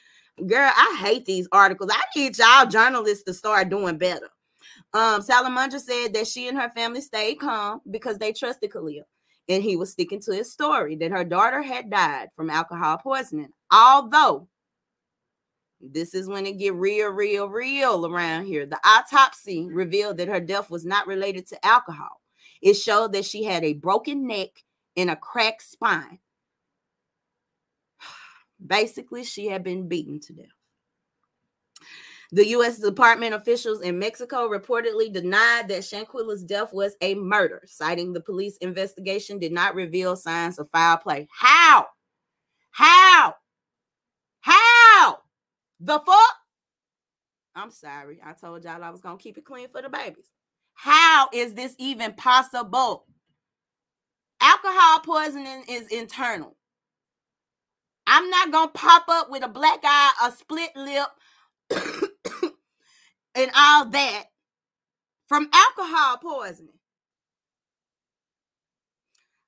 girl. 0.46 0.70
I 0.74 0.96
hate 1.00 1.24
these 1.24 1.48
articles. 1.52 1.90
I 1.92 2.02
need 2.16 2.38
y'all 2.38 2.66
journalists 2.66 3.24
to 3.24 3.34
start 3.34 3.68
doing 3.68 3.98
better. 3.98 4.28
Um, 4.92 5.22
Salamondra 5.22 5.80
said 5.80 6.12
that 6.14 6.26
she 6.26 6.48
and 6.48 6.58
her 6.58 6.70
family 6.70 7.00
stayed 7.00 7.36
calm 7.36 7.80
because 7.90 8.18
they 8.18 8.32
trusted 8.32 8.72
Khalil, 8.72 9.04
and 9.48 9.62
he 9.62 9.76
was 9.76 9.92
sticking 9.92 10.20
to 10.22 10.34
his 10.34 10.52
story 10.52 10.96
that 10.96 11.12
her 11.12 11.24
daughter 11.24 11.62
had 11.62 11.90
died 11.90 12.28
from 12.36 12.50
alcohol 12.50 12.98
poisoning. 12.98 13.50
Although 13.70 14.48
this 15.80 16.14
is 16.14 16.28
when 16.28 16.44
it 16.46 16.58
get 16.58 16.74
real, 16.74 17.08
real, 17.08 17.48
real 17.48 18.06
around 18.06 18.44
here. 18.44 18.66
The 18.66 18.78
autopsy 18.84 19.66
revealed 19.66 20.18
that 20.18 20.28
her 20.28 20.40
death 20.40 20.70
was 20.70 20.84
not 20.84 21.06
related 21.06 21.46
to 21.48 21.66
alcohol. 21.66 22.19
It 22.60 22.74
showed 22.74 23.12
that 23.12 23.24
she 23.24 23.44
had 23.44 23.64
a 23.64 23.74
broken 23.74 24.26
neck 24.26 24.50
and 24.96 25.10
a 25.10 25.16
cracked 25.16 25.62
spine. 25.62 26.18
Basically, 28.66 29.24
she 29.24 29.46
had 29.46 29.62
been 29.64 29.88
beaten 29.88 30.20
to 30.20 30.32
death. 30.32 30.46
The 32.32 32.46
U.S. 32.48 32.78
Department 32.78 33.34
officials 33.34 33.80
in 33.80 33.98
Mexico 33.98 34.48
reportedly 34.48 35.12
denied 35.12 35.66
that 35.68 35.84
Shanquella's 35.84 36.44
death 36.44 36.72
was 36.72 36.94
a 37.00 37.16
murder, 37.16 37.62
citing 37.66 38.12
the 38.12 38.20
police 38.20 38.56
investigation 38.58 39.40
did 39.40 39.50
not 39.50 39.74
reveal 39.74 40.14
signs 40.14 40.58
of 40.60 40.70
foul 40.70 40.98
play. 40.98 41.26
How? 41.32 41.86
How? 42.70 43.34
How? 44.40 45.18
The 45.80 45.98
fuck? 45.98 46.36
I'm 47.56 47.72
sorry. 47.72 48.20
I 48.24 48.32
told 48.32 48.62
y'all 48.62 48.84
I 48.84 48.90
was 48.90 49.00
going 49.00 49.18
to 49.18 49.22
keep 49.22 49.36
it 49.36 49.44
clean 49.44 49.68
for 49.68 49.82
the 49.82 49.88
babies. 49.88 50.30
How 50.82 51.28
is 51.34 51.52
this 51.52 51.74
even 51.78 52.14
possible? 52.14 53.04
Alcohol 54.40 55.00
poisoning 55.00 55.64
is 55.68 55.86
internal. 55.88 56.56
I'm 58.06 58.30
not 58.30 58.50
going 58.50 58.68
to 58.68 58.72
pop 58.72 59.04
up 59.10 59.30
with 59.30 59.44
a 59.44 59.48
black 59.48 59.80
eye, 59.84 60.12
a 60.24 60.32
split 60.32 60.70
lip, 60.74 61.08
and 63.34 63.50
all 63.54 63.84
that 63.90 64.24
from 65.28 65.50
alcohol 65.52 66.16
poisoning. 66.16 66.79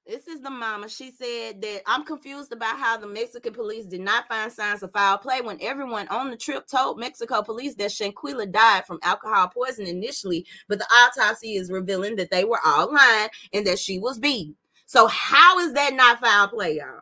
This 0.04 0.26
is 0.26 0.40
the 0.40 0.50
mama. 0.50 0.88
She 0.88 1.12
said 1.12 1.62
that 1.62 1.82
I'm 1.86 2.04
confused 2.04 2.52
about 2.52 2.76
how 2.78 2.96
the 2.96 3.06
Mexican 3.06 3.52
police 3.52 3.86
did 3.86 4.00
not 4.00 4.26
find 4.26 4.50
signs 4.50 4.82
of 4.82 4.92
foul 4.92 5.16
play 5.18 5.40
when 5.40 5.58
everyone 5.62 6.08
on 6.08 6.30
the 6.30 6.36
trip 6.36 6.66
told 6.66 6.98
Mexico 6.98 7.40
police 7.40 7.76
that 7.76 7.92
Shanquella 7.92 8.50
died 8.50 8.84
from 8.84 8.98
alcohol 9.02 9.48
poisoning 9.48 9.96
initially, 9.96 10.44
but 10.68 10.80
the 10.80 10.86
autopsy 10.92 11.54
is 11.54 11.70
revealing 11.70 12.16
that 12.16 12.32
they 12.32 12.44
were 12.44 12.58
all 12.64 12.92
lying 12.92 13.28
and 13.52 13.64
that 13.66 13.78
she 13.78 14.00
was 14.00 14.18
beaten. 14.18 14.56
So 14.86 15.06
how 15.06 15.60
is 15.60 15.72
that 15.74 15.94
not 15.94 16.20
foul 16.20 16.48
play, 16.48 16.78
y'all? 16.78 17.00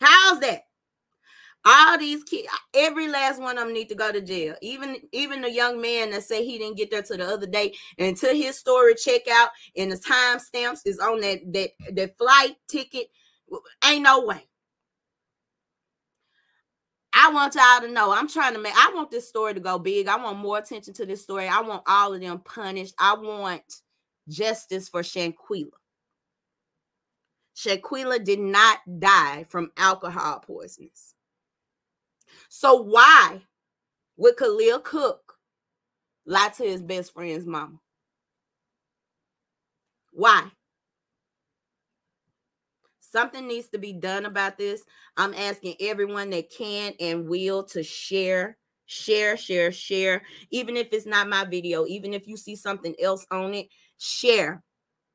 How's 0.00 0.40
that? 0.40 0.62
All 1.70 1.98
these 1.98 2.24
kids, 2.24 2.48
every 2.72 3.08
last 3.08 3.42
one 3.42 3.58
of 3.58 3.64
them 3.64 3.74
need 3.74 3.90
to 3.90 3.94
go 3.94 4.10
to 4.10 4.22
jail. 4.22 4.54
Even 4.62 4.96
even 5.12 5.42
the 5.42 5.50
young 5.50 5.78
man 5.82 6.10
that 6.12 6.22
say 6.22 6.42
he 6.42 6.56
didn't 6.56 6.78
get 6.78 6.90
there 6.90 7.02
to 7.02 7.16
the 7.18 7.26
other 7.26 7.46
day 7.46 7.74
and 7.98 8.08
until 8.08 8.34
his 8.34 8.56
story 8.56 8.94
check 8.94 9.28
out 9.30 9.50
and 9.76 9.92
the 9.92 9.98
time 9.98 10.38
stamps 10.38 10.80
is 10.86 10.98
on 10.98 11.20
that 11.20 11.40
that 11.52 11.70
that 11.92 12.16
flight 12.16 12.56
ticket. 12.68 13.08
Ain't 13.84 14.02
no 14.02 14.24
way. 14.24 14.48
I 17.12 17.30
want 17.32 17.54
y'all 17.54 17.86
to 17.86 17.92
know. 17.92 18.12
I'm 18.12 18.28
trying 18.28 18.54
to 18.54 18.60
make. 18.60 18.72
I 18.74 18.90
want 18.94 19.10
this 19.10 19.28
story 19.28 19.52
to 19.52 19.60
go 19.60 19.78
big. 19.78 20.08
I 20.08 20.16
want 20.16 20.38
more 20.38 20.56
attention 20.56 20.94
to 20.94 21.04
this 21.04 21.22
story. 21.22 21.48
I 21.48 21.60
want 21.60 21.82
all 21.86 22.14
of 22.14 22.20
them 22.22 22.38
punished. 22.38 22.94
I 22.98 23.14
want 23.14 23.82
justice 24.26 24.88
for 24.88 25.02
Shanquella. 25.02 25.68
Shaquilla 27.54 28.24
did 28.24 28.38
not 28.38 28.78
die 29.00 29.44
from 29.50 29.70
alcohol 29.76 30.40
poisonings. 30.46 31.14
So 32.48 32.74
why 32.82 33.42
would 34.16 34.36
Khalil 34.36 34.80
Cooke 34.80 35.34
lie 36.26 36.50
to 36.56 36.64
his 36.64 36.82
best 36.82 37.12
friend's 37.12 37.46
mama? 37.46 37.78
Why? 40.12 40.50
Something 43.00 43.46
needs 43.48 43.68
to 43.70 43.78
be 43.78 43.92
done 43.94 44.26
about 44.26 44.58
this. 44.58 44.82
I'm 45.16 45.32
asking 45.32 45.76
everyone 45.80 46.30
that 46.30 46.50
can 46.50 46.92
and 47.00 47.26
will 47.26 47.62
to 47.64 47.82
share, 47.82 48.58
share, 48.84 49.36
share, 49.36 49.72
share. 49.72 50.22
Even 50.50 50.76
if 50.76 50.88
it's 50.92 51.06
not 51.06 51.28
my 51.28 51.44
video, 51.44 51.86
even 51.86 52.12
if 52.12 52.28
you 52.28 52.36
see 52.36 52.54
something 52.54 52.94
else 53.00 53.26
on 53.30 53.54
it, 53.54 53.68
share, 53.96 54.62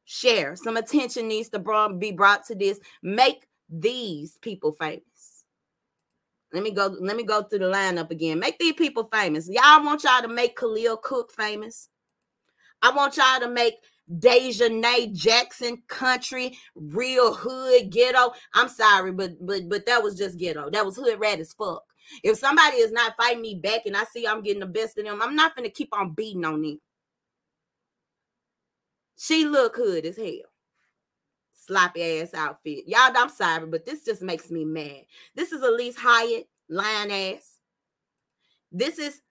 share. 0.06 0.56
Some 0.56 0.78
attention 0.78 1.28
needs 1.28 1.50
to 1.50 1.60
be 2.00 2.12
brought 2.12 2.46
to 2.48 2.56
this. 2.56 2.80
Make 3.04 3.46
these 3.70 4.38
people 4.42 4.72
famous. 4.72 5.04
Let 6.54 6.62
me 6.64 6.72
go. 6.72 6.96
Let 7.00 7.18
me 7.18 7.24
go 7.24 7.42
through 7.42 7.60
the 7.60 7.66
lineup 7.66 8.12
again. 8.12 8.40
Make 8.40 8.60
these 8.60 8.74
people 8.74 9.10
famous. 9.12 9.50
Y'all 9.50 9.84
want 9.84 10.04
y'all 10.04 10.22
to 10.22 10.28
make 10.28 10.56
Khalil 10.56 10.98
Cooke 10.98 11.32
famous. 11.34 11.90
I 12.84 12.92
want 12.92 13.18
y'all 13.18 13.40
to 13.40 13.50
make 13.50 13.76
Daejhanae 14.20 15.14
Jackson 15.14 15.82
country, 15.88 16.58
real 16.76 17.34
hood 17.34 17.90
ghetto. 17.90 18.34
I'm 18.54 18.70
sorry, 18.70 19.12
but 19.12 19.32
but 19.42 19.68
but 19.68 19.86
that 19.88 20.04
was 20.04 20.16
just 20.16 20.38
ghetto. 20.38 20.70
That 20.70 20.86
was 20.86 20.96
hood 20.96 21.20
rat 21.20 21.40
as 21.40 21.54
fuck. 21.54 21.84
If 22.24 22.38
somebody 22.38 22.78
is 22.78 22.92
not 22.92 23.16
fighting 23.18 23.42
me 23.42 23.56
back 23.56 23.86
and 23.86 23.98
I 23.98 24.04
see 24.04 24.28
I'm 24.28 24.44
getting 24.44 24.60
the 24.60 24.68
best 24.68 24.98
of 25.00 25.06
them, 25.06 25.22
I'm 25.24 25.36
not 25.36 25.56
gonna 25.56 25.70
keep 25.70 25.90
on 25.92 26.12
beating 26.14 26.46
on 26.46 26.62
them. 26.62 26.80
She 29.18 29.46
look 29.46 29.76
hood 29.76 30.06
as 30.06 30.18
hell. 30.18 30.53
Sloppy 31.66 32.20
ass 32.20 32.34
outfit. 32.34 32.84
Y'all, 32.88 33.16
I'm 33.16 33.30
sorry, 33.30 33.66
but 33.68 33.86
this 33.86 34.04
just 34.04 34.22
makes 34.22 34.52
me 34.52 34.66
mad. 34.66 35.06
This 35.34 35.54
is 35.54 35.62
Alysse 35.62 35.96
Hyatt, 35.96 36.48
lion 36.68 37.12
ass. 37.12 37.60
This 38.72 39.00
is 39.00 39.22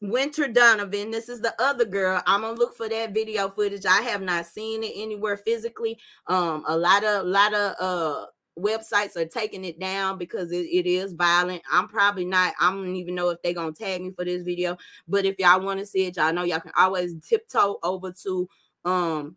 Wenter 0.00 0.46
Donovan. 0.46 1.10
This 1.10 1.28
is 1.28 1.40
the 1.40 1.54
other 1.60 1.84
girl. 1.84 2.22
I'm 2.26 2.42
gonna 2.42 2.56
look 2.56 2.76
for 2.76 2.88
that 2.88 3.12
video 3.12 3.48
footage. 3.48 3.86
I 3.86 4.02
have 4.02 4.22
not 4.22 4.46
seen 4.46 4.84
it 4.84 4.92
anywhere 4.94 5.36
physically. 5.36 5.98
Um, 6.28 6.64
a 6.68 6.76
lot 6.76 7.02
of 7.02 7.26
lot 7.26 7.54
of 7.54 7.74
uh 7.80 8.26
websites 8.58 9.16
are 9.16 9.26
taking 9.26 9.64
it 9.64 9.80
down 9.80 10.18
because 10.18 10.52
it, 10.52 10.66
it 10.66 10.86
is 10.86 11.12
violent. 11.14 11.62
I'm 11.72 11.88
probably 11.88 12.24
not, 12.24 12.54
I 12.60 12.70
don't 12.70 12.94
even 12.94 13.14
know 13.14 13.30
if 13.30 13.42
they're 13.42 13.54
gonna 13.54 13.72
tag 13.72 14.02
me 14.02 14.12
for 14.12 14.24
this 14.24 14.42
video. 14.42 14.76
But 15.08 15.24
if 15.24 15.36
y'all 15.38 15.64
want 15.64 15.80
to 15.80 15.86
see 15.86 16.06
it, 16.06 16.16
y'all 16.16 16.32
know 16.32 16.44
y'all 16.44 16.60
can 16.60 16.72
always 16.76 17.14
tiptoe 17.26 17.78
over 17.82 18.12
to 18.22 18.48
um 18.84 19.36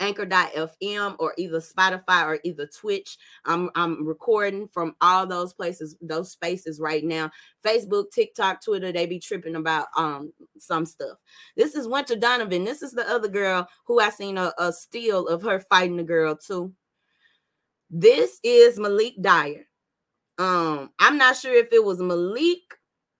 anchor.fm 0.00 1.16
or 1.18 1.34
either 1.36 1.60
Spotify 1.60 2.24
or 2.24 2.38
either 2.44 2.66
Twitch. 2.66 3.18
I'm 3.44 3.70
I'm 3.74 4.06
recording 4.06 4.68
from 4.68 4.94
all 5.00 5.26
those 5.26 5.52
places, 5.52 5.96
those 6.00 6.30
spaces 6.30 6.80
right 6.80 7.04
now. 7.04 7.30
Facebook, 7.64 8.10
TikTok, 8.12 8.64
Twitter, 8.64 8.92
they 8.92 9.06
be 9.06 9.18
tripping 9.18 9.56
about 9.56 9.86
um 9.96 10.32
some 10.58 10.86
stuff. 10.86 11.18
This 11.56 11.74
is 11.74 11.88
Wenter 11.88 12.16
Donovan. 12.16 12.64
This 12.64 12.82
is 12.82 12.92
the 12.92 13.08
other 13.08 13.28
girl 13.28 13.68
who 13.86 14.00
I 14.00 14.10
seen 14.10 14.38
a, 14.38 14.52
a 14.58 14.72
steal 14.72 15.26
of 15.28 15.42
her 15.42 15.60
fighting 15.60 15.96
the 15.96 16.04
girl 16.04 16.36
too. 16.36 16.72
This 17.90 18.38
is 18.42 18.78
Malik 18.78 19.14
Dyer. 19.20 19.66
Um, 20.38 20.90
I'm 20.98 21.18
not 21.18 21.36
sure 21.36 21.54
if 21.54 21.72
it 21.72 21.84
was 21.84 22.00
Malik 22.00 22.78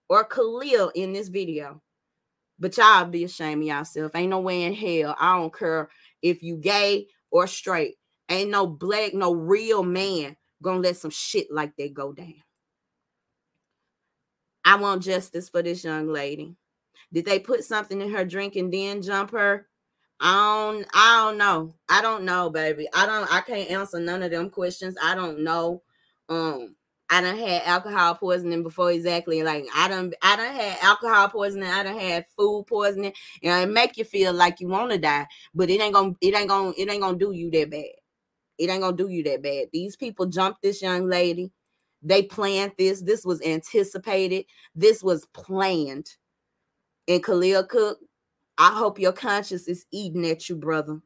or 0.09 0.23
Khalil 0.23 0.91
in 0.95 1.13
this 1.13 1.27
video. 1.27 1.81
But 2.59 2.77
y'all 2.77 3.05
be 3.05 3.23
ashamed 3.23 3.63
of 3.63 3.67
yourself. 3.67 4.15
Ain't 4.15 4.29
no 4.29 4.39
way 4.39 4.63
in 4.63 4.73
hell. 4.73 5.15
I 5.19 5.37
don't 5.37 5.53
care 5.53 5.89
if 6.23 6.41
you 6.41 6.57
gay 6.57 7.07
or 7.29 7.45
straight. 7.45 7.97
Ain't 8.29 8.49
no 8.49 8.65
black, 8.65 9.13
no 9.13 9.33
real 9.33 9.83
man 9.83 10.35
gonna 10.63 10.79
let 10.79 10.97
some 10.97 11.11
shit 11.11 11.51
like 11.51 11.75
that 11.77 11.93
go 11.93 12.13
down. 12.13 12.41
I 14.65 14.77
want 14.77 15.03
justice 15.03 15.49
for 15.49 15.61
this 15.61 15.83
young 15.83 16.07
lady. 16.07 16.55
Did 17.11 17.25
they 17.25 17.37
put 17.37 17.63
something 17.65 18.01
in 18.01 18.11
her 18.11 18.25
drink 18.25 18.55
and 18.55 18.73
then 18.73 19.01
jump 19.01 19.31
her? 19.31 19.67
I 20.19 20.33
don't 20.33 20.87
I 20.93 21.17
don't 21.17 21.37
know. 21.37 21.75
I 21.89 22.01
don't 22.01 22.23
know, 22.23 22.49
baby. 22.49 22.87
I 22.93 23.05
don't 23.05 23.31
I 23.31 23.41
can't 23.41 23.69
answer 23.69 23.99
none 23.99 24.23
of 24.23 24.31
them 24.31 24.49
questions. 24.49 24.95
I 25.03 25.15
don't 25.15 25.43
know. 25.43 25.83
Um 26.29 26.75
I 27.09 27.21
done 27.21 27.37
had 27.37 27.63
alcohol 27.63 28.15
poisoning 28.15 28.63
before 28.63 28.91
exactly. 28.91 29.43
Like 29.43 29.65
I 29.75 29.87
done 29.87 30.13
I 30.21 30.35
done 30.35 30.53
had 30.53 30.77
alcohol 30.81 31.29
poisoning, 31.29 31.69
I 31.69 31.83
done 31.83 31.99
had 31.99 32.25
food 32.37 32.65
poisoning. 32.67 33.13
You 33.41 33.49
know, 33.49 33.61
it 33.61 33.69
make 33.69 33.97
you 33.97 34.03
feel 34.03 34.33
like 34.33 34.59
you 34.59 34.67
want 34.67 34.91
to 34.91 34.97
die, 34.97 35.27
but 35.53 35.69
it 35.69 35.81
ain't 35.81 35.93
gonna 35.93 36.13
it 36.21 36.35
ain't 36.35 36.49
gonna 36.49 36.73
it 36.77 36.89
ain't 36.89 37.01
gonna 37.01 37.17
do 37.17 37.31
you 37.31 37.51
that 37.51 37.69
bad. 37.69 37.85
It 38.57 38.69
ain't 38.69 38.81
gonna 38.81 38.97
do 38.97 39.09
you 39.09 39.23
that 39.23 39.43
bad. 39.43 39.67
These 39.73 39.95
people 39.95 40.25
jumped 40.25 40.61
this 40.61 40.81
young 40.81 41.07
lady. 41.07 41.51
They 42.01 42.23
planned 42.23 42.73
this. 42.77 43.01
This 43.01 43.25
was 43.25 43.41
anticipated. 43.41 44.45
This 44.75 45.03
was 45.03 45.25
planned. 45.33 46.07
And 47.07 47.23
Khalil 47.23 47.65
Cooke, 47.65 47.99
I 48.57 48.71
hope 48.71 48.99
your 48.99 49.13
conscience 49.13 49.67
is 49.67 49.85
eating 49.91 50.25
at 50.25 50.49
you, 50.49 50.55
brother. 50.55 51.01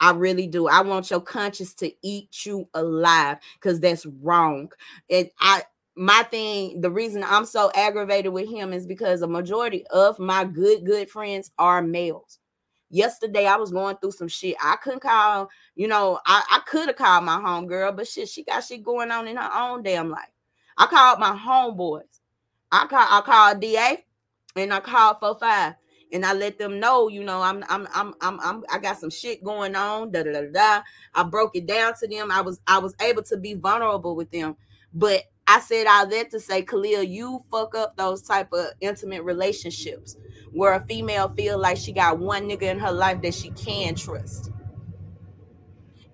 I 0.00 0.12
really 0.12 0.46
do. 0.46 0.68
I 0.68 0.80
want 0.82 1.10
your 1.10 1.20
conscience 1.20 1.74
to 1.74 1.92
eat 2.02 2.46
you 2.46 2.68
alive 2.74 3.38
because 3.54 3.80
that's 3.80 4.06
wrong. 4.06 4.70
And 5.10 5.30
I 5.40 5.62
my 5.98 6.22
thing, 6.30 6.80
the 6.80 6.90
reason 6.90 7.24
I'm 7.26 7.44
so 7.44 7.72
aggravated 7.74 8.32
with 8.32 8.48
him 8.48 8.72
is 8.72 8.86
because 8.86 9.20
a 9.22 9.26
majority 9.26 9.84
of 9.88 10.18
my 10.20 10.44
good, 10.44 10.86
good 10.86 11.10
friends 11.10 11.50
are 11.58 11.82
males. 11.82 12.38
Yesterday, 12.88 13.46
I 13.46 13.56
was 13.56 13.72
going 13.72 13.96
through 13.96 14.12
some 14.12 14.28
shit. 14.28 14.56
I 14.62 14.76
couldn't 14.76 15.02
call, 15.02 15.50
you 15.74 15.88
know, 15.88 16.20
I, 16.24 16.42
I 16.52 16.60
could 16.66 16.86
have 16.86 16.96
called 16.96 17.24
my 17.24 17.40
home 17.40 17.66
girl, 17.66 17.90
but 17.90 18.06
shit, 18.06 18.28
she 18.28 18.44
got 18.44 18.64
shit 18.64 18.84
going 18.84 19.10
on 19.10 19.26
in 19.26 19.36
her 19.36 19.50
own 19.52 19.82
damn 19.82 20.08
life. 20.08 20.30
I 20.78 20.86
called 20.86 21.18
my 21.18 21.36
homeboys. 21.36 22.20
I 22.70 22.86
called 22.86 23.08
I 23.10 23.20
called 23.22 23.60
DA 23.60 24.04
and 24.54 24.72
I 24.72 24.80
called 24.80 25.18
45 25.20 25.74
and 26.12 26.24
I 26.24 26.32
let 26.32 26.58
them 26.58 26.80
know, 26.80 27.08
you 27.08 27.24
know, 27.24 27.42
I'm 27.42 27.64
I'm 27.68 27.88
I'm 27.94 28.14
I'm, 28.20 28.40
I'm 28.40 28.64
I 28.72 28.78
got 28.78 28.98
some 28.98 29.10
shit 29.10 29.44
going 29.44 29.76
on. 29.76 30.12
Da, 30.12 30.22
da 30.22 30.32
da 30.32 30.42
da. 30.52 30.82
I 31.14 31.22
broke 31.24 31.56
it 31.56 31.66
down 31.66 31.94
to 32.00 32.08
them. 32.08 32.30
I 32.30 32.40
was 32.42 32.60
I 32.66 32.78
was 32.78 32.94
able 33.00 33.22
to 33.24 33.36
be 33.36 33.54
vulnerable 33.54 34.16
with 34.16 34.30
them, 34.30 34.56
but 34.92 35.24
I 35.46 35.60
said 35.60 35.86
all 35.86 36.06
that 36.06 36.30
to 36.32 36.40
say, 36.40 36.62
Khalil, 36.62 37.02
you 37.02 37.44
fuck 37.50 37.74
up 37.74 37.96
those 37.96 38.22
type 38.22 38.52
of 38.52 38.66
intimate 38.80 39.22
relationships 39.24 40.16
where 40.52 40.74
a 40.74 40.84
female 40.86 41.28
feel 41.30 41.58
like 41.58 41.78
she 41.78 41.92
got 41.92 42.18
one 42.18 42.48
nigga 42.48 42.62
in 42.62 42.78
her 42.80 42.92
life 42.92 43.22
that 43.22 43.34
she 43.34 43.50
can 43.50 43.94
trust. 43.94 44.50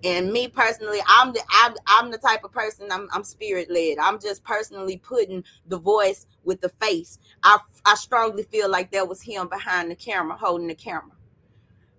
And 0.05 0.31
me 0.31 0.47
personally, 0.47 0.99
I'm 1.07 1.33
the 1.33 1.41
I'm, 1.49 1.73
I'm 1.87 2.11
the 2.11 2.19
type 2.19 2.43
of 2.43 2.51
person 2.51 2.91
I'm, 2.91 3.09
I'm 3.11 3.23
spirit 3.23 3.71
led. 3.71 3.97
I'm 3.97 4.19
just 4.19 4.43
personally 4.43 4.97
putting 4.97 5.43
the 5.67 5.79
voice 5.79 6.27
with 6.43 6.61
the 6.61 6.69
face. 6.69 7.17
I 7.41 7.57
I 7.85 7.95
strongly 7.95 8.43
feel 8.43 8.69
like 8.69 8.91
that 8.91 9.07
was 9.07 9.21
him 9.21 9.47
behind 9.49 9.89
the 9.89 9.95
camera, 9.95 10.37
holding 10.37 10.67
the 10.67 10.75
camera. 10.75 11.11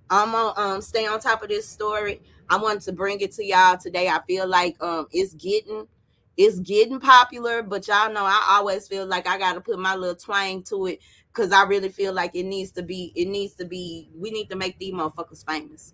I'm 0.09 0.31
gonna 0.31 0.61
um, 0.61 0.81
stay 0.81 1.05
on 1.07 1.19
top 1.19 1.43
of 1.43 1.49
this 1.49 1.69
story. 1.69 2.23
I 2.49 2.59
wanted 2.59 2.83
to 2.83 2.93
bring 2.93 3.21
it 3.21 3.33
to 3.33 3.45
y'all 3.45 3.77
today. 3.77 4.09
I 4.09 4.21
feel 4.25 4.47
like 4.47 4.81
um 4.81 5.09
it's 5.11 5.35
getting 5.35 5.89
it's 6.37 6.61
getting 6.61 7.01
popular, 7.01 7.63
but 7.63 7.89
y'all 7.89 8.13
know 8.13 8.25
I 8.25 8.47
always 8.51 8.87
feel 8.87 9.07
like 9.07 9.27
I 9.27 9.37
gotta 9.37 9.61
put 9.61 9.81
my 9.81 9.97
little 9.97 10.15
twang 10.15 10.63
to 10.65 10.87
it 10.87 11.01
because 11.33 11.51
I 11.51 11.65
really 11.65 11.89
feel 11.89 12.13
like 12.13 12.37
it 12.37 12.45
needs 12.45 12.71
to 12.73 12.83
be, 12.83 13.13
it 13.17 13.27
needs 13.27 13.55
to 13.55 13.65
be, 13.65 14.11
we 14.15 14.31
need 14.31 14.49
to 14.51 14.57
make 14.57 14.79
these 14.79 14.95
motherfuckers 14.95 15.45
famous. 15.45 15.93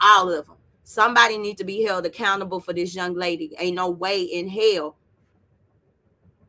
All 0.00 0.30
of 0.30 0.46
them. 0.46 0.56
Somebody 0.90 1.38
need 1.38 1.56
to 1.58 1.62
be 1.62 1.84
held 1.84 2.04
accountable 2.04 2.58
for 2.58 2.72
this 2.72 2.96
young 2.96 3.14
lady. 3.14 3.52
Ain't 3.60 3.76
no 3.76 3.90
way 3.90 4.22
in 4.22 4.48
hell 4.48 4.96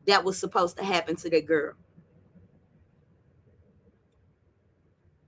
that 0.08 0.24
was 0.24 0.36
supposed 0.36 0.76
to 0.78 0.84
happen 0.84 1.14
to 1.14 1.30
that 1.30 1.46
girl. 1.46 1.74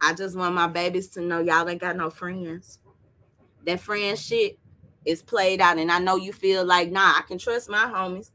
I 0.00 0.14
just 0.14 0.36
want 0.36 0.56
my 0.56 0.66
babies 0.66 1.06
to 1.10 1.20
know 1.20 1.38
y'all 1.38 1.68
ain't 1.68 1.80
got 1.80 1.96
no 1.96 2.10
friends. 2.10 2.80
That 3.64 3.78
friend 3.78 4.18
shit 4.18 4.58
is 5.04 5.22
played 5.22 5.60
out, 5.60 5.78
and 5.78 5.92
I 5.92 6.00
know 6.00 6.16
you 6.16 6.32
feel 6.32 6.64
like, 6.64 6.90
nah, 6.90 7.14
I 7.16 7.22
can 7.24 7.38
trust 7.38 7.70
my 7.70 7.84
homies. 7.84 8.32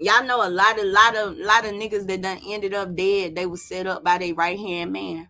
Y'all 0.00 0.26
know 0.26 0.44
a 0.44 0.50
lot 0.50 0.76
of 0.76 0.86
lot 0.86 1.16
of 1.16 1.36
lot 1.36 1.64
of 1.64 1.70
niggas 1.70 2.08
that 2.08 2.22
done 2.22 2.40
ended 2.44 2.74
up 2.74 2.96
dead. 2.96 3.36
They 3.36 3.46
was 3.46 3.62
set 3.62 3.86
up 3.86 4.02
by 4.02 4.18
their 4.18 4.34
right 4.34 4.58
hand 4.58 4.90
man. 4.90 5.28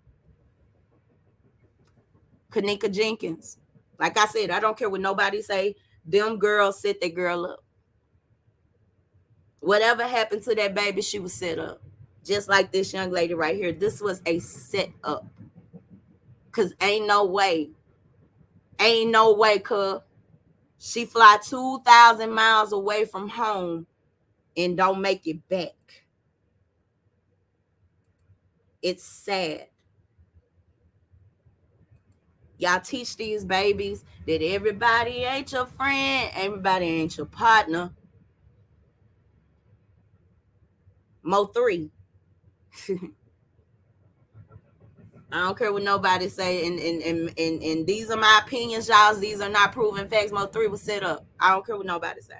Kenneka 2.54 2.92
Jenkins. 2.92 3.58
Like 3.98 4.16
I 4.16 4.26
said, 4.26 4.50
I 4.50 4.60
don't 4.60 4.78
care 4.78 4.88
what 4.88 5.00
nobody 5.00 5.42
say. 5.42 5.74
Them 6.04 6.38
girls 6.38 6.80
set 6.80 7.00
that 7.00 7.14
girl 7.14 7.46
up. 7.46 7.64
Whatever 9.60 10.04
happened 10.06 10.42
to 10.42 10.54
that 10.54 10.74
baby, 10.74 11.02
she 11.02 11.18
was 11.18 11.32
set 11.32 11.58
up. 11.58 11.82
Just 12.24 12.48
like 12.48 12.70
this 12.70 12.92
young 12.92 13.10
lady 13.10 13.34
right 13.34 13.56
here. 13.56 13.72
This 13.72 14.00
was 14.00 14.22
a 14.26 14.38
set 14.38 14.90
up. 15.02 15.26
Cause 16.52 16.72
ain't 16.80 17.06
no 17.06 17.24
way. 17.24 17.70
Ain't 18.78 19.10
no 19.10 19.32
way, 19.32 19.58
cuz 19.58 20.00
she 20.78 21.06
fly 21.06 21.38
2,000 21.42 22.30
miles 22.30 22.72
away 22.72 23.04
from 23.04 23.28
home 23.28 23.86
and 24.56 24.76
don't 24.76 25.00
make 25.00 25.26
it 25.26 25.48
back. 25.48 26.04
It's 28.82 29.02
sad. 29.02 29.68
Y'all 32.58 32.80
teach 32.80 33.16
these 33.16 33.44
babies 33.44 34.04
that 34.26 34.42
everybody 34.42 35.24
ain't 35.24 35.50
your 35.52 35.66
friend, 35.66 36.30
everybody 36.34 36.86
ain't 36.86 37.16
your 37.16 37.26
partner. 37.26 37.92
Mo 41.22 41.46
three. 41.46 41.90
I 45.32 45.38
don't 45.38 45.58
care 45.58 45.72
what 45.72 45.82
nobody 45.82 46.28
say, 46.28 46.64
and 46.64 46.78
and, 46.78 47.02
and 47.02 47.38
and 47.38 47.62
and 47.62 47.86
these 47.86 48.08
are 48.10 48.16
my 48.16 48.42
opinions, 48.44 48.88
y'all. 48.88 49.14
These 49.16 49.40
are 49.40 49.48
not 49.48 49.72
proven 49.72 50.08
facts. 50.08 50.30
Mo 50.30 50.46
three 50.46 50.68
was 50.68 50.80
set 50.80 51.02
up. 51.02 51.26
I 51.40 51.50
don't 51.50 51.66
care 51.66 51.76
what 51.76 51.86
nobody 51.86 52.20
say. 52.20 52.36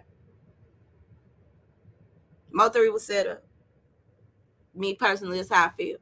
Mo 2.52 2.68
three 2.68 2.90
was 2.90 3.04
set 3.04 3.26
up. 3.26 3.44
Me 4.76 4.94
personally, 4.94 5.38
that's 5.38 5.48
how 5.50 5.66
I 5.66 5.70
feel. 5.70 5.96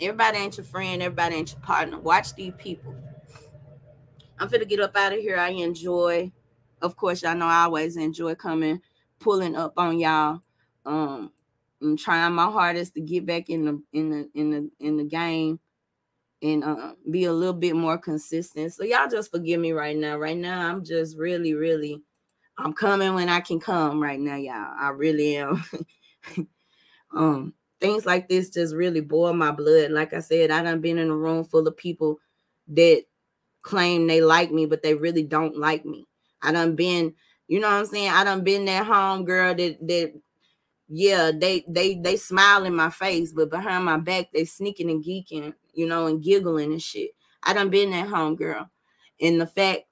Everybody 0.00 0.38
ain't 0.38 0.56
your 0.56 0.64
friend. 0.64 1.02
Everybody 1.02 1.36
ain't 1.36 1.52
your 1.52 1.60
partner. 1.60 1.98
Watch 1.98 2.34
these 2.34 2.52
people. 2.58 2.94
I'm 4.38 4.48
finna 4.48 4.68
get 4.68 4.80
up 4.80 4.96
out 4.96 5.12
of 5.12 5.18
here. 5.18 5.38
I 5.38 5.48
enjoy, 5.50 6.30
of 6.82 6.96
course, 6.96 7.22
y'all 7.22 7.34
know 7.34 7.46
I 7.46 7.64
always 7.64 7.96
enjoy 7.96 8.34
coming, 8.34 8.82
pulling 9.18 9.56
up 9.56 9.74
on 9.78 9.98
y'all. 9.98 10.40
Um, 10.84 11.32
I'm 11.80 11.96
trying 11.96 12.34
my 12.34 12.50
hardest 12.50 12.94
to 12.94 13.00
get 13.00 13.26
back 13.26 13.48
in 13.48 13.64
the 13.64 13.82
in 13.92 14.10
the 14.10 14.30
in 14.34 14.50
the 14.50 14.70
in 14.80 14.96
the 14.96 15.04
game 15.04 15.58
and 16.42 16.64
uh, 16.64 16.92
be 17.10 17.24
a 17.24 17.32
little 17.32 17.54
bit 17.54 17.74
more 17.74 17.98
consistent. 17.98 18.72
So 18.72 18.84
y'all 18.84 19.08
just 19.08 19.30
forgive 19.30 19.60
me 19.60 19.72
right 19.72 19.96
now. 19.96 20.16
Right 20.16 20.36
now, 20.36 20.68
I'm 20.70 20.84
just 20.84 21.16
really, 21.16 21.54
really, 21.54 22.02
I'm 22.58 22.72
coming 22.72 23.14
when 23.14 23.28
I 23.28 23.40
can 23.40 23.58
come. 23.58 24.02
Right 24.02 24.20
now, 24.20 24.36
y'all, 24.36 24.74
I 24.78 24.90
really 24.90 25.36
am. 25.36 25.64
um, 27.14 27.54
things 27.80 28.06
like 28.06 28.28
this 28.28 28.50
just 28.50 28.74
really 28.74 29.00
boil 29.00 29.32
my 29.32 29.50
blood. 29.50 29.90
Like 29.90 30.12
I 30.12 30.20
said, 30.20 30.50
I 30.50 30.62
done 30.62 30.80
been 30.80 30.98
in 30.98 31.10
a 31.10 31.16
room 31.16 31.44
full 31.44 31.66
of 31.66 31.76
people 31.76 32.18
that 32.68 33.04
claim 33.62 34.06
they 34.06 34.20
like 34.20 34.50
me, 34.50 34.66
but 34.66 34.82
they 34.82 34.94
really 34.94 35.22
don't 35.22 35.56
like 35.58 35.84
me. 35.84 36.06
I 36.42 36.52
done 36.52 36.76
been, 36.76 37.14
you 37.48 37.60
know 37.60 37.68
what 37.68 37.74
I'm 37.74 37.86
saying? 37.86 38.10
I 38.10 38.24
done 38.24 38.44
been 38.44 38.64
that 38.66 38.86
home 38.86 39.24
girl 39.24 39.54
that 39.54 39.78
that 39.86 40.14
yeah, 40.88 41.32
they 41.34 41.64
they 41.68 41.96
they 41.96 42.16
smile 42.16 42.64
in 42.64 42.74
my 42.74 42.90
face, 42.90 43.32
but 43.32 43.50
behind 43.50 43.84
my 43.84 43.98
back 43.98 44.32
they 44.32 44.44
sneaking 44.44 44.90
and 44.90 45.04
geeking, 45.04 45.54
you 45.74 45.86
know, 45.86 46.06
and 46.06 46.22
giggling 46.22 46.72
and 46.72 46.82
shit. 46.82 47.10
I 47.42 47.52
done 47.52 47.70
been 47.70 47.90
that 47.90 48.08
home 48.08 48.36
girl. 48.36 48.70
And 49.20 49.40
the 49.40 49.46
fact 49.46 49.82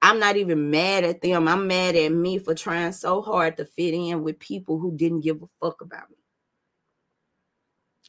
I'm 0.00 0.18
not 0.18 0.36
even 0.36 0.70
mad 0.70 1.04
at 1.04 1.22
them. 1.22 1.48
I'm 1.48 1.66
mad 1.66 1.96
at 1.96 2.12
me 2.12 2.38
for 2.38 2.54
trying 2.54 2.92
so 2.92 3.20
hard 3.20 3.56
to 3.56 3.64
fit 3.64 3.94
in 3.94 4.22
with 4.22 4.38
people 4.38 4.78
who 4.78 4.96
didn't 4.96 5.22
give 5.22 5.42
a 5.42 5.46
fuck 5.60 5.80
about 5.80 6.08
me. 6.10 6.17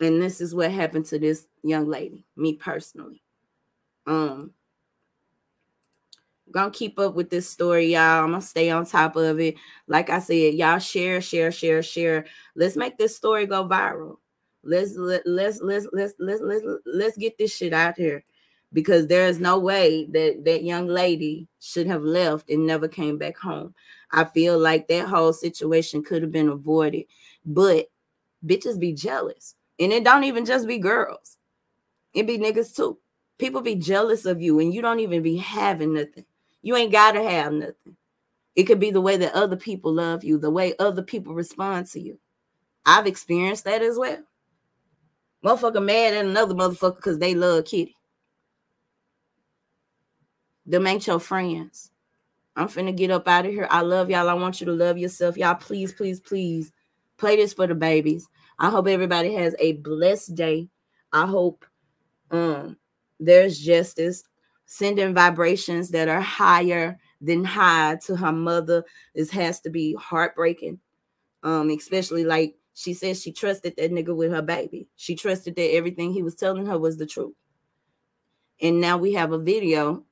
And 0.02 0.22
this 0.22 0.40
is 0.40 0.56
what 0.56 0.72
happened 0.72 1.06
to 1.08 1.20
this 1.20 1.46
young 1.64 1.88
lady, 1.88 2.26
me 2.36 2.54
personally. 2.54 3.22
Um, 4.08 4.54
gonna 6.52 6.72
keep 6.72 7.00
up 7.00 7.16
with 7.16 7.30
this 7.30 7.50
story, 7.50 7.94
y'all. 7.94 8.24
I'm 8.24 8.32
gonna 8.32 8.42
stay 8.42 8.70
on 8.70 8.86
top 8.86 9.16
of 9.16 9.40
it. 9.40 9.56
Like 9.88 10.10
I 10.10 10.20
said, 10.20 10.56
y'all 10.56 10.80
share, 10.80 11.22
share, 11.22 11.52
share, 11.52 11.84
share. 11.84 12.26
Let's 12.56 12.76
make 12.76 12.98
this 12.98 13.16
story 13.16 13.46
go 13.46 13.68
viral. 13.68 14.18
Let's 14.64 14.96
let, 14.96 15.26
let's 15.26 15.62
let's 15.62 15.88
let's 15.92 16.14
let's 16.20 16.42
let's 16.42 16.66
let's 16.86 17.18
get 17.18 17.38
this 17.38 17.56
shit 17.56 17.74
out 17.74 17.98
here 17.98 18.24
because 18.74 19.08
there 19.08 19.28
is 19.28 19.40
no 19.40 19.58
way 19.58 20.06
that 20.12 20.44
that 20.46 20.64
young 20.64 20.88
lady 20.88 21.48
should 21.60 21.88
have 21.88 22.04
left 22.04 22.50
and 22.50 22.66
never 22.66 22.88
came 22.88 23.18
back 23.18 23.38
home. 23.38 23.74
I 24.12 24.26
feel 24.26 24.58
like 24.58 24.88
that 24.88 25.08
whole 25.08 25.34
situation 25.34 26.04
could 26.04 26.22
have 26.22 26.32
been 26.32 26.50
avoided, 26.50 27.06
but 27.46 27.88
bitches 28.46 28.80
be 28.80 28.94
jealous, 28.94 29.56
and 29.80 29.92
it 29.92 30.04
don't 30.04 30.24
even 30.24 30.46
just 30.46 30.68
be 30.68 30.78
girls; 30.78 31.38
it 32.14 32.28
be 32.28 32.38
niggas 32.38 32.76
too. 32.76 32.98
People 33.38 33.62
be 33.62 33.76
jealous 33.76 34.26
of 34.26 34.42
you, 34.42 34.60
and 34.60 34.74
you 34.74 34.82
don't 34.82 35.00
even 35.00 35.24
be 35.24 35.38
having 35.38 35.94
nothing. 35.94 36.26
You 36.62 36.76
ain't 36.76 36.92
got 36.92 37.14
to 37.14 37.24
have 37.24 37.54
nothing. 37.54 37.96
It 38.56 38.64
could 38.64 38.80
be 38.80 38.92
the 38.92 39.02
way 39.02 39.16
that 39.18 39.34
other 39.34 39.56
people 39.56 39.94
love 39.94 40.24
you, 40.24 40.38
the 40.38 40.50
way 40.50 40.76
other 40.78 41.02
people 41.02 41.34
respond 41.34 41.88
to 41.92 42.00
you. 42.02 42.20
I've 42.86 43.08
experienced 43.08 43.64
that 43.64 43.82
as 43.82 43.98
well. 43.98 44.24
Motherfucker 45.44 45.84
mad 45.84 46.14
at 46.14 46.26
another 46.26 46.54
motherfucker 46.54 46.98
because 46.98 47.20
they 47.20 47.34
love 47.34 47.66
Kitty. 47.66 47.96
Them 50.66 50.86
ain't 50.88 51.08
your 51.08 51.20
friends. 51.20 51.92
I'm 52.56 52.68
finna 52.68 52.96
get 52.96 53.12
up 53.12 53.28
out 53.28 53.46
of 53.46 53.52
here. 53.52 53.68
I 53.70 53.82
love 53.82 54.10
y'all. 54.10 54.28
I 54.28 54.34
want 54.34 54.60
you 54.60 54.66
to 54.66 54.74
love 54.74 54.98
yourself. 54.98 55.38
Y'all, 55.38 55.56
please, 55.56 55.94
please, 55.94 56.20
please 56.20 56.74
play 57.18 57.38
this 57.38 57.54
for 57.54 57.68
the 57.68 57.76
babies. 57.76 58.28
I 58.60 58.70
hope 58.70 58.88
everybody 58.88 59.34
has 59.34 59.56
a 59.60 59.74
blessed 59.74 60.36
day. 60.36 60.70
I 61.12 61.26
hope 61.26 61.66
um 62.32 62.78
there's 63.20 63.60
justice 63.60 64.24
sending 64.66 65.14
vibrations 65.14 65.90
that 65.90 66.08
are 66.08 66.22
higher 66.22 67.00
than 67.22 67.44
high 67.44 67.98
to 68.06 68.16
her 68.16 68.32
mother. 68.32 68.84
This 69.16 69.32
has 69.32 69.60
to 69.62 69.70
be 69.70 69.96
heartbreaking. 69.96 70.80
Um, 71.42 71.70
especially 71.70 72.26
like 72.26 72.56
she 72.74 72.94
says 72.94 73.22
she 73.22 73.32
trusted 73.32 73.76
that 73.78 73.92
nigga 73.92 74.16
with 74.16 74.32
her 74.32 74.42
baby. 74.42 74.88
She 74.96 75.16
trusted 75.16 75.56
that 75.56 75.74
everything 75.74 76.14
he 76.14 76.24
was 76.24 76.36
telling 76.36 76.66
her 76.66 76.78
was 76.78 76.98
the 76.98 77.06
truth. 77.06 77.34
And 78.62 78.80
now 78.80 78.98
we 78.98 79.14
have 79.14 79.32
a 79.32 79.38
video 79.38 80.04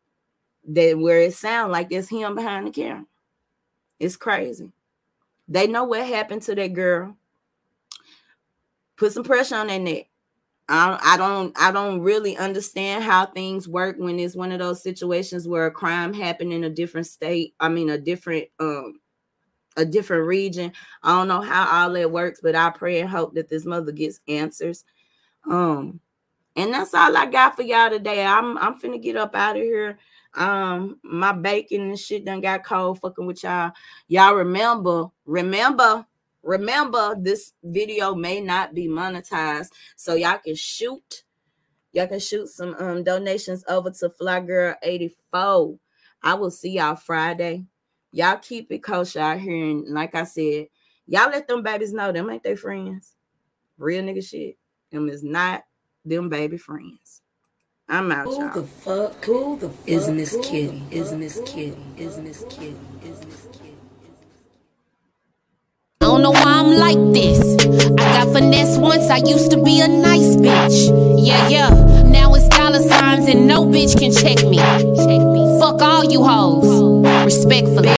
that 0.69 0.97
where 0.97 1.21
it 1.21 1.33
sounds 1.33 1.71
like 1.71 1.91
it's 1.91 2.09
him 2.09 2.35
behind 2.35 2.67
the 2.67 2.71
camera. 2.71 3.05
It's 3.99 4.17
crazy. 4.17 4.71
They 5.47 5.67
know 5.67 5.85
what 5.85 6.05
happened 6.05 6.41
to 6.43 6.55
that 6.55 6.73
girl. 6.73 7.15
Put 8.97 9.13
some 9.13 9.23
pressure 9.23 9.55
on 9.55 9.67
that 9.67 9.81
neck. 9.81 10.07
I, 10.69 10.99
I 11.01 11.17
don't 11.17 11.53
I 11.57 11.71
don't 11.71 12.01
really 12.01 12.35
understand 12.35 13.03
how 13.03 13.25
things 13.25 13.67
work 13.67 13.95
when 13.97 14.19
it's 14.19 14.35
one 14.35 14.51
of 14.51 14.59
those 14.59 14.83
situations 14.83 15.47
where 15.47 15.65
a 15.65 15.71
crime 15.71 16.13
happened 16.13 16.51
in 16.51 16.65
a 16.65 16.69
different 16.69 17.07
state. 17.07 17.53
I 17.59 17.69
mean 17.69 17.89
a 17.89 17.97
different 17.97 18.47
um 18.59 18.99
a 19.77 19.85
different 19.85 20.25
region. 20.25 20.73
I 21.03 21.17
don't 21.17 21.29
know 21.29 21.41
how 21.41 21.83
all 21.83 21.93
that 21.93 22.11
works, 22.11 22.41
but 22.41 22.55
I 22.55 22.69
pray 22.71 22.99
and 22.99 23.09
hope 23.09 23.35
that 23.35 23.47
this 23.47 23.65
mother 23.65 23.93
gets 23.93 24.19
answers. 24.27 24.83
Um 25.49 26.01
and 26.57 26.73
that's 26.73 26.93
all 26.93 27.15
I 27.15 27.27
got 27.27 27.55
for 27.55 27.61
y'all 27.61 27.89
today. 27.89 28.25
I'm 28.25 28.57
I'm 28.57 28.77
finna 28.79 29.01
get 29.01 29.15
up 29.15 29.35
out 29.35 29.55
of 29.55 29.63
here. 29.63 29.97
Um 30.33 30.99
my 31.01 31.31
bacon 31.31 31.81
and 31.81 31.99
shit 31.99 32.25
done 32.25 32.41
got 32.41 32.65
cold 32.65 32.99
fucking 32.99 33.25
with 33.25 33.41
y'all. 33.41 33.71
Y'all 34.09 34.35
remember, 34.35 35.05
remember 35.25 36.05
Remember, 36.43 37.15
this 37.19 37.53
video 37.63 38.15
may 38.15 38.39
not 38.41 38.73
be 38.73 38.87
monetized, 38.87 39.69
so 39.95 40.13
y'all 40.15 40.37
can 40.37 40.55
shoot. 40.55 41.23
Y'all 41.91 42.07
can 42.07 42.19
shoot 42.19 42.47
some 42.47 42.75
um 42.79 43.03
donations 43.03 43.63
over 43.67 43.91
to 43.91 44.09
Fly 44.09 44.39
Girl 44.41 44.75
84. 44.81 45.77
I 46.23 46.33
will 46.35 46.51
see 46.51 46.71
y'all 46.71 46.95
Friday. 46.95 47.65
Y'all 48.11 48.37
keep 48.37 48.71
it 48.71 48.83
kosher 48.83 49.19
out 49.19 49.39
here. 49.39 49.65
And 49.65 49.87
like 49.89 50.15
I 50.15 50.23
said, 50.23 50.67
y'all 51.05 51.29
let 51.29 51.47
them 51.47 51.63
babies 51.63 51.93
know 51.93 52.11
them 52.11 52.29
ain't 52.29 52.43
they 52.43 52.55
friends. 52.55 53.13
Real 53.77 54.03
nigga 54.03 54.27
shit. 54.27 54.57
Them 54.91 55.09
is 55.09 55.23
not 55.23 55.63
them 56.05 56.29
baby 56.29 56.57
friends. 56.57 57.21
I'm 57.89 58.11
out. 58.11 58.25
Who 58.25 58.35
y'all. 58.39 58.53
the 58.53 58.63
fuck? 58.63 59.23
Who 59.25 59.57
the 59.57 59.69
fuck 59.69 59.87
is 59.87 60.09
Miss 60.09 60.35
Kitty? 60.43 60.83
Is 60.91 61.13
Miss 61.13 61.41
Kitty? 61.45 61.77
Is 61.97 62.17
Miss 62.17 62.43
Kitty? 62.49 62.75
Is 63.03 63.25
Miss 63.25 63.41
Kitty? 63.41 63.46
Don't 66.17 66.33
know 66.33 66.41
why 66.41 66.61
I'm 66.61 66.71
like 66.71 67.13
this. 67.13 67.39
I 67.99 68.25
got 68.25 68.33
finesse 68.33 68.75
once, 68.79 69.07
I 69.11 69.17
used 69.17 69.51
to 69.51 69.61
be 69.61 69.81
a 69.81 69.87
nice 69.87 70.35
bitch. 70.35 70.89
Yeah, 71.23 71.47
yeah. 71.47 71.69
Now 72.05 72.33
it's 72.33 72.47
dollar 72.47 72.79
signs 72.79 73.27
and 73.27 73.45
no 73.47 73.65
bitch 73.65 73.99
can 73.99 74.11
check 74.11 74.43
me. 74.43 74.57
Check 74.57 75.21
me. 75.21 75.59
Fuck 75.59 75.79
all 75.83 76.05
you 76.05 76.23
hoes. 76.23 77.03
Respectfully. 77.23 77.96